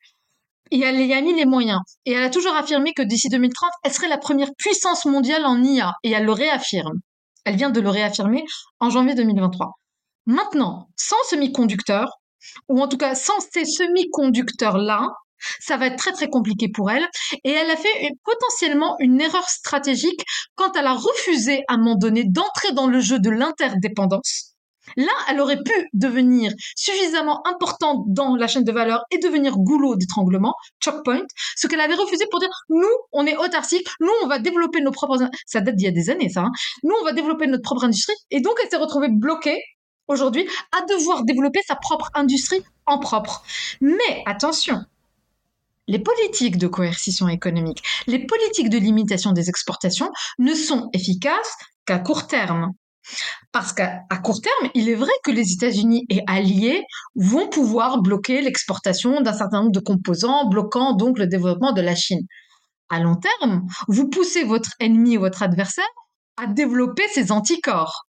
Et 0.72 0.82
elle 0.82 1.00
y 1.00 1.14
a 1.14 1.22
mis 1.22 1.34
les 1.34 1.46
moyens. 1.46 1.80
Et 2.06 2.12
elle 2.12 2.24
a 2.24 2.30
toujours 2.30 2.56
affirmé 2.56 2.94
que 2.94 3.02
d'ici 3.02 3.30
2030, 3.30 3.70
elle 3.84 3.94
serait 3.94 4.10
la 4.10 4.18
première 4.18 4.50
puissance 4.58 5.06
mondiale 5.06 5.46
en 5.46 5.64
IA. 5.64 5.94
Et 6.04 6.12
elle 6.12 6.26
le 6.26 6.34
réaffirme. 6.34 7.00
Elle 7.46 7.56
vient 7.56 7.70
de 7.70 7.80
le 7.80 7.90
réaffirmer 7.90 8.44
en 8.80 8.90
janvier 8.90 9.16
2023. 9.16 9.72
Maintenant, 10.26 10.90
sans 10.98 11.16
semi-conducteurs, 11.30 12.10
ou 12.68 12.82
en 12.82 12.90
tout 12.90 12.98
cas 12.98 13.16
sans 13.16 13.40
ces 13.54 13.64
semi-conducteurs-là, 13.64 15.08
ça 15.60 15.78
va 15.78 15.88
être 15.88 15.98
très 15.98 16.12
très 16.12 16.30
compliqué 16.30 16.70
pour 16.70 16.92
elle. 16.92 17.08
Et 17.44 17.52
elle 17.52 17.70
a 17.70 17.76
fait 17.76 18.10
potentiellement 18.24 18.96
une 19.00 19.22
erreur 19.22 19.48
stratégique 19.50 20.24
quand 20.56 20.76
elle 20.76 20.88
a 20.88 20.94
refusé 20.94 21.64
à 21.68 21.74
un 21.74 21.78
moment 21.78 21.96
donné 21.96 22.24
d'entrer 22.26 22.72
dans 22.74 22.88
le 22.88 23.00
jeu 23.00 23.20
de 23.20 23.30
l'interdépendance. 23.30 24.54
Là, 24.96 25.12
elle 25.30 25.42
aurait 25.42 25.62
pu 25.62 25.90
devenir 25.94 26.54
suffisamment 26.76 27.46
importante 27.46 28.06
dans 28.08 28.36
la 28.36 28.48
chaîne 28.48 28.64
de 28.64 28.72
valeur 28.72 29.04
et 29.12 29.18
devenir 29.18 29.58
goulot 29.58 29.96
d'étranglement, 29.96 30.54
choke 30.82 31.04
point, 31.04 31.24
ce 31.56 31.68
qu'elle 31.68 31.82
avait 31.82 31.96
refusé 31.96 32.26
pour 32.32 32.40
dire 32.40 32.50
nous, 32.70 32.88
on 33.12 33.26
est 33.26 33.36
autarcique, 33.36 33.88
nous, 34.00 34.12
on 34.24 34.28
va 34.28 34.40
développer 34.40 34.82
nos 34.82 34.92
propres. 34.92 35.18
Ça 35.46 35.62
date 35.62 35.76
d'il 35.76 35.86
y 35.86 35.90
a 35.90 35.92
des 35.92 36.10
années, 36.10 36.30
ça. 36.30 36.42
Hein. 36.42 36.52
Nous, 36.84 36.94
on 37.02 37.04
va 37.04 37.12
développer 37.12 37.48
notre 37.48 37.64
propre 37.64 37.84
industrie. 37.84 38.16
Et 38.32 38.40
donc, 38.40 38.56
elle 38.64 38.70
s'est 38.70 38.78
retrouvée 38.78 39.10
bloquée 39.10 39.62
aujourd'hui 40.08 40.48
à 40.72 40.86
devoir 40.86 41.24
développer 41.26 41.60
sa 41.68 41.76
propre 41.76 42.10
industrie 42.14 42.64
en 42.86 43.00
propre. 43.00 43.44
Mais 43.82 44.24
attention, 44.26 44.82
les 45.88 46.00
politiques 46.00 46.58
de 46.58 46.68
coercition 46.68 47.28
économique, 47.28 47.84
les 48.08 48.26
politiques 48.26 48.70
de 48.70 48.78
limitation 48.78 49.32
des 49.32 49.50
exportations 49.50 50.12
ne 50.40 50.54
sont 50.54 50.90
efficaces 50.94 51.56
qu'à 51.86 52.00
court 52.00 52.28
terme. 52.28 52.74
Parce 53.54 53.72
qu'à 53.72 54.04
court 54.22 54.42
terme, 54.42 54.70
il 54.76 54.90
est 54.90 54.96
vrai 54.96 55.14
que 55.24 55.32
les 55.32 55.54
États-Unis 55.54 56.06
et 56.10 56.22
alliés 56.28 56.84
vont 57.16 57.48
pouvoir 57.48 58.02
bloquer 58.02 58.42
l'exportation 58.42 59.22
d'un 59.22 59.34
certain 59.34 59.60
nombre 59.60 59.72
de 59.72 59.80
composants, 59.80 60.50
bloquant 60.50 60.94
donc 60.94 61.18
le 61.18 61.26
développement 61.26 61.72
de 61.72 61.82
la 61.82 61.96
Chine. 61.96 62.28
À 62.90 63.00
long 63.00 63.16
terme, 63.16 63.66
vous 63.88 64.10
poussez 64.10 64.44
votre 64.44 64.72
ennemi 64.80 65.18
ou 65.18 65.22
votre 65.22 65.42
adversaire 65.42 65.88
à 66.36 66.48
développer 66.48 67.08
ses 67.08 67.32
anticorps 67.32 68.08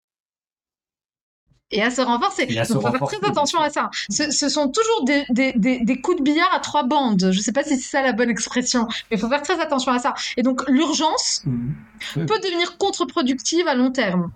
et 1.74 1.82
à 1.82 1.90
se 1.90 2.00
renforcer. 2.00 2.46
Donc, 2.46 2.56
il 2.56 2.64
faut 2.64 2.80
faire 2.80 3.00
très 3.00 3.28
attention 3.28 3.60
à 3.60 3.68
ça. 3.68 3.90
Ce, 4.08 4.48
sont 4.48 4.68
toujours 4.68 5.04
des, 5.04 5.24
des, 5.30 5.52
des, 5.84 6.00
coups 6.00 6.18
de 6.18 6.22
billard 6.22 6.52
à 6.54 6.60
trois 6.60 6.84
bandes. 6.84 7.30
Je 7.32 7.36
ne 7.36 7.42
sais 7.42 7.52
pas 7.52 7.64
si 7.64 7.76
c'est 7.76 7.90
ça 7.90 8.02
la 8.02 8.12
bonne 8.12 8.30
expression, 8.30 8.86
mais 9.10 9.16
il 9.16 9.18
faut 9.18 9.28
faire 9.28 9.42
très 9.42 9.60
attention 9.60 9.92
à 9.92 9.98
ça. 9.98 10.14
Et 10.36 10.42
donc, 10.42 10.62
l'urgence 10.68 11.42
mmh. 11.44 12.26
peut 12.26 12.38
devenir 12.42 12.78
contre-productive 12.78 13.66
à 13.66 13.74
long 13.74 13.90
terme. 13.90 14.30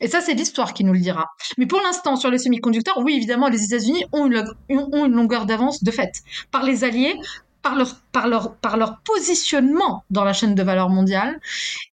Et 0.00 0.08
ça, 0.08 0.20
c'est 0.20 0.34
l'histoire 0.34 0.74
qui 0.74 0.84
nous 0.84 0.92
le 0.92 0.98
dira. 0.98 1.28
Mais 1.58 1.66
pour 1.66 1.80
l'instant, 1.80 2.16
sur 2.16 2.30
les 2.30 2.38
semi-conducteurs, 2.38 2.98
oui, 2.98 3.14
évidemment, 3.14 3.48
les 3.48 3.64
États-Unis 3.64 4.04
ont 4.12 4.26
une, 4.26 4.44
ont 4.68 5.06
une 5.06 5.12
longueur 5.12 5.46
d'avance 5.46 5.82
de 5.82 5.90
fait. 5.90 6.12
Par 6.50 6.64
les 6.64 6.84
alliés, 6.84 7.16
par 7.62 7.76
leur, 7.76 7.94
par, 8.10 8.26
leur, 8.28 8.56
par 8.56 8.76
leur 8.76 9.00
positionnement 9.02 10.04
dans 10.10 10.24
la 10.24 10.32
chaîne 10.32 10.54
de 10.54 10.62
valeur 10.62 10.88
mondiale 10.88 11.40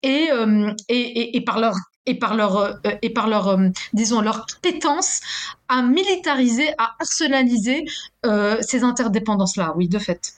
et, 0.02 0.28
euh, 0.30 0.70
et, 0.88 1.00
et, 1.00 1.36
et, 1.36 1.40
par 1.40 1.58
leur 1.58 1.74
et 2.06 2.14
par 2.14 2.34
leur 2.34 2.56
euh, 2.56 2.72
et 3.02 3.10
par 3.10 3.28
leur 3.28 3.48
euh, 3.48 3.68
disons 3.92 4.20
leur 4.20 4.46
pétence 4.62 5.20
à 5.68 5.82
militariser, 5.82 6.68
à 6.78 6.94
arsenaliser 7.00 7.84
euh, 8.26 8.56
ces 8.60 8.82
interdépendances-là, 8.82 9.74
oui, 9.76 9.88
de 9.88 9.98
fait. 9.98 10.34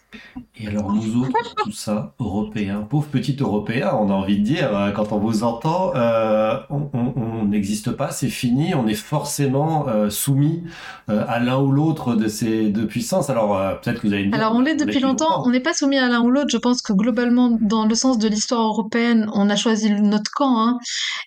Et 0.59 0.69
alors 0.69 0.93
nous 0.93 1.23
autres, 1.23 1.33
tout 1.65 1.73
ça, 1.73 2.15
Européens, 2.19 2.87
pauvres 2.89 3.09
petits 3.09 3.37
Européens, 3.39 3.91
on 4.01 4.11
a 4.11 4.15
envie 4.15 4.39
de 4.39 4.45
dire, 4.45 4.75
euh, 4.75 4.91
quand 4.91 5.13
on 5.13 5.19
vous 5.19 5.45
entend, 5.45 5.93
euh, 5.95 6.57
on 6.71 7.45
n'existe 7.45 7.91
pas, 7.91 8.11
c'est 8.11 8.29
fini, 8.29 8.75
on 8.75 8.87
est 8.87 8.95
forcément 8.95 9.87
euh, 9.89 10.11
soumis 10.11 10.65
à 11.09 11.39
l'un 11.39 11.59
ou 11.61 11.71
l'autre 11.71 12.15
de 12.15 12.27
ces 12.27 12.69
deux 12.69 12.87
puissances. 12.87 13.31
Alors 13.31 13.81
peut-être 13.81 14.01
que 14.01 14.09
vous 14.09 14.15
allez 14.15 14.25
dire... 14.25 14.35
Alors 14.35 14.55
on 14.55 14.61
l'est 14.61 14.75
depuis 14.75 14.99
longtemps, 14.99 15.47
on 15.47 15.51
n'est 15.51 15.61
pas 15.61 15.75
soumis 15.75 15.99
à 15.99 16.09
l'un 16.09 16.21
ou 16.21 16.31
l'autre, 16.31 16.49
je 16.51 16.57
pense 16.57 16.83
que 16.83 16.93
globalement, 16.93 17.57
dans 17.61 17.87
le 17.87 17.95
sens 17.95 18.19
de 18.19 18.29
l'histoire 18.29 18.67
européenne, 18.67 19.29
on 19.35 19.49
a 19.51 19.57
choisi 19.57 19.91
notre 19.91 20.31
camp, 20.33 20.59
hein. 20.59 20.79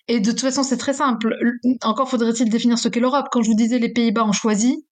et 0.08 0.20
de 0.20 0.30
toute 0.30 0.40
façon 0.40 0.62
c'est 0.62 0.76
très 0.76 0.92
simple. 0.92 1.34
Encore 1.82 2.10
faudrait-il 2.10 2.50
définir 2.50 2.78
ce 2.78 2.88
qu'est 2.88 3.00
l'Europe. 3.00 3.26
Quand 3.30 3.42
je 3.42 3.48
vous 3.48 3.56
disais 3.56 3.78
les 3.78 3.89
Pays-Bas 3.90 4.24
ont 4.24 4.32
choisi, 4.32 4.84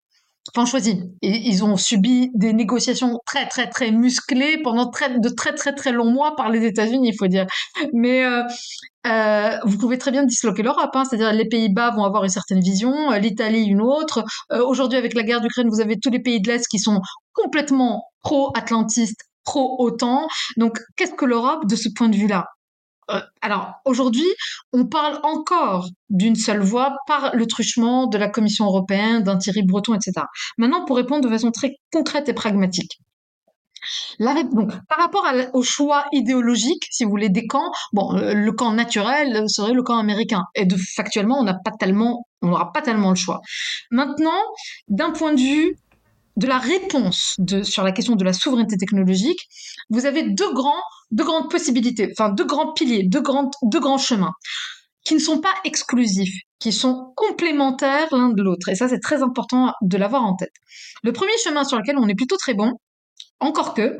enfin 0.55 0.67
choisi, 0.67 1.03
ils 1.23 1.65
ont 1.65 1.77
subi 1.77 2.31
des 2.35 2.53
négociations 2.53 3.19
très 3.27 3.47
très 3.49 3.69
très 3.69 3.91
musclées 3.91 4.61
pendant 4.63 4.87
de 4.87 5.29
très 5.29 5.55
très 5.55 5.75
très 5.75 5.93
longs 5.93 6.11
mois 6.11 6.37
par 6.37 6.51
les 6.51 6.65
États-Unis, 6.65 7.11
il 7.13 7.17
faut 7.17 7.27
dire. 7.27 7.47
Mais 7.93 8.25
euh, 8.25 8.43
euh, 9.07 9.59
vous 9.65 9.79
pouvez 9.79 9.99
très 9.99 10.11
bien 10.11 10.25
disloquer 10.25 10.63
l'Europe, 10.63 10.91
hein, 10.95 11.05
c'est-à-dire 11.05 11.33
les 11.33 11.49
Pays-Bas 11.49 11.91
vont 11.91 12.05
avoir 12.05 12.25
une 12.25 12.31
certaine 12.31 12.61
vision, 12.61 13.13
euh, 13.13 13.19
l'Italie 13.19 13.65
une 13.65 13.81
autre. 13.81 14.25
Aujourd'hui, 14.51 14.99
avec 14.99 15.15
la 15.15 15.23
guerre 15.23 15.41
d'Ukraine, 15.41 15.69
vous 15.69 15.81
avez 15.81 15.99
tous 15.99 16.11
les 16.11 16.21
pays 16.21 16.41
de 16.41 16.49
l'Est 16.49 16.67
qui 16.69 16.79
sont 16.79 17.01
complètement 17.33 18.05
pro-atlantistes, 18.23 19.23
pro-OTAN. 19.45 20.27
Donc, 20.57 20.79
qu'est-ce 20.97 21.15
que 21.15 21.25
l'Europe 21.25 21.67
de 21.69 21.77
ce 21.77 21.89
point 21.95 22.09
de 22.09 22.17
vue-là? 22.17 22.47
Euh, 23.11 23.21
alors 23.41 23.75
aujourd'hui, 23.85 24.27
on 24.73 24.87
parle 24.87 25.21
encore 25.23 25.89
d'une 26.11 26.37
seule 26.37 26.61
voix 26.61 26.97
par 27.07 27.35
le 27.35 27.47
truchement 27.47 28.07
de 28.07 28.19
la 28.19 28.29
Commission 28.29 28.67
européenne, 28.67 29.23
d'un 29.23 29.39
Thierry 29.39 29.63
Breton, 29.63 29.95
etc. 29.95 30.27
Maintenant, 30.59 30.85
pour 30.85 30.97
répondre 30.97 31.25
de 31.25 31.31
façon 31.31 31.51
très 31.51 31.77
concrète 31.93 32.29
et 32.29 32.35
pragmatique. 32.35 32.99
par 34.19 34.99
rapport 34.99 35.25
au 35.55 35.63
choix 35.63 36.05
idéologique, 36.13 36.85
si 36.91 37.05
vous 37.05 37.11
voulez, 37.11 37.29
des 37.29 37.47
camps, 37.47 37.71
le 37.95 38.51
camp 38.51 38.73
naturel 38.73 39.45
serait 39.49 39.73
le 39.73 39.83
camp 39.83 39.99
américain. 39.99 40.45
Et 40.55 40.67
factuellement, 40.95 41.39
on 41.41 41.45
n'aura 41.45 42.73
pas 42.73 42.83
tellement 42.83 43.11
le 43.11 43.17
choix. 43.17 43.41
Maintenant, 43.91 44.43
d'un 44.89 45.11
point 45.11 45.33
de 45.33 45.41
vue 45.41 45.77
de 46.39 46.47
la 46.47 46.59
réponse 46.59 47.37
sur 47.65 47.83
la 47.83 47.93
question 47.93 48.15
de 48.15 48.25
la 48.25 48.33
souveraineté 48.33 48.77
technologique, 48.77 49.49
vous 49.91 50.07
avez 50.07 50.23
deux 50.23 50.53
grands, 50.55 50.83
grandes 51.13 51.51
possibilités, 51.51 52.13
enfin 52.13 52.31
deux 52.31 52.47
grands 52.47 52.73
piliers, 52.73 53.03
deux 53.03 53.23
deux 53.65 53.81
grands 53.81 53.99
chemins 53.99 54.33
qui 55.05 55.15
ne 55.15 55.19
sont 55.19 55.41
pas 55.41 55.55
exclusifs, 55.65 56.43
qui 56.59 56.71
sont 56.71 57.13
complémentaires 57.17 58.09
l'un 58.13 58.29
de 58.29 58.43
l'autre. 58.43 58.69
Et 58.69 58.75
ça, 58.75 58.89
c'est 58.89 59.01
très 59.01 59.23
important 59.23 59.73
de 59.83 59.97
l'avoir 59.97 60.23
en 60.23 60.37
tête. 60.37 60.53
Le 61.03 61.13
premier 61.13 61.37
chemin 61.43 61.65
sur 61.65 61.79
lequel 61.79 61.97
on 61.99 62.07
est 62.09 62.15
plutôt 62.15 62.37
très 62.37 62.55
bon, 62.55 62.73
encore 63.41 63.75
que, 63.75 63.99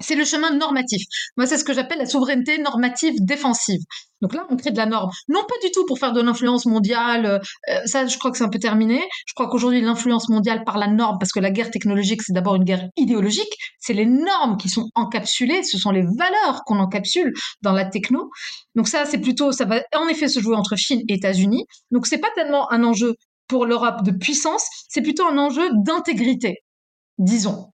c'est 0.00 0.14
le 0.14 0.24
chemin 0.24 0.50
normatif. 0.52 1.02
Moi, 1.36 1.46
c'est 1.46 1.58
ce 1.58 1.64
que 1.64 1.74
j'appelle 1.74 1.98
la 1.98 2.06
souveraineté 2.06 2.58
normative 2.58 3.14
défensive. 3.20 3.80
Donc 4.20 4.34
là, 4.34 4.46
on 4.50 4.56
crée 4.56 4.70
de 4.70 4.76
la 4.76 4.86
norme. 4.86 5.10
Non 5.28 5.40
pas 5.40 5.54
du 5.66 5.70
tout 5.72 5.84
pour 5.86 5.98
faire 5.98 6.12
de 6.12 6.20
l'influence 6.20 6.66
mondiale. 6.66 7.40
Euh, 7.68 7.80
ça, 7.86 8.06
je 8.06 8.16
crois 8.18 8.30
que 8.30 8.38
c'est 8.38 8.44
un 8.44 8.48
peu 8.48 8.58
terminé. 8.58 9.00
Je 9.26 9.34
crois 9.34 9.48
qu'aujourd'hui, 9.48 9.80
l'influence 9.80 10.28
mondiale 10.28 10.64
par 10.64 10.78
la 10.78 10.86
norme, 10.86 11.18
parce 11.18 11.32
que 11.32 11.40
la 11.40 11.50
guerre 11.50 11.70
technologique, 11.70 12.22
c'est 12.22 12.32
d'abord 12.32 12.54
une 12.54 12.64
guerre 12.64 12.88
idéologique. 12.96 13.52
C'est 13.80 13.94
les 13.94 14.06
normes 14.06 14.56
qui 14.56 14.68
sont 14.68 14.88
encapsulées. 14.94 15.62
Ce 15.64 15.78
sont 15.78 15.90
les 15.90 16.02
valeurs 16.02 16.62
qu'on 16.64 16.78
encapsule 16.78 17.32
dans 17.62 17.72
la 17.72 17.84
techno. 17.84 18.30
Donc 18.74 18.88
ça, 18.88 19.04
c'est 19.04 19.18
plutôt, 19.18 19.52
ça 19.52 19.64
va 19.64 19.82
en 19.96 20.08
effet 20.08 20.28
se 20.28 20.40
jouer 20.40 20.56
entre 20.56 20.76
Chine 20.76 21.00
et 21.08 21.14
États-Unis. 21.14 21.64
Donc 21.90 22.06
c'est 22.06 22.18
pas 22.18 22.30
tellement 22.34 22.70
un 22.72 22.84
enjeu 22.84 23.16
pour 23.52 23.66
l'Europe 23.66 24.02
de 24.02 24.12
puissance, 24.12 24.64
c'est 24.88 25.02
plutôt 25.02 25.26
un 25.26 25.36
enjeu 25.36 25.68
d'intégrité, 25.84 26.64
disons. 27.18 27.70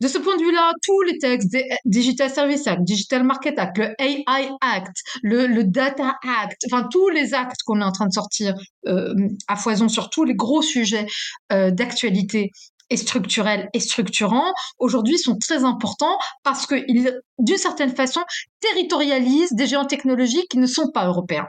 De 0.00 0.08
ce 0.08 0.16
point 0.16 0.36
de 0.36 0.42
vue-là, 0.42 0.72
tous 0.82 1.02
les 1.02 1.18
textes, 1.18 1.54
Digital 1.84 2.30
Service 2.30 2.66
Act, 2.66 2.82
Digital 2.84 3.22
Market 3.22 3.58
Act, 3.58 3.76
le 3.76 3.94
AI 3.98 4.24
Act, 4.62 4.96
le, 5.22 5.62
Data 5.62 6.16
Act, 6.22 6.62
enfin 6.70 6.88
tous 6.90 7.10
les 7.10 7.34
actes 7.34 7.60
qu'on 7.66 7.80
est 7.80 7.84
en 7.84 7.92
train 7.92 8.06
de 8.06 8.12
sortir 8.12 8.54
euh, 8.86 9.14
à 9.46 9.56
foison 9.56 9.88
sur 9.88 10.08
tous 10.08 10.24
les 10.24 10.34
gros 10.34 10.62
sujets 10.62 11.06
euh, 11.52 11.70
d'actualité 11.70 12.50
et 12.88 12.96
structurels 12.96 13.68
et 13.74 13.80
structurants, 13.80 14.52
aujourd'hui 14.78 15.18
sont 15.18 15.36
très 15.38 15.64
importants 15.64 16.18
parce 16.42 16.66
qu'ils, 16.66 17.20
d'une 17.38 17.56
certaine 17.58 17.94
façon, 17.94 18.20
territorialisent 18.60 19.52
des 19.52 19.66
géants 19.66 19.84
technologiques 19.84 20.48
qui 20.50 20.58
ne 20.58 20.66
sont 20.66 20.90
pas 20.90 21.06
européens. 21.06 21.46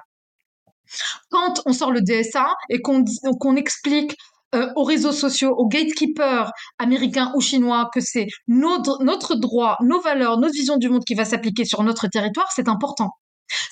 Quand 1.30 1.62
on 1.66 1.74
sort 1.74 1.92
le 1.92 2.02
DSA 2.02 2.54
et 2.70 2.82
qu'on 2.82 3.56
explique 3.56 4.16
euh, 4.56 4.68
aux 4.76 4.84
réseaux 4.84 5.12
sociaux, 5.12 5.54
aux 5.58 5.68
gatekeepers 5.68 6.52
américains 6.78 7.32
ou 7.36 7.42
chinois 7.42 7.90
que 7.94 8.02
c'est 8.02 8.28
notre, 8.48 9.04
notre 9.04 9.36
droit, 9.36 9.78
nos 9.82 10.02
valeurs, 10.02 10.38
notre 10.38 10.54
vision 10.54 10.78
du 10.78 10.90
monde 10.90 11.04
qui 11.06 11.14
va 11.14 11.26
s'appliquer 11.26 11.66
sur 11.66 11.84
notre 11.84 12.08
territoire, 12.08 12.52
c'est 12.54 12.68
important. 12.68 13.12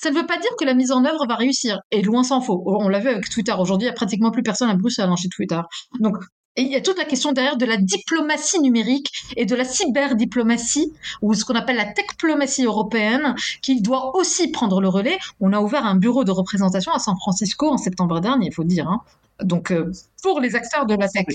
Ça 0.01 0.11
ne 0.11 0.15
veut 0.15 0.25
pas 0.25 0.37
dire 0.37 0.51
que 0.57 0.65
la 0.65 0.73
mise 0.73 0.91
en 0.91 1.05
œuvre 1.05 1.25
va 1.27 1.35
réussir, 1.35 1.79
et 1.91 2.01
loin 2.01 2.23
s'en 2.23 2.41
faut. 2.41 2.63
On 2.65 2.89
l'a 2.89 2.99
vu 2.99 3.09
avec 3.09 3.29
Twitter. 3.29 3.53
Aujourd'hui, 3.57 3.85
il 3.85 3.89
n'y 3.89 3.93
a 3.93 3.95
pratiquement 3.95 4.31
plus 4.31 4.43
personne 4.43 4.69
à 4.69 4.75
Bruxelles 4.75 5.09
hein, 5.09 5.15
chez 5.15 5.29
Twitter. 5.29 5.59
Donc, 5.99 6.17
il 6.57 6.67
y 6.67 6.75
a 6.75 6.81
toute 6.81 6.97
la 6.97 7.05
question 7.05 7.31
derrière 7.31 7.57
de 7.57 7.65
la 7.65 7.77
diplomatie 7.77 8.59
numérique 8.59 9.07
et 9.37 9.45
de 9.45 9.55
la 9.55 9.63
cyberdiplomatie, 9.63 10.91
ou 11.21 11.33
ce 11.33 11.45
qu'on 11.45 11.55
appelle 11.55 11.77
la 11.77 11.85
techplomatie 11.85 12.65
européenne, 12.65 13.35
qui 13.61 13.81
doit 13.81 14.15
aussi 14.17 14.51
prendre 14.51 14.81
le 14.81 14.89
relais. 14.89 15.17
On 15.39 15.53
a 15.53 15.59
ouvert 15.61 15.85
un 15.85 15.95
bureau 15.95 16.23
de 16.23 16.31
représentation 16.31 16.91
à 16.91 16.99
San 16.99 17.15
Francisco 17.17 17.69
en 17.69 17.77
septembre 17.77 18.19
dernier, 18.19 18.47
il 18.47 18.53
faut 18.53 18.63
dire. 18.63 18.89
Hein. 18.89 19.01
Donc, 19.41 19.71
euh, 19.71 19.91
pour 20.21 20.39
les 20.39 20.55
acteurs 20.55 20.85
de 20.85 20.95
la 20.95 21.07
tech. 21.07 21.25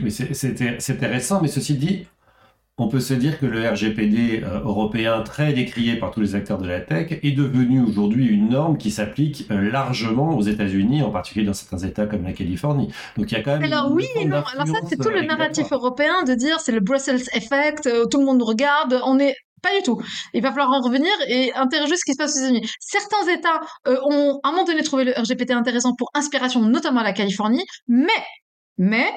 Mais 0.00 0.10
c'est 0.10 0.90
intéressant, 0.90 1.40
mais 1.40 1.48
ceci 1.48 1.74
dit, 1.74 2.06
on 2.78 2.88
peut 2.88 3.00
se 3.00 3.14
dire 3.14 3.38
que 3.38 3.46
le 3.46 3.66
RGPD 3.66 4.42
euh, 4.44 4.60
européen, 4.60 5.22
très 5.22 5.54
décrié 5.54 5.96
par 5.96 6.10
tous 6.10 6.20
les 6.20 6.34
acteurs 6.34 6.58
de 6.58 6.68
la 6.68 6.80
tech, 6.80 7.18
est 7.22 7.32
devenu 7.32 7.80
aujourd'hui 7.80 8.26
une 8.26 8.50
norme 8.50 8.76
qui 8.76 8.90
s'applique 8.90 9.46
euh, 9.50 9.70
largement 9.70 10.36
aux 10.36 10.42
États-Unis, 10.42 11.02
en 11.02 11.10
particulier 11.10 11.46
dans 11.46 11.54
certains 11.54 11.78
États 11.78 12.06
comme 12.06 12.24
la 12.24 12.32
Californie. 12.32 12.92
Donc 13.16 13.32
il 13.32 13.38
y 13.38 13.40
a 13.40 13.42
quand 13.42 13.58
même. 13.58 13.72
Alors 13.72 13.90
oui 13.92 14.06
non. 14.26 14.42
Alors 14.52 14.66
ça, 14.66 14.80
c'est 14.88 15.00
tout 15.00 15.08
le 15.08 15.22
narratif 15.22 15.72
européen 15.72 16.24
de 16.24 16.34
dire 16.34 16.60
c'est 16.60 16.72
le 16.72 16.80
Brussels 16.80 17.22
effect, 17.32 17.88
tout 18.10 18.18
le 18.18 18.26
monde 18.26 18.38
nous 18.38 18.44
regarde, 18.44 19.00
on 19.06 19.18
est 19.18 19.34
pas 19.62 19.74
du 19.76 19.82
tout. 19.82 20.00
Il 20.34 20.42
va 20.42 20.50
falloir 20.50 20.70
en 20.70 20.80
revenir 20.80 21.12
et 21.28 21.52
interroger 21.54 21.96
ce 21.96 22.04
qui 22.04 22.12
se 22.12 22.18
passe 22.18 22.36
aux 22.36 22.40
États-Unis. 22.40 22.68
Certains 22.80 23.26
États 23.28 23.60
euh, 23.86 23.98
ont 24.04 24.40
à 24.42 24.48
un 24.48 24.52
moment 24.52 24.64
donné 24.64 24.82
trouvé 24.82 25.04
le 25.04 25.12
RGPD 25.12 25.52
intéressant 25.52 25.94
pour 25.94 26.10
inspiration, 26.14 26.60
notamment 26.60 27.02
la 27.02 27.12
Californie, 27.12 27.64
mais, 27.88 28.24
mais, 28.78 29.12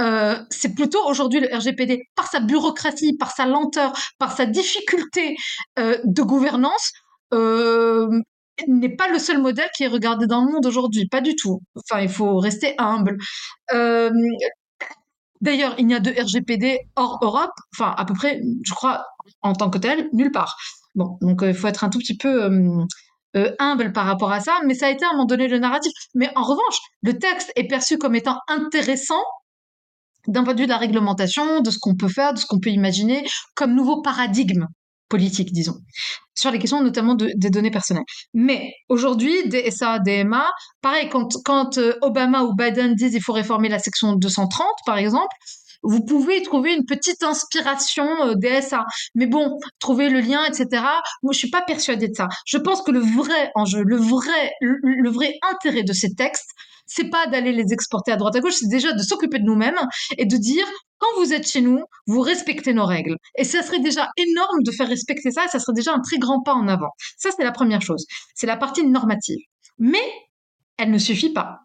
euh, 0.00 0.36
c'est 0.50 0.74
plutôt 0.74 1.04
aujourd'hui 1.06 1.40
le 1.40 1.54
RGPD, 1.54 2.02
par 2.14 2.26
sa 2.26 2.40
bureaucratie, 2.40 3.16
par 3.16 3.32
sa 3.32 3.46
lenteur, 3.46 3.92
par 4.18 4.32
sa 4.32 4.46
difficulté 4.46 5.36
euh, 5.78 5.98
de 6.04 6.22
gouvernance, 6.22 6.92
n'est 8.68 8.94
pas 8.94 9.08
le 9.08 9.18
seul 9.18 9.40
modèle 9.40 9.70
qui 9.74 9.84
est 9.84 9.88
regardé 9.88 10.26
dans 10.26 10.44
le 10.44 10.52
monde 10.52 10.66
aujourd'hui, 10.66 11.08
pas 11.08 11.22
du 11.22 11.34
tout. 11.34 11.60
Enfin, 11.76 12.02
il 12.02 12.10
faut 12.10 12.36
rester 12.38 12.74
humble. 12.76 13.16
D'ailleurs, 15.40 15.74
il 15.78 15.86
n'y 15.86 15.94
a 15.94 16.00
de 16.00 16.10
RGPD 16.10 16.78
hors 16.96 17.18
Europe, 17.22 17.54
enfin 17.74 17.94
à 17.96 18.04
peu 18.04 18.14
près, 18.14 18.40
je 18.62 18.74
crois, 18.74 19.06
en 19.42 19.54
tant 19.54 19.70
que 19.70 19.78
tel, 19.78 20.08
nulle 20.12 20.32
part. 20.32 20.56
Bon, 20.94 21.18
donc 21.20 21.40
il 21.42 21.54
faut 21.54 21.68
être 21.68 21.84
un 21.84 21.88
tout 21.88 21.98
petit 21.98 22.16
peu 22.16 22.50
euh, 23.36 23.54
humble 23.58 23.92
par 23.92 24.06
rapport 24.06 24.32
à 24.32 24.40
ça, 24.40 24.58
mais 24.66 24.74
ça 24.74 24.86
a 24.86 24.90
été 24.90 25.04
à 25.04 25.08
un 25.08 25.12
moment 25.12 25.24
donné 25.24 25.46
le 25.46 25.58
narratif. 25.58 25.92
Mais 26.14 26.30
en 26.34 26.42
revanche, 26.42 26.78
le 27.02 27.18
texte 27.18 27.52
est 27.56 27.68
perçu 27.68 27.96
comme 27.96 28.14
étant 28.14 28.38
intéressant 28.48 29.22
d'un 30.26 30.44
point 30.44 30.54
de 30.54 30.60
vue 30.60 30.66
de 30.66 30.72
la 30.72 30.78
réglementation, 30.78 31.60
de 31.60 31.70
ce 31.70 31.78
qu'on 31.78 31.96
peut 31.96 32.08
faire, 32.08 32.34
de 32.34 32.38
ce 32.38 32.46
qu'on 32.46 32.58
peut 32.58 32.70
imaginer 32.70 33.26
comme 33.54 33.74
nouveau 33.74 34.02
paradigme 34.02 34.66
politique, 35.10 35.52
disons, 35.52 35.76
sur 36.34 36.50
les 36.50 36.58
questions 36.58 36.82
notamment 36.82 37.14
de, 37.14 37.32
des 37.36 37.50
données 37.50 37.70
personnelles. 37.70 38.04
Mais 38.32 38.72
aujourd'hui, 38.88 39.48
DSA, 39.48 39.98
DMA, 39.98 40.48
pareil, 40.80 41.10
quand, 41.10 41.28
quand 41.44 41.76
euh, 41.76 41.98
Obama 42.00 42.44
ou 42.44 42.54
Biden 42.54 42.94
disent 42.94 43.14
il 43.14 43.22
faut 43.22 43.34
réformer 43.34 43.68
la 43.68 43.78
section 43.78 44.14
230, 44.14 44.66
par 44.86 44.96
exemple, 44.96 45.34
vous 45.82 46.04
pouvez 46.04 46.42
trouver 46.42 46.74
une 46.74 46.84
petite 46.84 47.22
inspiration 47.22 48.06
euh, 48.24 48.34
DSA. 48.34 48.84
Mais 49.14 49.26
bon, 49.26 49.58
trouver 49.78 50.08
le 50.08 50.20
lien, 50.20 50.44
etc. 50.44 50.82
Moi, 51.22 51.32
je 51.32 51.38
suis 51.38 51.50
pas 51.50 51.62
persuadée 51.62 52.08
de 52.08 52.14
ça. 52.14 52.28
Je 52.46 52.58
pense 52.58 52.82
que 52.82 52.90
le 52.90 53.00
vrai 53.00 53.50
enjeu, 53.54 53.82
le 53.82 53.96
vrai, 53.96 54.52
le 54.60 55.10
vrai 55.10 55.32
intérêt 55.50 55.82
de 55.82 55.92
ces 55.92 56.14
textes, 56.14 56.50
c'est 56.90 57.08
pas 57.08 57.28
d'aller 57.28 57.52
les 57.52 57.72
exporter 57.72 58.10
à 58.10 58.16
droite 58.16 58.34
à 58.34 58.40
gauche, 58.40 58.54
c'est 58.54 58.68
déjà 58.68 58.92
de 58.92 59.02
s'occuper 59.02 59.38
de 59.38 59.44
nous-mêmes 59.44 59.78
et 60.18 60.26
de 60.26 60.36
dire 60.36 60.66
quand 60.98 61.06
vous 61.18 61.32
êtes 61.32 61.46
chez 61.46 61.60
nous, 61.60 61.78
vous 62.08 62.20
respectez 62.20 62.74
nos 62.74 62.84
règles. 62.84 63.16
Et 63.38 63.44
ça 63.44 63.62
serait 63.62 63.78
déjà 63.78 64.10
énorme 64.16 64.62
de 64.64 64.72
faire 64.72 64.88
respecter 64.88 65.30
ça 65.30 65.44
et 65.44 65.48
ça 65.48 65.60
serait 65.60 65.72
déjà 65.72 65.94
un 65.94 66.00
très 66.00 66.18
grand 66.18 66.42
pas 66.42 66.52
en 66.52 66.66
avant. 66.66 66.90
Ça, 67.16 67.30
c'est 67.34 67.44
la 67.44 67.52
première 67.52 67.80
chose. 67.80 68.04
C'est 68.34 68.48
la 68.48 68.56
partie 68.56 68.84
normative. 68.84 69.38
Mais 69.78 70.02
elle 70.76 70.90
ne 70.90 70.98
suffit 70.98 71.32
pas. 71.32 71.60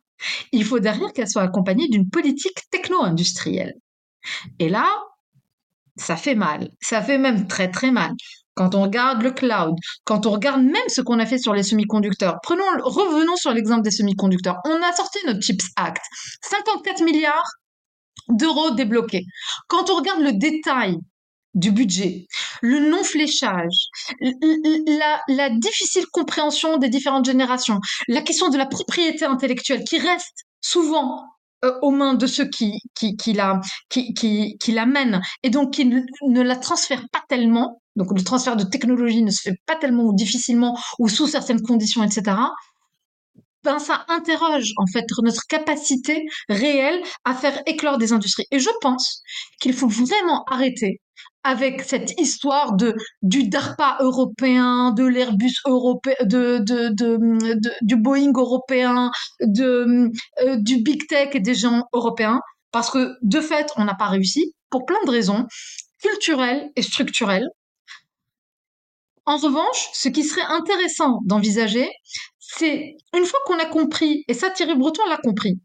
Il 0.52 0.64
faut 0.64 0.80
derrière 0.80 1.12
qu'elle 1.12 1.28
soit 1.28 1.42
accompagnée 1.42 1.90
d'une 1.90 2.08
politique 2.10 2.70
techno-industrielle. 2.70 3.74
Et 4.60 4.70
là, 4.70 4.88
ça 5.98 6.16
fait 6.18 6.36
mal. 6.36 6.70
Ça 6.82 7.02
fait 7.02 7.18
même 7.18 7.48
très 7.48 7.72
très 7.72 7.92
mal. 7.92 8.14
Quand 8.56 8.74
on 8.74 8.84
regarde 8.84 9.22
le 9.22 9.32
cloud, 9.32 9.76
quand 10.06 10.26
on 10.26 10.32
regarde 10.32 10.64
même 10.64 10.88
ce 10.88 11.02
qu'on 11.02 11.20
a 11.20 11.26
fait 11.26 11.38
sur 11.38 11.54
les 11.54 11.64
semi-conducteurs, 11.64 12.38
prenons, 12.42 12.64
revenons 12.84 13.36
sur 13.36 13.52
l'exemple 13.52 13.82
des 13.82 13.92
semi-conducteurs. 13.92 14.58
On 14.66 14.82
a 14.82 14.94
sorti 14.94 15.20
notre 15.28 15.42
Chips 15.42 15.68
Act. 15.76 16.04
54 16.42 17.04
milliards 17.04 17.52
d'euros 18.30 18.72
débloqués. 18.72 19.26
Quand 19.68 19.90
on 19.90 19.96
regarde 19.96 20.22
le 20.22 20.34
détail 20.34 20.98
du 21.54 21.72
budget, 21.72 22.28
le 22.62 22.90
non-fléchage, 22.90 23.88
la, 24.20 25.22
la, 25.28 25.50
difficile 25.50 26.06
compréhension 26.12 26.78
des 26.78 26.90
différentes 26.90 27.26
générations, 27.26 27.80
la 28.08 28.22
question 28.22 28.50
de 28.50 28.58
la 28.58 28.66
propriété 28.66 29.26
intellectuelle 29.26 29.84
qui 29.84 29.98
reste 29.98 30.46
souvent 30.60 31.24
aux 31.82 31.92
mains 31.92 32.14
de 32.14 32.28
ceux 32.28 32.48
qui, 32.48 32.80
qui, 32.94 33.34
la, 33.34 33.60
qui, 33.90 34.14
qui, 34.14 34.58
qui 34.58 34.76
et 35.44 35.50
donc 35.50 35.74
qui 35.74 35.86
ne, 35.86 36.42
la 36.42 36.56
transfèrent 36.56 37.06
pas 37.12 37.24
tellement. 37.28 37.82
Donc 37.96 38.08
le 38.16 38.24
transfert 38.24 38.56
de 38.56 38.64
technologie 38.64 39.24
ne 39.24 39.32
se 39.32 39.42
fait 39.42 39.56
pas 39.66 39.76
tellement 39.76 40.04
ou 40.04 40.14
difficilement 40.14 40.78
ou 41.00 41.08
sous 41.08 41.28
certaines 41.28 41.62
conditions, 41.62 42.04
etc. 42.04 42.38
Ben, 43.64 43.80
ça 43.80 44.06
interroge 44.10 44.74
en 44.78 44.86
fait 44.86 45.06
notre 45.24 45.42
capacité 45.48 46.24
réelle 46.50 47.02
à 47.24 47.34
faire 47.34 47.60
éclore 47.66 47.98
des 47.98 48.14
industries. 48.14 48.46
Et 48.52 48.60
je 48.60 48.70
pense 48.82 49.24
qu'il 49.60 49.74
faut 49.74 49.88
vraiment 49.88 50.44
arrêter 50.52 51.02
avec 51.46 51.84
cette 51.84 52.20
histoire 52.20 52.76
de 52.76 52.96
du 53.22 53.48
DARPA 53.48 53.98
européen, 54.02 54.92
de 54.92 55.06
l'Airbus 55.06 55.54
européen, 55.68 56.16
de, 56.24 56.58
de, 56.58 56.90
de, 56.90 57.72
du 57.84 57.96
Boeing 57.96 58.34
européen, 58.36 59.12
de 59.42 60.10
euh, 60.42 60.56
du 60.58 60.82
big 60.82 61.08
tech 61.08 61.30
et 61.36 61.40
des 61.40 61.54
gens 61.54 61.84
européens, 61.94 62.42
parce 62.72 62.90
que 62.90 63.16
de 63.22 63.40
fait, 63.42 63.72
on 63.78 63.86
n'a 63.86 63.94
pas 63.94 64.08
réussi 64.08 64.56
pour 64.72 64.86
plein 64.86 64.98
de 65.06 65.12
raisons 65.12 65.46
culturelles 66.02 66.72
et 66.76 66.82
structurelles. 66.82 67.48
En 69.28 69.38
revanche, 69.38 69.90
ce 69.94 70.10
qui 70.10 70.24
serait 70.24 70.48
intéressant 70.50 71.20
d'envisager, 71.26 71.88
c'est 72.40 72.96
une 73.16 73.26
fois 73.26 73.40
qu'on 73.46 73.60
a 73.60 73.66
compris, 73.66 74.24
et 74.28 74.34
ça 74.34 74.50
Thierry 74.50 74.76
Breton 74.76 75.04
l'a 75.10 75.18
compris, 75.18 75.60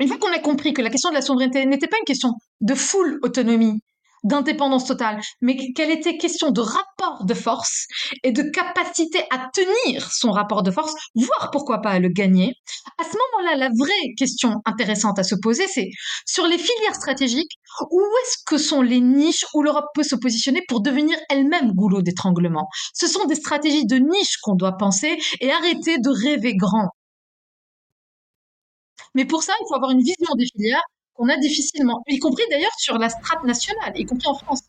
une 0.00 0.08
fois 0.08 0.18
qu'on 0.18 0.32
a 0.32 0.40
compris 0.40 0.72
que 0.72 0.82
la 0.82 0.90
question 0.90 1.10
de 1.10 1.14
la 1.14 1.22
souveraineté 1.22 1.64
n'était 1.64 1.86
pas 1.86 1.98
une 1.98 2.04
question 2.04 2.30
de 2.60 2.74
full 2.74 3.20
autonomie, 3.22 3.82
d'indépendance 4.24 4.86
totale, 4.86 5.20
mais 5.40 5.72
qu'elle 5.74 5.90
était 5.90 6.16
question 6.16 6.50
de 6.50 6.60
rapport 6.60 7.24
de 7.24 7.34
force 7.34 7.86
et 8.22 8.32
de 8.32 8.42
capacité 8.42 9.24
à 9.30 9.48
tenir 9.52 10.12
son 10.12 10.30
rapport 10.30 10.62
de 10.62 10.70
force, 10.70 10.94
voire 11.14 11.50
pourquoi 11.50 11.80
pas 11.80 11.90
à 11.90 11.98
le 11.98 12.08
gagner? 12.08 12.54
À 12.98 13.04
ce 13.04 13.10
moment-là, 13.10 13.56
la 13.56 13.68
vraie 13.68 14.14
question 14.16 14.56
intéressante 14.64 15.18
à 15.18 15.24
se 15.24 15.34
poser, 15.34 15.66
c'est 15.66 15.88
sur 16.26 16.46
les 16.46 16.58
filières 16.58 16.94
stratégiques, 16.94 17.58
où 17.90 18.00
est-ce 18.00 18.38
que 18.46 18.58
sont 18.58 18.82
les 18.82 19.00
niches 19.00 19.44
où 19.54 19.62
l'Europe 19.62 19.86
peut 19.94 20.02
se 20.02 20.14
positionner 20.14 20.62
pour 20.68 20.82
devenir 20.82 21.18
elle-même 21.28 21.72
goulot 21.72 22.02
d'étranglement? 22.02 22.68
Ce 22.94 23.06
sont 23.06 23.24
des 23.26 23.34
stratégies 23.34 23.86
de 23.86 23.96
niche 23.96 24.36
qu'on 24.42 24.54
doit 24.54 24.76
penser 24.76 25.18
et 25.40 25.50
arrêter 25.50 25.98
de 25.98 26.10
rêver 26.10 26.54
grand. 26.56 26.90
Mais 29.14 29.24
pour 29.24 29.42
ça, 29.42 29.52
il 29.60 29.64
faut 29.68 29.74
avoir 29.74 29.90
une 29.90 30.00
vision 30.02 30.34
des 30.36 30.46
filières 30.46 30.82
qu'on 31.14 31.28
a 31.28 31.36
difficilement, 31.36 32.02
y 32.08 32.18
compris 32.18 32.44
d'ailleurs 32.50 32.74
sur 32.78 32.98
la 32.98 33.08
strate 33.08 33.44
nationale, 33.44 33.92
y 33.96 34.04
compris 34.04 34.28
en 34.28 34.34
France. 34.34 34.62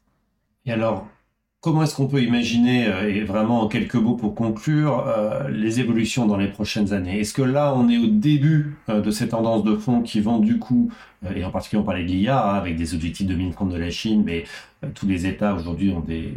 Et 0.66 0.72
alors, 0.72 1.08
comment 1.64 1.84
est-ce 1.84 1.96
qu'on 1.96 2.08
peut 2.08 2.22
imaginer, 2.22 2.88
euh, 2.88 3.10
et 3.10 3.24
vraiment 3.24 3.62
en 3.62 3.68
quelques 3.70 3.96
mots 3.96 4.16
pour 4.16 4.36
conclure, 4.36 5.08
euh, 5.08 5.48
les 5.50 5.80
évolutions 5.80 6.28
dans 6.28 6.36
les 6.36 6.50
prochaines 6.50 6.92
années? 6.92 7.22
Est-ce 7.22 7.34
que 7.34 7.42
là, 7.42 7.74
on 7.74 7.88
est 7.88 7.98
au 7.98 8.08
début 8.08 8.76
euh, 8.90 9.00
de 9.00 9.12
ces 9.12 9.30
tendances 9.30 9.64
de 9.64 9.76
fond 9.76 10.02
qui 10.02 10.20
vont 10.20 10.40
du 10.40 10.60
coup, 10.60 10.92
et 11.34 11.46
en 11.46 11.52
particulier 11.52 11.82
on 11.82 11.86
parlait 11.86 12.04
de 12.04 12.10
l'IA, 12.10 12.38
hein, 12.38 12.56
avec 12.56 12.76
des 12.76 12.94
objectifs 12.94 13.26
de 13.26 13.34
2030 13.34 13.70
de 13.70 13.78
la 13.78 13.90
Chine, 13.90 14.24
mais 14.26 14.44
tous 14.94 15.08
les 15.08 15.26
États 15.26 15.56
aujourd'hui 15.56 15.94
ont 15.94 16.02
des, 16.02 16.34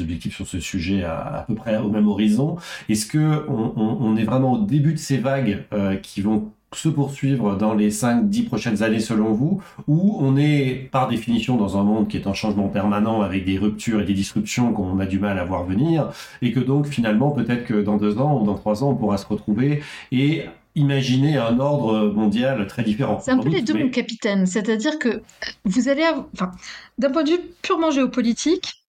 objectifs 0.00 0.36
sur 0.36 0.46
ce 0.46 0.60
sujet 0.60 1.02
à, 1.02 1.44
peu 1.48 1.54
près 1.54 1.78
au 1.78 1.88
même 1.88 2.06
horizon? 2.06 2.56
Est-ce 2.90 3.06
que 3.06 3.46
on, 3.48 3.72
on, 3.74 4.16
est 4.18 4.24
vraiment 4.24 4.52
au 4.52 4.66
début 4.66 4.92
de 4.92 4.98
ces 4.98 5.16
vagues 5.16 5.64
qui 6.02 6.20
vont 6.20 6.52
se 6.74 6.88
poursuivre 6.88 7.56
dans 7.56 7.74
les 7.74 7.90
5-10 7.90 8.44
prochaines 8.44 8.82
années 8.82 9.00
selon 9.00 9.32
vous, 9.32 9.62
ou 9.86 10.18
on 10.20 10.36
est 10.36 10.88
par 10.92 11.08
définition 11.08 11.56
dans 11.56 11.78
un 11.78 11.82
monde 11.82 12.08
qui 12.08 12.18
est 12.18 12.26
en 12.26 12.34
changement 12.34 12.68
permanent 12.68 13.22
avec 13.22 13.44
des 13.44 13.58
ruptures 13.58 14.02
et 14.02 14.04
des 14.04 14.14
disruptions 14.14 14.72
qu'on 14.72 14.98
a 14.98 15.06
du 15.06 15.18
mal 15.18 15.38
à 15.38 15.44
voir 15.44 15.64
venir, 15.64 16.10
et 16.42 16.52
que 16.52 16.60
donc 16.60 16.86
finalement 16.86 17.30
peut-être 17.30 17.64
que 17.64 17.80
dans 17.80 17.96
deux 17.96 18.18
ans 18.18 18.40
ou 18.40 18.44
dans 18.44 18.54
trois 18.54 18.84
ans 18.84 18.90
on 18.90 18.96
pourra 18.96 19.16
se 19.16 19.26
retrouver 19.26 19.82
et 20.12 20.44
imaginer 20.74 21.38
un 21.38 21.58
ordre 21.58 22.08
mondial 22.08 22.66
très 22.66 22.82
différent. 22.82 23.18
C'est 23.20 23.32
un 23.32 23.38
peu 23.38 23.48
les 23.48 23.62
deux, 23.62 23.74
mon 23.74 23.90
capitaine. 23.90 24.46
C'est-à-dire 24.46 24.98
que 24.98 25.22
vous 25.64 25.88
allez, 25.88 26.04
enfin, 26.34 26.52
d'un 26.98 27.10
point 27.10 27.24
de 27.24 27.30
vue 27.30 27.40
purement 27.62 27.90
géopolitique 27.90 28.84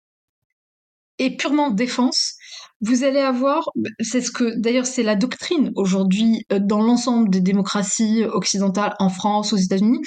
et 1.18 1.36
purement 1.36 1.70
défense, 1.70 2.37
vous 2.80 3.04
allez 3.04 3.20
avoir, 3.20 3.68
c'est 4.00 4.20
ce 4.20 4.30
que 4.30 4.58
d'ailleurs 4.58 4.86
c'est 4.86 5.02
la 5.02 5.16
doctrine 5.16 5.72
aujourd'hui 5.74 6.46
euh, 6.52 6.60
dans 6.60 6.80
l'ensemble 6.80 7.28
des 7.30 7.40
démocraties 7.40 8.24
occidentales 8.24 8.94
en 8.98 9.08
France, 9.08 9.52
aux 9.52 9.56
États-Unis. 9.56 10.00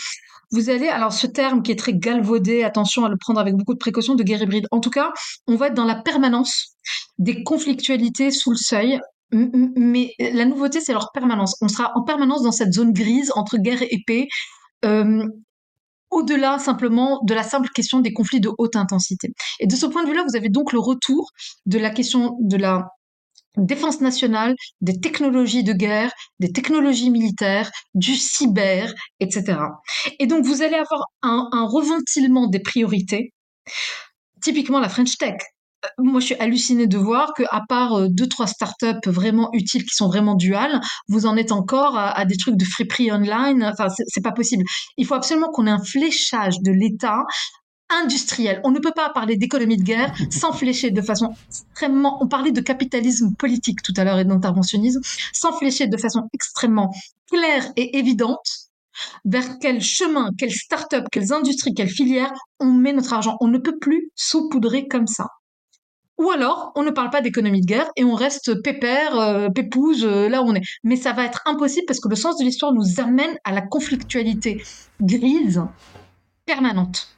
Vous 0.52 0.70
allez, 0.70 0.88
alors 0.88 1.14
ce 1.14 1.28
terme 1.28 1.64
qui 1.64 1.72
est 1.72 1.80
très 1.80 1.94
galvaudé, 1.94 2.64
attention 2.64 3.06
à 3.06 3.10
le 3.10 3.16
prendre 3.18 3.40
avec 3.40 3.56
beaucoup 3.56 3.74
de 3.74 3.80
précaution, 3.80 4.16
de 4.16 4.24
guerre 4.24 4.42
hybride. 4.42 4.68
En 4.72 4.82
tout 4.82 4.90
cas, 4.90 5.14
on 5.48 5.56
va 5.56 5.68
être 5.68 5.74
dans 5.74 5.86
la 5.86 5.96
permanence 5.96 6.76
des 7.20 7.44
conflictualités 7.44 8.32
sous 8.32 8.52
le 8.52 8.58
seuil. 8.58 9.00
Mais 9.32 10.14
la 10.20 10.44
nouveauté, 10.44 10.82
c'est 10.82 10.92
leur 10.92 11.12
permanence. 11.14 11.56
On 11.62 11.70
sera 11.70 11.94
en 11.96 12.04
permanence 12.04 12.44
dans 12.44 12.52
cette 12.52 12.74
zone 12.74 12.92
grise 12.92 13.32
entre 13.36 13.58
guerre 13.58 13.82
et 13.82 14.04
paix. 14.06 14.28
Euh, 14.84 15.24
au-delà 16.12 16.60
simplement 16.60 17.20
de 17.24 17.34
la 17.34 17.44
simple 17.44 17.70
question 17.70 18.00
des 18.00 18.14
conflits 18.14 18.42
de 18.42 18.52
haute 18.58 18.76
intensité. 18.76 19.30
Et 19.60 19.68
de 19.68 19.76
ce 19.76 19.86
point 19.86 20.04
de 20.04 20.10
vue-là, 20.10 20.24
vous 20.28 20.36
avez 20.36 20.50
donc 20.50 20.74
le 20.74 20.80
retour 20.80 21.32
de 21.66 21.80
la 21.80 21.90
question 21.90 22.38
de 22.42 22.58
la 22.58 22.90
défense 23.58 24.02
nationale, 24.02 24.56
des 24.80 25.00
technologies 25.00 25.64
de 25.64 25.74
guerre, 25.74 26.12
des 26.40 26.52
technologies 26.52 27.10
militaires, 27.10 27.70
du 27.94 28.16
cyber, 28.16 28.94
etc. 29.20 29.58
Et 30.20 30.28
donc 30.28 30.46
vous 30.46 30.62
allez 30.62 30.76
avoir 30.76 31.06
un, 31.22 31.50
un 31.52 31.66
reventilement 31.66 32.48
des 32.48 32.60
priorités, 32.62 33.34
typiquement 34.42 34.80
la 34.80 34.90
French 34.90 35.18
Tech 35.18 35.38
moi, 35.98 36.20
je 36.20 36.28
suis 36.28 36.36
hallucinée 36.36 36.88
de 36.88 36.98
voir 36.98 37.34
que, 37.34 37.44
à 37.50 37.62
part 37.68 37.94
euh, 37.94 38.08
deux, 38.10 38.28
trois 38.28 38.48
startups 38.48 39.08
vraiment 39.08 39.50
utiles 39.54 39.84
qui 39.84 39.96
sont 39.96 40.08
vraiment 40.08 40.36
duales, 40.36 40.80
vous 41.08 41.26
en 41.26 41.36
êtes 41.38 41.52
encore 41.52 41.98
à, 41.98 42.24
des 42.26 42.38
trucs 42.38 42.56
de 42.56 42.66
friperie 42.66 43.12
online. 43.12 43.64
Enfin, 43.64 43.88
c'est 43.90 44.22
pas 44.22 44.32
possible. 44.32 44.64
Il 44.98 45.06
faut 45.06 45.16
absolument 45.16 45.50
qu'on 45.50 45.68
ait 45.68 45.72
un 45.72 45.84
fléchage 45.84 46.60
de 46.62 46.72
l'État 46.72 47.24
industriel. 47.90 48.62
On 48.64 48.72
ne 48.72 48.80
peut 48.80 48.94
pas 48.96 49.10
parler 49.10 49.36
d'économie 49.38 49.78
de 49.78 49.84
guerre 49.84 50.14
sans 50.32 50.54
flécher 50.54 50.92
de 50.92 51.02
façon 51.02 51.34
extrêmement. 51.50 52.24
On 52.24 52.28
parlait 52.28 52.52
de 52.52 52.62
capitalisme 52.62 53.34
politique 53.38 53.82
tout 53.84 53.94
à 53.98 54.04
l'heure 54.04 54.20
et 54.20 54.26
d'interventionnisme, 54.26 55.02
sans 55.34 55.54
flécher 55.54 55.88
de 55.88 55.98
façon 55.98 56.22
extrêmement 56.34 56.92
claire 57.32 57.72
et 57.76 57.98
évidente 57.98 58.70
vers 59.26 59.58
quel 59.60 59.82
chemin, 59.82 60.30
quelle 60.38 60.52
start-up, 60.52 61.06
quelles 61.12 61.34
industries, 61.34 61.74
quelles 61.74 61.90
filières 61.90 62.34
on 62.60 62.72
met 62.72 62.94
notre 62.94 63.14
argent. 63.14 63.38
On 63.40 63.48
ne 63.48 63.58
peut 63.58 63.78
plus 63.80 64.12
saupoudrer 64.16 64.88
comme 64.88 65.08
ça. 65.08 65.28
Ou 66.22 66.30
alors, 66.30 66.72
on 66.76 66.84
ne 66.84 66.92
parle 66.92 67.10
pas 67.10 67.22
d'économie 67.22 67.62
de 67.62 67.66
guerre 67.66 67.90
et 67.96 68.04
on 68.04 68.14
reste 68.14 68.62
pépère, 68.62 69.20
euh, 69.20 69.50
pépouze, 69.50 70.06
euh, 70.06 70.30
là 70.30 70.44
où 70.44 70.46
on 70.46 70.54
est. 70.54 70.62
Mais 70.84 70.96
ça 70.96 71.14
va 71.14 71.26
être 71.26 71.42
impossible 71.46 71.86
parce 71.88 72.00
que 72.00 72.08
le 72.10 72.16
sens 72.16 72.38
de 72.38 72.44
l'histoire 72.44 72.74
nous 72.74 73.00
amène 73.00 73.36
à 73.44 73.52
la 73.52 73.62
conflictualité 73.62 74.64
grise 75.02 75.64
permanente. 76.46 77.18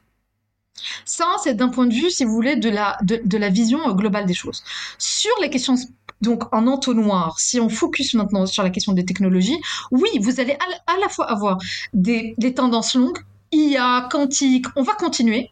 Ça, 1.03 1.25
c'est 1.43 1.53
d'un 1.53 1.67
point 1.67 1.85
de 1.85 1.93
vue, 1.93 2.09
si 2.11 2.23
vous 2.23 2.31
voulez, 2.31 2.55
de 2.55 2.69
la, 2.69 2.97
de, 3.01 3.37
la 3.37 3.49
vision 3.49 3.89
euh, 3.89 3.93
globale 3.93 4.25
des 4.25 4.33
choses. 4.33 4.63
Sur 4.97 5.33
les 5.41 5.49
questions, 5.49 5.75
donc 6.21 6.43
en 6.53 6.65
entonnoir, 6.67 7.41
si 7.41 7.59
on 7.59 7.67
focus 7.67 8.13
maintenant 8.13 8.45
sur 8.45 8.63
la 8.63 8.69
question 8.69 8.93
des 8.93 9.03
technologies, 9.03 9.59
oui, 9.91 10.11
vous 10.21 10.39
allez 10.39 10.57
à, 10.87 10.97
la 10.97 11.09
fois 11.09 11.29
avoir 11.29 11.57
des, 11.91 12.35
des 12.37 12.53
tendances 12.53 12.95
longues, 12.95 13.19
IA, 13.51 14.07
quantique, 14.09 14.67
on 14.77 14.83
va 14.83 14.93
continuer, 14.93 15.51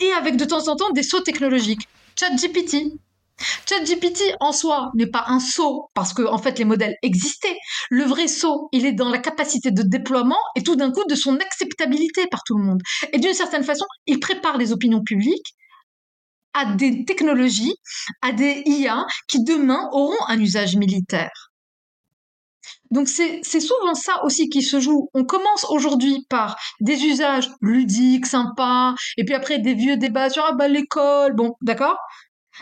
et 0.00 0.12
avec 0.12 0.36
de 0.36 0.44
temps 0.44 0.68
en 0.68 0.76
temps 0.76 0.90
des 0.90 1.02
sauts 1.02 1.22
technologiques. 1.22 1.88
ChatGPT, 2.18 2.92
ChatGPT 3.68 4.22
en 4.40 4.52
soi 4.52 4.90
n'est 4.94 5.08
pas 5.10 5.24
un 5.26 5.40
saut 5.40 5.90
parce 5.94 6.12
que 6.12 6.22
en 6.22 6.38
fait 6.38 6.58
les 6.58 6.64
modèles 6.64 6.94
existaient. 7.02 7.56
Le 7.90 8.04
vrai 8.04 8.28
saut, 8.28 8.68
il 8.72 8.86
est 8.86 8.92
dans 8.92 9.10
la 9.10 9.18
capacité 9.18 9.70
de 9.70 9.82
déploiement 9.82 10.38
et 10.56 10.62
tout 10.62 10.76
d'un 10.76 10.92
coup 10.92 11.04
de 11.08 11.14
son 11.14 11.36
acceptabilité 11.36 12.26
par 12.28 12.42
tout 12.44 12.56
le 12.56 12.64
monde. 12.64 12.82
Et 13.12 13.18
d'une 13.18 13.34
certaine 13.34 13.64
façon, 13.64 13.86
il 14.06 14.20
prépare 14.20 14.58
les 14.58 14.72
opinions 14.72 15.02
publiques 15.02 15.54
à 16.52 16.66
des 16.66 17.04
technologies, 17.04 17.74
à 18.22 18.32
des 18.32 18.62
IA 18.66 19.04
qui 19.28 19.42
demain 19.42 19.88
auront 19.92 20.24
un 20.28 20.38
usage 20.38 20.76
militaire. 20.76 21.53
Donc 22.94 23.08
c'est 23.08 23.42
souvent 23.42 23.94
ça 23.94 24.24
aussi 24.24 24.48
qui 24.48 24.62
se 24.62 24.78
joue. 24.78 25.08
On 25.14 25.24
commence 25.24 25.66
aujourd'hui 25.68 26.24
par 26.30 26.56
des 26.80 27.04
usages 27.04 27.50
ludiques, 27.60 28.24
sympas, 28.24 28.94
et 29.16 29.24
puis 29.24 29.34
après 29.34 29.58
des 29.58 29.74
vieux 29.74 29.96
débats 29.96 30.30
sur 30.30 30.44
ah 30.48 30.52
bah 30.52 30.68
l'école, 30.68 31.34
bon 31.34 31.56
d'accord? 31.60 31.96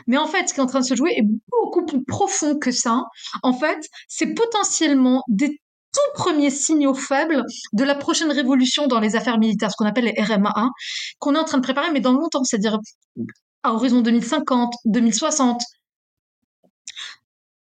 Mais 0.06 0.16
en 0.16 0.26
fait, 0.26 0.48
ce 0.48 0.54
qui 0.54 0.60
est 0.60 0.62
en 0.62 0.66
train 0.66 0.80
de 0.80 0.86
se 0.86 0.96
jouer 0.96 1.12
est 1.18 1.26
beaucoup 1.50 1.84
plus 1.84 2.02
profond 2.02 2.58
que 2.58 2.70
ça. 2.70 3.02
En 3.42 3.52
fait, 3.52 3.86
c'est 4.08 4.32
potentiellement 4.32 5.22
des 5.28 5.60
tout 5.92 6.00
premiers 6.14 6.48
signaux 6.48 6.94
faibles 6.94 7.44
de 7.74 7.84
la 7.84 7.94
prochaine 7.94 8.32
révolution 8.32 8.86
dans 8.86 9.00
les 9.00 9.16
affaires 9.16 9.38
militaires, 9.38 9.70
ce 9.70 9.76
qu'on 9.76 9.84
appelle 9.84 10.06
les 10.16 10.22
RMA, 10.22 10.70
qu'on 11.18 11.34
est 11.34 11.38
en 11.38 11.44
train 11.44 11.58
de 11.58 11.62
préparer, 11.62 11.90
mais 11.92 12.00
dans 12.00 12.14
longtemps, 12.14 12.42
c'est-à-dire 12.42 12.78
à 13.64 13.74
horizon 13.74 14.00
2050, 14.00 14.72
2060, 14.86 15.62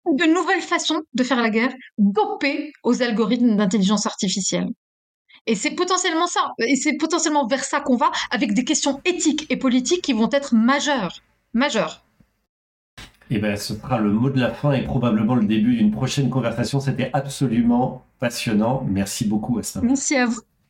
de 0.06 0.26
nouvelles 0.26 0.62
façons 0.62 1.02
de 1.14 1.24
faire 1.24 1.42
la 1.42 1.50
guerre, 1.50 1.74
dopées 1.98 2.74
aux 2.84 3.02
algorithmes 3.02 3.56
d'intelligence 3.56 4.06
artificielle. 4.06 4.70
Et 5.48 5.56
c'est 5.56 5.72
potentiellement 5.72 6.28
ça, 6.28 6.54
et 6.60 6.76
c'est 6.76 6.98
potentiellement 6.98 7.48
vers 7.48 7.64
ça 7.64 7.80
qu'on 7.80 7.96
va, 7.96 8.12
avec 8.30 8.54
des 8.54 8.64
questions 8.64 9.02
éthiques 9.06 9.48
et 9.50 9.58
politiques 9.58 10.04
qui 10.04 10.14
vont 10.14 10.30
être 10.32 10.54
majeures, 10.54 11.22
majeures. 11.54 12.04
Et 13.32 13.36
eh 13.36 13.40
bien, 13.40 13.56
ce 13.56 13.76
sera 13.76 13.98
le 13.98 14.12
mot 14.12 14.30
de 14.30 14.42
la 14.42 14.52
fin 14.52 14.74
et 14.74 14.84
probablement 14.84 15.36
le 15.36 15.46
début 15.46 15.78
d'une 15.78 15.92
prochaine 15.92 16.30
conversation. 16.30 16.82
C'était 16.82 17.10
absolument 17.14 18.04
passionnant. 18.20 18.86
Merci 18.90 19.26
beaucoup, 19.26 19.58
Asta. 19.58 19.80
Merci 19.82 20.18
à 20.18 20.26
vous. 20.26 20.42